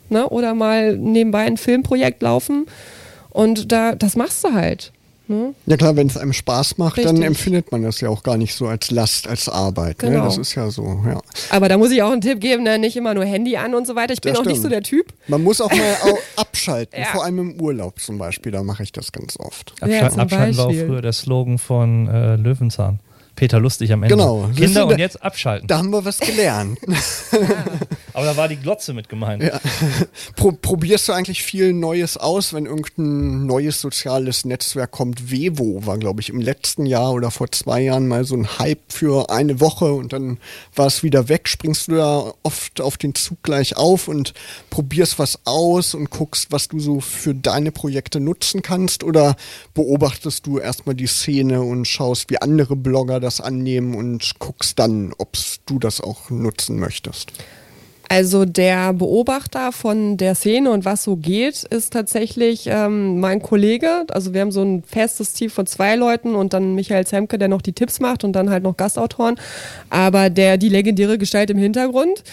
ne? 0.09 0.27
oder 0.29 0.53
mal 0.53 0.97
nebenbei 0.97 1.45
ein 1.45 1.57
Filmprojekt 1.57 2.21
laufen 2.21 2.65
und 3.29 3.71
da, 3.71 3.95
das 3.95 4.15
machst 4.15 4.43
du 4.43 4.53
halt. 4.53 4.92
Ne? 5.27 5.53
Ja 5.65 5.77
klar, 5.77 5.95
wenn 5.95 6.07
es 6.07 6.17
einem 6.17 6.33
Spaß 6.33 6.77
macht, 6.77 6.97
dann 6.97 7.07
Richtig. 7.07 7.25
empfindet 7.25 7.71
man 7.71 7.81
das 7.83 8.01
ja 8.01 8.09
auch 8.09 8.23
gar 8.23 8.35
nicht 8.37 8.53
so 8.53 8.67
als 8.67 8.91
Last, 8.91 9.25
als 9.27 9.47
Arbeit. 9.47 10.03
Ne? 10.03 10.09
Genau. 10.11 10.25
Das 10.25 10.37
ist 10.37 10.53
ja 10.55 10.69
so, 10.69 10.83
ja. 11.07 11.21
Aber 11.49 11.69
da 11.69 11.77
muss 11.77 11.91
ich 11.91 12.03
auch 12.03 12.11
einen 12.11 12.19
Tipp 12.21 12.41
geben, 12.41 12.63
ne? 12.63 12.77
nicht 12.77 12.97
immer 12.97 13.13
nur 13.13 13.23
Handy 13.23 13.55
an 13.55 13.73
und 13.73 13.87
so 13.87 13.95
weiter. 13.95 14.13
Ich 14.13 14.19
bin 14.21 14.33
Das 14.33 14.41
auch 14.41 14.45
nicht 14.45 14.61
so 14.61 14.67
der 14.69 14.81
Typ. 14.83 15.13
Man 15.27 15.41
muss 15.41 15.61
auch 15.61 15.71
mal 15.71 15.95
au- 16.11 16.17
abschalten, 16.41 16.99
Ja. 16.99 17.05
vor 17.07 17.23
allem 17.23 17.39
im 17.39 17.61
Urlaub 17.61 17.99
zum 18.01 18.17
Beispiel, 18.17 18.51
da 18.51 18.63
mache 18.63 18.83
ich 18.83 18.91
das 18.91 19.11
ganz 19.13 19.39
oft. 19.39 19.73
Ja, 19.79 19.85
Abschalten, 19.87 20.11
zum 20.11 20.19
abschalten 20.19 20.57
war 20.57 20.65
auch 20.67 20.73
früher 20.73 21.01
der 21.01 21.13
Slogan 21.13 21.57
von 21.57 22.07
äh, 22.09 22.35
Löwenzahn. 22.35 22.99
Peter 23.43 23.59
Lustig 23.59 23.91
am 23.91 24.03
Ende. 24.03 24.15
Genau. 24.15 24.49
Kinder 24.55 24.85
da- 24.85 24.93
und 24.93 24.99
jetzt 24.99 25.21
abschalten. 25.21 25.67
Da 25.67 25.79
haben 25.79 25.89
wir 25.89 26.05
was 26.05 26.17
gelernt. 26.17 26.79
Aber 28.13 28.25
da 28.25 28.37
war 28.37 28.47
die 28.47 28.55
Glotze 28.55 28.93
mit 28.93 29.09
gemeint. 29.09 29.43
Ja. 29.43 29.59
Pro 30.37 30.53
probierst 30.53 31.09
du 31.09 31.11
eigentlich 31.11 31.43
viel 31.43 31.73
Neues 31.73 32.15
aus, 32.15 32.53
wenn 32.53 32.67
irgendein 32.67 33.45
neues 33.45 33.81
soziales 33.81 34.45
Netzwerk 34.45 34.91
kommt? 34.91 35.29
Vevo 35.29 35.85
war, 35.85 35.97
glaube 35.97 36.21
ich, 36.21 36.29
im 36.29 36.39
letzten 36.39 36.85
Jahr 36.85 37.11
oder 37.11 37.31
vor 37.31 37.51
zwei 37.51 37.81
Jahren 37.81 38.07
mal 38.07 38.23
so 38.23 38.35
ein 38.35 38.59
Hype 38.59 38.79
für 38.87 39.29
eine 39.29 39.59
Woche 39.59 39.91
und 39.91 40.13
dann 40.13 40.37
war 40.75 40.87
es 40.87 41.03
wieder 41.03 41.27
weg. 41.27 41.49
Springst 41.49 41.89
du 41.89 41.95
da 41.95 42.33
oft 42.43 42.79
auf 42.79 42.97
den 42.97 43.13
Zug 43.13 43.41
gleich 43.43 43.75
auf 43.75 44.07
und 44.07 44.33
probierst 44.69 45.19
was 45.19 45.39
aus 45.45 45.95
und 45.95 46.11
guckst, 46.11 46.51
was 46.51 46.69
du 46.69 46.79
so 46.79 47.01
für 47.01 47.35
deine 47.35 47.73
Projekte 47.73 48.19
nutzen 48.19 48.61
kannst? 48.61 49.03
Oder 49.03 49.35
beobachtest 49.73 50.45
du 50.45 50.59
erstmal 50.59 50.95
die 50.95 51.07
Szene 51.07 51.61
und 51.61 51.85
schaust, 51.85 52.29
wie 52.29 52.41
andere 52.41 52.75
Blogger 52.75 53.19
das 53.19 53.32
annehmen 53.39 53.95
und 53.95 54.39
guckst 54.39 54.79
dann, 54.79 55.13
ob 55.17 55.37
du 55.65 55.79
das 55.79 56.01
auch 56.01 56.29
nutzen 56.29 56.79
möchtest? 56.79 57.31
Also 58.09 58.45
der 58.45 58.93
Beobachter 58.93 59.71
von 59.71 60.17
der 60.17 60.35
Szene 60.35 60.69
und 60.69 60.85
was 60.85 61.03
so 61.03 61.15
geht, 61.15 61.63
ist 61.63 61.93
tatsächlich 61.93 62.67
ähm, 62.67 63.19
mein 63.19 63.41
Kollege. 63.41 64.05
Also 64.11 64.33
wir 64.35 64.41
haben 64.41 64.51
so 64.51 64.61
ein 64.61 64.83
festes 64.83 65.33
Team 65.33 65.49
von 65.49 65.65
zwei 65.65 65.95
Leuten 65.95 66.35
und 66.35 66.53
dann 66.53 66.75
Michael 66.75 67.07
Zemke, 67.07 67.39
der 67.39 67.47
noch 67.47 67.61
die 67.63 67.73
Tipps 67.73 67.99
macht 67.99 68.23
und 68.23 68.33
dann 68.33 68.51
halt 68.51 68.61
noch 68.61 68.77
Gastautoren. 68.77 69.39
Aber 69.89 70.29
der 70.29 70.57
die 70.57 70.69
legendäre 70.69 71.17
Gestalt 71.17 71.49
im 71.49 71.57
Hintergrund, 71.57 72.23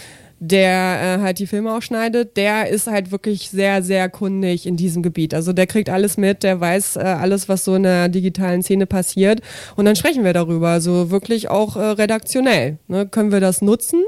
der 0.40 1.18
äh, 1.18 1.20
halt 1.20 1.38
die 1.38 1.46
Filme 1.46 1.72
auch 1.72 1.82
schneidet, 1.82 2.38
der 2.38 2.68
ist 2.70 2.86
halt 2.86 3.12
wirklich 3.12 3.50
sehr, 3.50 3.82
sehr 3.82 4.08
kundig 4.08 4.66
in 4.66 4.76
diesem 4.76 5.02
Gebiet. 5.02 5.34
Also 5.34 5.52
der 5.52 5.66
kriegt 5.66 5.90
alles 5.90 6.16
mit, 6.16 6.42
der 6.42 6.58
weiß 6.58 6.96
äh, 6.96 7.00
alles, 7.00 7.48
was 7.48 7.64
so 7.64 7.74
in 7.74 7.82
der 7.82 8.08
digitalen 8.08 8.62
Szene 8.62 8.86
passiert. 8.86 9.42
Und 9.76 9.84
dann 9.84 9.96
sprechen 9.96 10.24
wir 10.24 10.32
darüber. 10.32 10.70
Also 10.70 11.10
wirklich 11.10 11.50
auch 11.50 11.76
äh, 11.76 11.80
redaktionell. 11.80 12.78
Ne? 12.88 13.06
Können 13.06 13.32
wir 13.32 13.40
das 13.40 13.60
nutzen? 13.60 14.02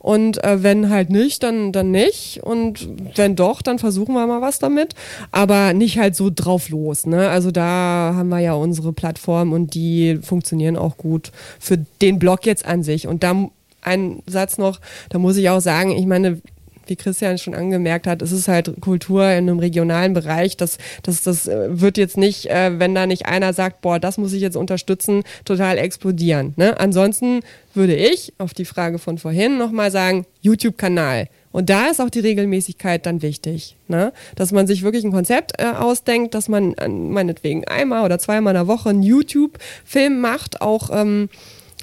Und 0.00 0.42
äh, 0.42 0.64
wenn 0.64 0.90
halt 0.90 1.10
nicht, 1.10 1.44
dann, 1.44 1.70
dann 1.70 1.92
nicht. 1.92 2.40
Und 2.42 2.88
wenn 3.14 3.36
doch, 3.36 3.62
dann 3.62 3.78
versuchen 3.78 4.14
wir 4.14 4.26
mal 4.26 4.40
was 4.40 4.58
damit. 4.58 4.96
Aber 5.30 5.74
nicht 5.74 5.96
halt 5.96 6.16
so 6.16 6.28
drauf 6.34 6.70
los. 6.70 7.06
Ne? 7.06 7.28
Also 7.28 7.52
da 7.52 8.14
haben 8.16 8.30
wir 8.30 8.40
ja 8.40 8.54
unsere 8.54 8.92
Plattform 8.92 9.52
und 9.52 9.74
die 9.74 10.18
funktionieren 10.20 10.76
auch 10.76 10.96
gut 10.96 11.30
für 11.60 11.78
den 12.00 12.18
Blog 12.18 12.46
jetzt 12.46 12.66
an 12.66 12.82
sich. 12.82 13.06
Und 13.06 13.22
da 13.22 13.48
ein 13.82 14.22
Satz 14.26 14.58
noch, 14.58 14.80
da 15.10 15.18
muss 15.18 15.36
ich 15.36 15.50
auch 15.50 15.60
sagen, 15.60 15.90
ich 15.90 16.06
meine, 16.06 16.40
wie 16.86 16.96
Christian 16.96 17.38
schon 17.38 17.54
angemerkt 17.54 18.06
hat, 18.06 18.22
es 18.22 18.32
ist 18.32 18.48
halt 18.48 18.80
Kultur 18.80 19.24
in 19.24 19.48
einem 19.48 19.58
regionalen 19.58 20.14
Bereich. 20.14 20.56
Das, 20.56 20.78
das, 21.02 21.22
das 21.22 21.48
äh, 21.48 21.80
wird 21.80 21.96
jetzt 21.96 22.16
nicht, 22.16 22.46
äh, 22.46 22.78
wenn 22.78 22.94
da 22.94 23.06
nicht 23.06 23.26
einer 23.26 23.52
sagt, 23.52 23.80
boah, 23.80 23.98
das 23.98 24.18
muss 24.18 24.32
ich 24.32 24.42
jetzt 24.42 24.56
unterstützen, 24.56 25.22
total 25.44 25.78
explodieren. 25.78 26.54
Ne? 26.56 26.78
Ansonsten 26.78 27.40
würde 27.74 27.94
ich 27.94 28.32
auf 28.38 28.54
die 28.54 28.64
Frage 28.64 28.98
von 28.98 29.18
vorhin 29.18 29.58
nochmal 29.58 29.90
sagen, 29.90 30.26
YouTube-Kanal. 30.40 31.28
Und 31.52 31.68
da 31.68 31.88
ist 31.88 32.00
auch 32.00 32.08
die 32.08 32.20
Regelmäßigkeit 32.20 33.04
dann 33.04 33.20
wichtig, 33.20 33.76
ne? 33.86 34.12
dass 34.36 34.52
man 34.52 34.66
sich 34.66 34.82
wirklich 34.82 35.04
ein 35.04 35.12
Konzept 35.12 35.60
äh, 35.60 35.66
ausdenkt, 35.66 36.34
dass 36.34 36.48
man 36.48 36.72
äh, 36.74 36.88
meinetwegen 36.88 37.66
einmal 37.68 38.04
oder 38.04 38.18
zweimal 38.18 38.54
in 38.54 38.60
der 38.60 38.68
Woche 38.68 38.88
einen 38.88 39.02
YouTube-Film 39.02 40.18
macht, 40.20 40.62
auch 40.62 40.88
ähm, 40.92 41.28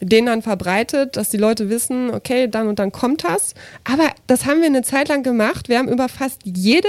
den 0.02 0.26
dann 0.26 0.42
verbreitet, 0.42 1.18
dass 1.18 1.30
die 1.30 1.38
Leute 1.38 1.70
wissen, 1.70 2.10
okay, 2.12 2.48
dann 2.48 2.68
und 2.68 2.80
dann 2.80 2.92
kommt 2.92 3.24
das. 3.24 3.54
Aber 3.84 4.10
das 4.28 4.46
haben 4.46 4.60
wir 4.60 4.68
eine 4.68 4.84
Zeit 4.84 5.10
lang 5.10 5.24
gemacht. 5.24 5.70
Wir 5.70 5.80
haben 5.80 5.90
über 5.90 6.10
fast 6.10 6.42
jede 6.46 6.88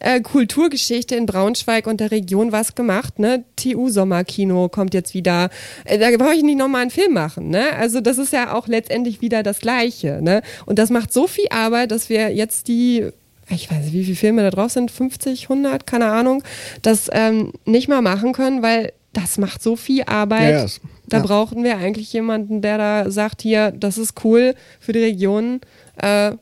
äh, 0.00 0.20
Kulturgeschichte 0.20 1.16
in 1.16 1.26
Braunschweig 1.26 1.86
und 1.86 2.00
der 2.00 2.10
Region 2.10 2.52
was 2.52 2.74
gemacht. 2.74 3.18
Ne? 3.18 3.44
TU 3.56 3.88
Sommerkino 3.88 4.68
kommt 4.68 4.94
jetzt 4.94 5.14
wieder. 5.14 5.50
Äh, 5.84 5.98
da 5.98 6.16
brauche 6.16 6.34
ich 6.34 6.42
nicht 6.42 6.58
nochmal 6.58 6.82
einen 6.82 6.90
Film 6.90 7.12
machen. 7.12 7.50
Ne? 7.50 7.72
Also 7.76 8.00
das 8.00 8.18
ist 8.18 8.32
ja 8.32 8.54
auch 8.54 8.68
letztendlich 8.68 9.20
wieder 9.20 9.42
das 9.42 9.60
Gleiche. 9.60 10.20
Ne? 10.22 10.42
Und 10.66 10.78
das 10.78 10.90
macht 10.90 11.12
so 11.12 11.26
viel 11.26 11.46
Arbeit, 11.50 11.90
dass 11.90 12.08
wir 12.08 12.32
jetzt 12.32 12.68
die 12.68 13.08
ich 13.50 13.70
weiß 13.70 13.84
nicht, 13.84 13.92
wie 13.92 14.04
viele 14.04 14.16
Filme 14.16 14.42
da 14.42 14.50
drauf 14.50 14.72
sind, 14.72 14.90
50, 14.90 15.50
100, 15.50 15.86
keine 15.86 16.06
Ahnung, 16.06 16.42
das 16.80 17.10
ähm, 17.12 17.52
nicht 17.66 17.88
mal 17.88 18.00
machen 18.00 18.32
können, 18.32 18.62
weil 18.62 18.92
das 19.14 19.38
macht 19.38 19.62
so 19.62 19.76
viel 19.76 20.02
Arbeit. 20.04 20.42
Ja, 20.42 20.50
ja, 20.58 20.64
es- 20.64 20.80
Da 21.08 21.18
ja. 21.18 21.22
brauchten 21.22 21.64
wir 21.64 21.76
eigentlich 21.78 22.12
jemanden, 22.12 22.60
der 22.62 22.78
da 22.78 23.10
sagt, 23.10 23.42
hier, 23.42 23.70
das 23.72 23.98
ist 23.98 24.24
cool 24.24 24.54
für 24.80 24.92
die 24.92 25.00
Region, 25.02 25.60
äh, 25.96 26.32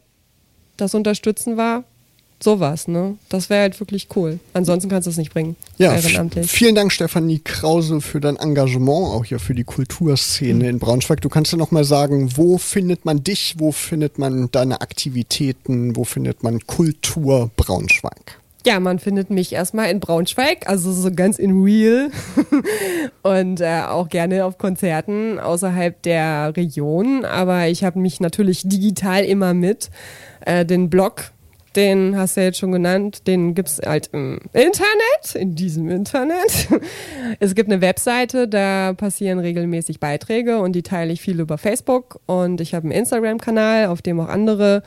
das 0.77 0.95
unterstützen 0.95 1.57
wir. 1.57 1.85
Sowas, 2.45 2.89
ne? 2.89 3.17
Das 3.29 3.51
wäre 3.51 3.61
halt 3.63 3.79
wirklich 3.79 4.09
cool. 4.17 4.41
Ansonsten 4.53 4.91
kannst 4.91 5.07
du 5.07 5.11
es 5.13 5.17
nicht 5.17 5.33
bringen. 5.33 5.55
Ja, 5.79 5.95
ehrenamtlich. 5.95 6.51
vielen 6.51 6.75
Dank, 6.75 6.91
Stefanie 6.93 7.39
Krause, 7.39 8.01
für 8.01 8.19
dein 8.21 8.35
Engagement, 8.35 9.15
auch 9.15 9.25
hier 9.25 9.39
für 9.39 9.55
die 9.55 9.63
Kulturszene 9.63 10.69
in 10.69 10.81
Braunschweig. 10.81 11.21
Du 11.21 11.29
kannst 11.29 11.53
ja 11.53 11.59
noch 11.59 11.71
mal 11.71 11.85
sagen, 11.85 12.37
wo 12.37 12.59
findet 12.59 13.05
man 13.05 13.23
dich, 13.23 13.55
wo 13.59 13.71
findet 13.71 14.19
man 14.19 14.51
deine 14.51 14.81
Aktivitäten, 14.81 15.95
wo 15.95 16.03
findet 16.03 16.43
man 16.43 16.67
Kultur 16.67 17.49
Braunschweig? 17.57 18.41
Ja, 18.65 18.79
man 18.79 19.01
findet 19.01 19.29
mich 19.31 19.53
erstmal 19.53 19.91
in 19.91 19.99
Braunschweig, 19.99 20.69
also 20.69 20.93
so 20.93 21.11
ganz 21.11 21.41
in 21.41 21.63
real 21.65 22.11
und 23.23 23.61
äh, 23.61 23.83
auch 23.89 24.09
gerne 24.09 24.45
auf 24.45 24.57
Konzerten 24.57 25.41
außerhalb 25.41 26.01
der 26.03 26.57
Region. 26.57 27.25
Aber 27.25 27.67
ich 27.67 27.83
habe 27.83 27.99
mich 27.99 28.21
natürlich 28.21 28.63
digital 28.69 29.25
immer 29.25 29.53
mit. 29.53 29.91
Äh, 30.47 30.65
den 30.65 30.91
Blog, 30.91 31.33
den 31.75 32.17
hast 32.17 32.37
du 32.37 32.43
jetzt 32.43 32.59
schon 32.59 32.73
genannt, 32.73 33.27
den 33.27 33.55
gibt's 33.55 33.81
halt 33.85 34.11
im 34.13 34.39
Internet, 34.53 35.35
in 35.35 35.55
diesem 35.55 35.89
Internet. 35.91 36.69
Es 37.41 37.55
gibt 37.55 37.71
eine 37.71 37.81
Webseite, 37.81 38.47
da 38.47 38.93
passieren 38.93 39.39
regelmäßig 39.39 39.99
Beiträge 39.99 40.59
und 40.59 40.75
die 40.75 40.83
teile 40.83 41.13
ich 41.13 41.21
viel 41.21 41.41
über 41.41 41.59
Facebook. 41.59 42.21
Und 42.27 42.61
ich 42.61 42.75
habe 42.75 42.85
einen 42.85 42.93
Instagram-Kanal, 42.93 43.87
auf 43.87 44.03
dem 44.03 44.21
auch 44.21 44.29
andere 44.29 44.83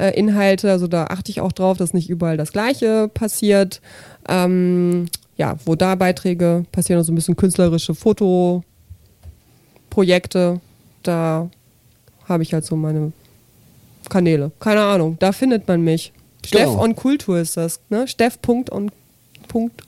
äh, 0.00 0.10
Inhalte, 0.18 0.70
also 0.70 0.86
da 0.86 1.04
achte 1.04 1.30
ich 1.30 1.40
auch 1.40 1.52
drauf, 1.52 1.76
dass 1.76 1.94
nicht 1.94 2.10
überall 2.10 2.36
das 2.36 2.52
Gleiche 2.52 3.08
passiert. 3.12 3.80
Ähm, 4.28 5.06
ja, 5.36 5.56
wo 5.64 5.74
da 5.74 5.94
Beiträge 5.94 6.64
passieren, 6.72 7.02
so 7.04 7.12
ein 7.12 7.14
bisschen 7.14 7.36
künstlerische 7.36 7.94
Fotoprojekte. 7.94 10.60
Da 11.02 11.48
habe 12.28 12.42
ich 12.42 12.52
halt 12.52 12.64
so 12.64 12.76
meine 12.76 13.12
Kanäle. 14.08 14.50
Keine 14.60 14.82
Ahnung, 14.82 15.16
da 15.18 15.32
findet 15.32 15.66
man 15.68 15.82
mich. 15.82 16.12
Steff 16.44 16.70
Genau. 16.70 16.82
on 16.82 16.96
Kultur 16.96 17.38
ist 17.38 17.56
das, 17.56 17.80
ne? 17.90 18.08
Steff 18.08 18.40
Punkt 18.40 18.72
on 18.72 18.90
Punkt 19.48 19.82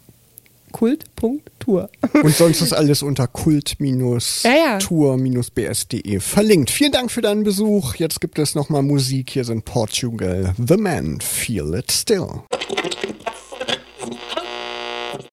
kult.tour. 0.72 1.88
Und 2.22 2.34
sonst 2.34 2.60
ist 2.62 2.72
alles 2.72 3.02
unter 3.02 3.24
Ja, 3.24 4.50
ja. 4.50 4.78
kult-tour-bs.de 4.78 6.20
verlinkt. 6.20 6.70
Vielen 6.70 6.92
Dank 6.92 7.10
für 7.10 7.20
deinen 7.22 7.44
Besuch. 7.44 7.94
Jetzt 7.96 8.20
gibt 8.20 8.38
es 8.38 8.54
nochmal 8.54 8.82
Musik. 8.82 9.30
Hier 9.30 9.44
sind 9.44 9.64
Portugal. 9.64 10.54
The 10.66 10.76
Man, 10.76 11.20
Feel 11.20 11.74
It 11.74 11.92
Still. 11.92 12.26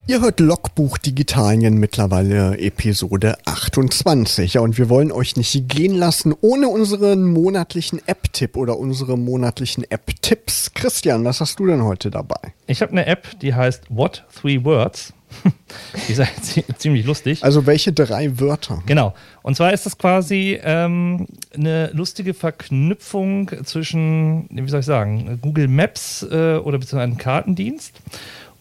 Ihr 0.07 0.21
hört 0.21 0.39
Logbuch 0.39 0.97
Digitalien 0.97 1.75
mittlerweile 1.77 2.57
Episode 2.57 3.37
28. 3.45 4.55
Ja, 4.55 4.61
und 4.61 4.75
wir 4.79 4.89
wollen 4.89 5.11
euch 5.11 5.35
nicht 5.37 5.69
gehen 5.69 5.93
lassen 5.93 6.33
ohne 6.41 6.67
unseren 6.67 7.25
monatlichen 7.31 8.01
App-Tipp 8.07 8.57
oder 8.57 8.79
unsere 8.79 9.19
monatlichen 9.19 9.83
App-Tipps. 9.87 10.73
Christian, 10.73 11.25
was 11.25 11.41
hast 11.41 11.59
du 11.59 11.67
denn 11.67 11.83
heute 11.83 12.09
dabei? 12.09 12.39
Ich 12.65 12.81
habe 12.81 12.91
eine 12.93 13.05
App, 13.05 13.39
die 13.39 13.53
heißt 13.53 13.83
What 13.89 14.25
Three 14.33 14.63
Words. 14.63 15.13
die 16.07 16.11
ist 16.13 16.19
halt 16.19 16.31
zie- 16.41 16.65
ziemlich 16.77 17.05
lustig. 17.05 17.43
Also 17.43 17.65
welche 17.65 17.93
drei 17.93 18.39
Wörter? 18.39 18.81
Genau. 18.85 19.13
Und 19.43 19.55
zwar 19.55 19.73
ist 19.73 19.85
das 19.85 19.97
quasi 19.97 20.59
ähm, 20.63 21.27
eine 21.53 21.91
lustige 21.93 22.33
Verknüpfung 22.33 23.51
zwischen, 23.63 24.47
wie 24.49 24.69
soll 24.69 24.81
ich 24.81 24.85
sagen, 24.85 25.39
Google 25.41 25.67
Maps 25.67 26.23
äh, 26.23 26.57
oder 26.57 26.77
beziehungsweise 26.79 27.01
einem 27.03 27.17
Kartendienst 27.17 27.93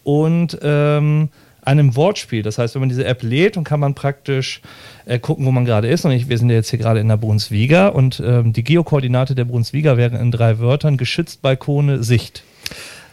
und 0.03 0.57
ähm, 0.61 1.29
einem 1.61 1.95
Wortspiel. 1.95 2.41
Das 2.41 2.57
heißt, 2.57 2.75
wenn 2.75 2.81
man 2.81 2.89
diese 2.89 3.05
App 3.05 3.21
lädt, 3.21 3.57
dann 3.57 3.63
kann 3.63 3.79
man 3.79 3.93
praktisch 3.93 4.61
äh, 5.05 5.19
gucken, 5.19 5.45
wo 5.45 5.51
man 5.51 5.65
gerade 5.65 5.87
ist. 5.87 6.05
Und 6.05 6.11
ich, 6.11 6.29
wir 6.29 6.37
sind 6.37 6.49
ja 6.49 6.55
jetzt 6.55 6.69
hier 6.69 6.79
gerade 6.79 6.99
in 6.99 7.07
der 7.09 7.17
Brunswiga 7.17 7.89
und 7.89 8.21
ähm, 8.25 8.53
die 8.53 8.63
Geokoordinate 8.63 9.35
der 9.35 9.45
Brunswiga 9.45 9.97
wären 9.97 10.19
in 10.19 10.31
drei 10.31 10.59
Wörtern 10.59 10.97
geschützt, 10.97 11.41
Balkone, 11.41 12.01
Sicht. 12.03 12.43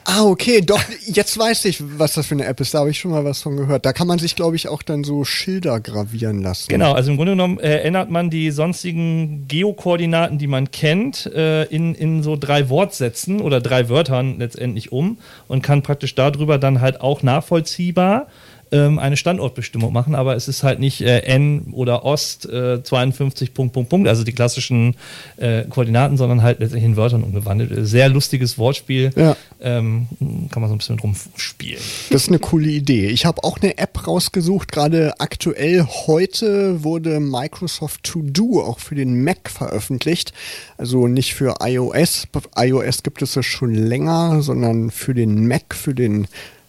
Ah, 0.09 0.23
okay, 0.23 0.61
doch, 0.61 0.81
jetzt 1.05 1.37
weiß 1.37 1.65
ich, 1.65 1.83
was 1.99 2.15
das 2.15 2.29
für 2.29 2.37
eine 2.37 2.45
App 2.45 2.61
ist. 2.61 2.73
Da 2.73 2.79
habe 2.79 2.91
ich 2.91 2.99
schon 2.99 3.11
mal 3.11 3.25
was 3.25 3.43
von 3.43 3.57
gehört. 3.57 3.85
Da 3.85 3.93
kann 3.93 4.07
man 4.07 4.21
sich, 4.21 4.37
glaube 4.37 4.55
ich, 4.55 4.69
auch 4.69 4.83
dann 4.83 5.03
so 5.03 5.25
Schilder 5.25 5.81
gravieren 5.81 6.43
lassen. 6.43 6.69
Genau, 6.69 6.93
also 6.93 7.11
im 7.11 7.17
Grunde 7.17 7.33
genommen 7.33 7.59
äh, 7.59 7.79
ändert 7.81 8.09
man 8.09 8.31
die 8.31 8.53
sonstigen 8.53 9.49
Geokoordinaten, 9.49 10.39
die 10.39 10.47
man 10.47 10.71
kennt, 10.71 11.27
äh, 11.27 11.65
in, 11.65 11.97
in 11.97 12.23
so 12.23 12.37
drei 12.37 12.69
Wortsätzen 12.69 13.41
oder 13.41 13.61
drei 13.61 13.89
Wörtern 13.89 14.39
letztendlich 14.39 14.93
um 14.93 15.19
und 15.49 15.63
kann 15.63 15.83
praktisch 15.83 16.15
darüber 16.15 16.59
dann 16.59 16.81
halt 16.81 17.01
auch 17.01 17.25
nachvollziehbar 17.25 18.29
ähm, 18.73 18.99
eine 18.99 19.17
Standortbestimmung 19.17 19.93
machen, 19.93 20.14
aber 20.14 20.35
es 20.35 20.49
ist 20.49 20.62
halt 20.62 20.81
nicht 20.81 21.01
äh, 21.01 21.21
N 21.21 21.69
oder 21.73 22.05
Ost 22.05 22.47
äh, 22.47 22.83
52 22.83 23.55
Punkt, 23.55 23.73
Punkt, 23.73 23.91
Punkt, 23.91 24.09
also 24.09 24.25
die 24.25 24.33
klassischen 24.33 24.97
äh, 25.37 25.64
Koordinaten, 25.64 26.17
sondern 26.17 26.43
halt 26.43 26.61
letztendlich 26.61 26.91
in 26.91 26.97
Wörtern 26.97 27.23
umgewandelt. 27.23 27.71
Äh, 27.71 27.85
Sehr 27.85 28.09
lustiges 28.09 28.59
Wortspiel. 28.59 29.11
Ja. 29.14 29.37
Ähm, 29.61 30.09
kann 30.51 30.61
man 30.61 30.69
so 30.69 30.75
ein 30.75 30.79
bisschen 30.79 30.97
drum 30.97 31.14
spielen. 31.37 31.81
Das 32.11 32.23
ist 32.23 32.29
eine 32.29 32.39
coole 32.39 32.69
Idee. 32.69 33.09
Ich 33.09 33.25
habe 33.25 33.43
auch 33.45 33.59
eine 33.61 33.79
App 33.79 34.07
rausgesucht. 34.07 34.71
Gerade 34.71 35.14
aktuell 35.19 35.87
heute 36.07 36.83
wurde 36.85 37.21
Microsoft 37.21 38.03
To 38.03 38.21
Do 38.23 38.61
auch 38.61 38.81
für 38.81 38.95
den 38.95 39.23
Mac 39.25 39.51
veröffentlicht. 39.51 40.33
Also 40.77 41.07
nicht 41.07 41.35
für 41.35 41.55
iOS. 41.62 42.29
iOS 42.57 43.03
gibt 43.03 43.23
es 43.23 43.35
ja 43.35 43.43
schon 43.43 43.75
länger, 43.75 44.43
sondern 44.43 44.91
für 44.91 45.14
den 45.14 45.47
Mac, 45.47 45.75
für 45.75 45.95
den 45.95 46.27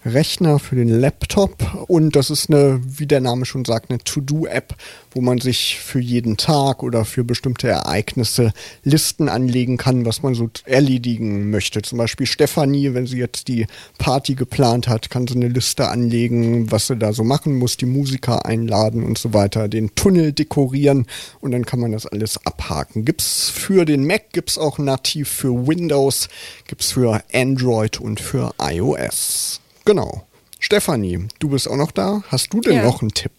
Rechner, 0.07 0.59
für 0.59 0.75
den 0.75 0.89
Laptop. 0.89 1.85
Und 1.87 2.15
das 2.15 2.29
ist 2.29 2.49
eine, 2.49 2.81
wie 2.83 3.07
der 3.07 3.21
Name 3.21 3.45
schon 3.45 3.65
sagt, 3.65 3.89
eine 3.89 3.99
To-Do-App, 3.99 4.75
wo 5.11 5.21
man 5.21 5.39
sich 5.39 5.79
für 5.79 5.99
jeden 5.99 6.37
Tag 6.37 6.83
oder 6.83 7.05
für 7.05 7.23
bestimmte 7.23 7.67
Ereignisse 7.67 8.53
Listen 8.83 9.29
anlegen 9.29 9.77
kann, 9.77 10.05
was 10.05 10.23
man 10.23 10.35
so 10.35 10.49
erledigen 10.65 11.49
möchte. 11.49 11.81
Zum 11.81 11.97
Beispiel 11.97 12.25
Stefanie, 12.25 12.93
wenn 12.93 13.07
sie 13.07 13.17
jetzt 13.17 13.47
die 13.47 13.67
Party 13.97 14.35
geplant 14.35 14.87
hat, 14.87 15.09
kann 15.09 15.27
sie 15.27 15.35
eine 15.35 15.47
Liste 15.47 15.87
anlegen, 15.87 16.71
was 16.71 16.87
sie 16.87 16.97
da 16.97 17.13
so 17.13 17.23
machen 17.23 17.55
muss, 17.55 17.77
die 17.77 17.85
Musiker 17.85 18.45
einladen 18.45 19.03
und 19.03 19.17
so 19.17 19.33
weiter, 19.33 19.67
den 19.67 19.95
Tunnel 19.95 20.33
dekorieren 20.33 21.05
und 21.41 21.51
dann 21.51 21.65
kann 21.65 21.79
man 21.79 21.91
das 21.91 22.05
alles 22.05 22.45
abhaken. 22.45 23.05
Gibt's 23.05 23.49
für 23.49 23.85
den 23.85 24.05
Mac, 24.05 24.31
gibt's 24.33 24.57
auch 24.57 24.77
nativ 24.77 25.29
für 25.29 25.67
Windows, 25.67 26.29
gibt's 26.67 26.91
für 26.91 27.23
Android 27.33 27.99
und 27.99 28.19
für 28.19 28.53
iOS. 28.61 29.61
Genau. 29.87 30.23
Stefanie, 30.59 31.27
du 31.39 31.49
bist 31.49 31.67
auch 31.69 31.75
noch 31.77 31.91
da. 31.91 32.23
Hast 32.29 32.53
du 32.53 32.61
denn 32.61 32.75
Ja. 32.75 32.83
noch 32.83 33.01
einen 33.01 33.11
Tipp? 33.11 33.31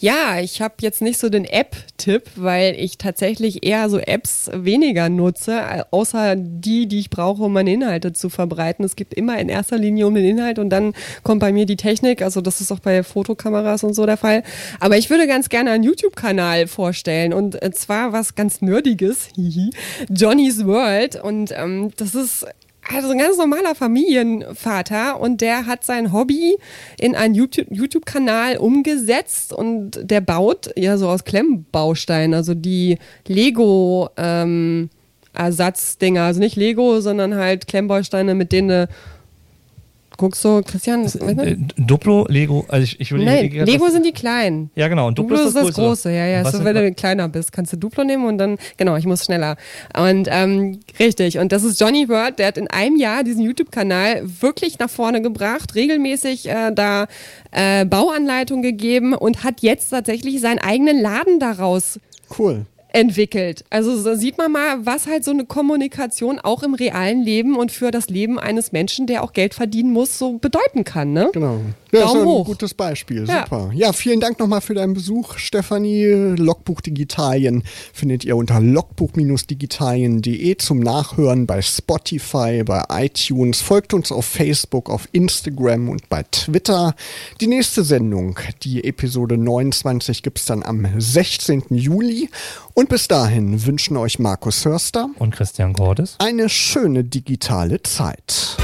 Ja, 0.00 0.38
ich 0.40 0.60
habe 0.60 0.74
jetzt 0.80 1.02
nicht 1.02 1.18
so 1.18 1.28
den 1.28 1.44
App-Tipp, 1.44 2.24
weil 2.36 2.74
ich 2.78 2.98
tatsächlich 2.98 3.64
eher 3.64 3.88
so 3.90 3.98
Apps 3.98 4.50
weniger 4.52 5.08
nutze, 5.08 5.86
außer 5.92 6.34
die, 6.36 6.86
die 6.86 6.98
ich 7.00 7.10
brauche, 7.10 7.42
um 7.44 7.52
meine 7.52 7.72
Inhalte 7.72 8.12
zu 8.12 8.28
verbreiten. 8.28 8.84
Es 8.84 8.96
gibt 8.96 9.14
immer 9.14 9.38
in 9.38 9.48
erster 9.48 9.76
Linie 9.78 10.06
um 10.06 10.14
den 10.14 10.24
Inhalt 10.24 10.58
und 10.58 10.70
dann 10.70 10.94
kommt 11.22 11.40
bei 11.40 11.52
mir 11.52 11.66
die 11.66 11.76
Technik. 11.76 12.22
Also 12.22 12.40
das 12.40 12.60
ist 12.60 12.70
auch 12.72 12.80
bei 12.80 13.02
Fotokameras 13.02 13.82
und 13.84 13.94
so 13.94 14.04
der 14.06 14.16
Fall. 14.16 14.42
Aber 14.80 14.96
ich 14.98 15.10
würde 15.10 15.26
ganz 15.26 15.48
gerne 15.48 15.70
einen 15.70 15.84
YouTube-Kanal 15.84 16.66
vorstellen 16.66 17.32
und 17.32 17.60
äh, 17.62 17.70
zwar 17.72 18.12
was 18.12 18.34
ganz 18.34 18.60
Nerdiges, 18.62 19.28
Johnny's 20.08 20.64
World. 20.64 21.16
Und 21.22 21.52
ähm, 21.56 21.90
das 21.96 22.14
ist 22.14 22.46
also 22.94 23.10
ein 23.10 23.18
ganz 23.18 23.36
normaler 23.36 23.74
Familienvater 23.74 25.20
und 25.20 25.40
der 25.40 25.66
hat 25.66 25.84
sein 25.84 26.12
Hobby 26.12 26.56
in 26.98 27.14
einen 27.14 27.34
YouTube- 27.34 27.66
YouTube-Kanal 27.70 28.56
umgesetzt 28.56 29.52
und 29.52 29.98
der 30.02 30.20
baut 30.20 30.70
ja 30.76 30.96
so 30.96 31.08
aus 31.08 31.24
Klemmbausteinen, 31.24 32.34
also 32.34 32.54
die 32.54 32.98
Lego 33.26 34.08
ähm, 34.16 34.90
Ersatzdinger, 35.34 36.22
also 36.22 36.40
nicht 36.40 36.56
Lego, 36.56 37.00
sondern 37.00 37.34
halt 37.34 37.68
Klemmbausteine, 37.68 38.34
mit 38.34 38.52
denen 38.52 38.68
du 38.68 38.88
guckst 40.18 40.42
so, 40.42 40.60
Christian, 40.62 41.04
weißt 41.04 41.14
du? 41.22 41.24
Äh, 41.26 41.56
Duplo, 41.78 42.26
Lego, 42.28 42.66
also 42.68 42.84
ich, 42.84 43.00
ich 43.00 43.10
würde 43.10 43.24
Nein, 43.24 43.46
ich- 43.46 43.52
Lego 43.64 43.88
sind 43.88 44.04
die 44.04 44.12
kleinen. 44.12 44.70
Ja, 44.74 44.88
genau. 44.88 45.06
Und 45.06 45.18
Duplo, 45.18 45.36
ist 45.36 45.54
das 45.54 45.64
Größere. 45.64 45.86
große, 45.86 46.12
ja, 46.12 46.26
ja. 46.26 46.44
So, 46.50 46.62
wenn 46.64 46.74
du 46.74 46.92
kleiner 46.92 47.28
bist, 47.28 47.52
kannst 47.52 47.72
du 47.72 47.78
Duplo 47.78 48.04
nehmen 48.04 48.26
und 48.26 48.36
dann, 48.36 48.58
genau, 48.76 48.96
ich 48.96 49.06
muss 49.06 49.24
schneller. 49.24 49.56
Und 49.96 50.28
ähm, 50.30 50.80
richtig, 50.98 51.38
und 51.38 51.52
das 51.52 51.62
ist 51.64 51.80
Johnny 51.80 52.04
Bird, 52.04 52.38
der 52.38 52.48
hat 52.48 52.58
in 52.58 52.68
einem 52.68 52.96
Jahr 52.96 53.24
diesen 53.24 53.42
YouTube-Kanal 53.42 54.22
wirklich 54.40 54.78
nach 54.78 54.90
vorne 54.90 55.22
gebracht, 55.22 55.74
regelmäßig 55.74 56.48
äh, 56.48 56.72
da 56.74 57.06
äh, 57.52 57.86
Bauanleitungen 57.86 58.62
gegeben 58.62 59.14
und 59.14 59.44
hat 59.44 59.60
jetzt 59.62 59.88
tatsächlich 59.90 60.40
seinen 60.40 60.58
eigenen 60.58 61.00
Laden 61.00 61.38
daraus 61.40 61.98
Cool. 62.38 62.66
Entwickelt. 62.90 63.64
Also 63.70 64.02
da 64.02 64.16
sieht 64.16 64.38
man 64.38 64.50
mal, 64.52 64.86
was 64.86 65.06
halt 65.06 65.24
so 65.24 65.30
eine 65.30 65.44
Kommunikation 65.44 66.38
auch 66.38 66.62
im 66.62 66.74
realen 66.74 67.22
Leben 67.22 67.56
und 67.56 67.70
für 67.70 67.90
das 67.90 68.08
Leben 68.08 68.38
eines 68.38 68.72
Menschen, 68.72 69.06
der 69.06 69.22
auch 69.22 69.32
Geld 69.32 69.54
verdienen 69.54 69.92
muss, 69.92 70.18
so 70.18 70.38
bedeuten 70.38 70.84
kann, 70.84 71.12
ne? 71.12 71.30
Genau. 71.32 71.60
Ja, 71.90 72.00
das 72.00 72.08
ist 72.08 72.14
Daumen 72.14 72.20
ein 72.20 72.28
hoch. 72.28 72.46
gutes 72.46 72.74
Beispiel. 72.74 73.26
Ja. 73.26 73.44
Super. 73.44 73.70
Ja, 73.74 73.92
vielen 73.92 74.20
Dank 74.20 74.38
nochmal 74.38 74.60
für 74.60 74.74
deinen 74.74 74.94
Besuch, 74.94 75.38
Stefanie. 75.38 76.06
Logbuch 76.36 76.80
Digitalien 76.82 77.62
findet 77.92 78.24
ihr 78.24 78.36
unter 78.36 78.60
logbuch-digitalien.de 78.60 80.56
zum 80.58 80.80
Nachhören 80.80 81.46
bei 81.46 81.62
Spotify, 81.62 82.62
bei 82.64 82.84
iTunes. 82.90 83.60
Folgt 83.60 83.94
uns 83.94 84.12
auf 84.12 84.26
Facebook, 84.26 84.90
auf 84.90 85.08
Instagram 85.12 85.88
und 85.88 86.08
bei 86.08 86.24
Twitter. 86.30 86.94
Die 87.40 87.46
nächste 87.46 87.84
Sendung, 87.84 88.38
die 88.62 88.84
Episode 88.84 89.38
29, 89.38 90.22
gibt's 90.22 90.44
dann 90.44 90.62
am 90.62 90.86
16. 90.98 91.64
Juli. 91.70 92.28
Und 92.78 92.88
bis 92.90 93.08
dahin 93.08 93.66
wünschen 93.66 93.96
euch 93.96 94.20
Markus 94.20 94.64
Hörster 94.64 95.10
Und 95.18 95.34
Christian 95.34 95.72
Cordes. 95.72 96.14
eine 96.20 96.48
schöne 96.48 97.02
digitale 97.02 97.82
Zeit. 97.82 98.56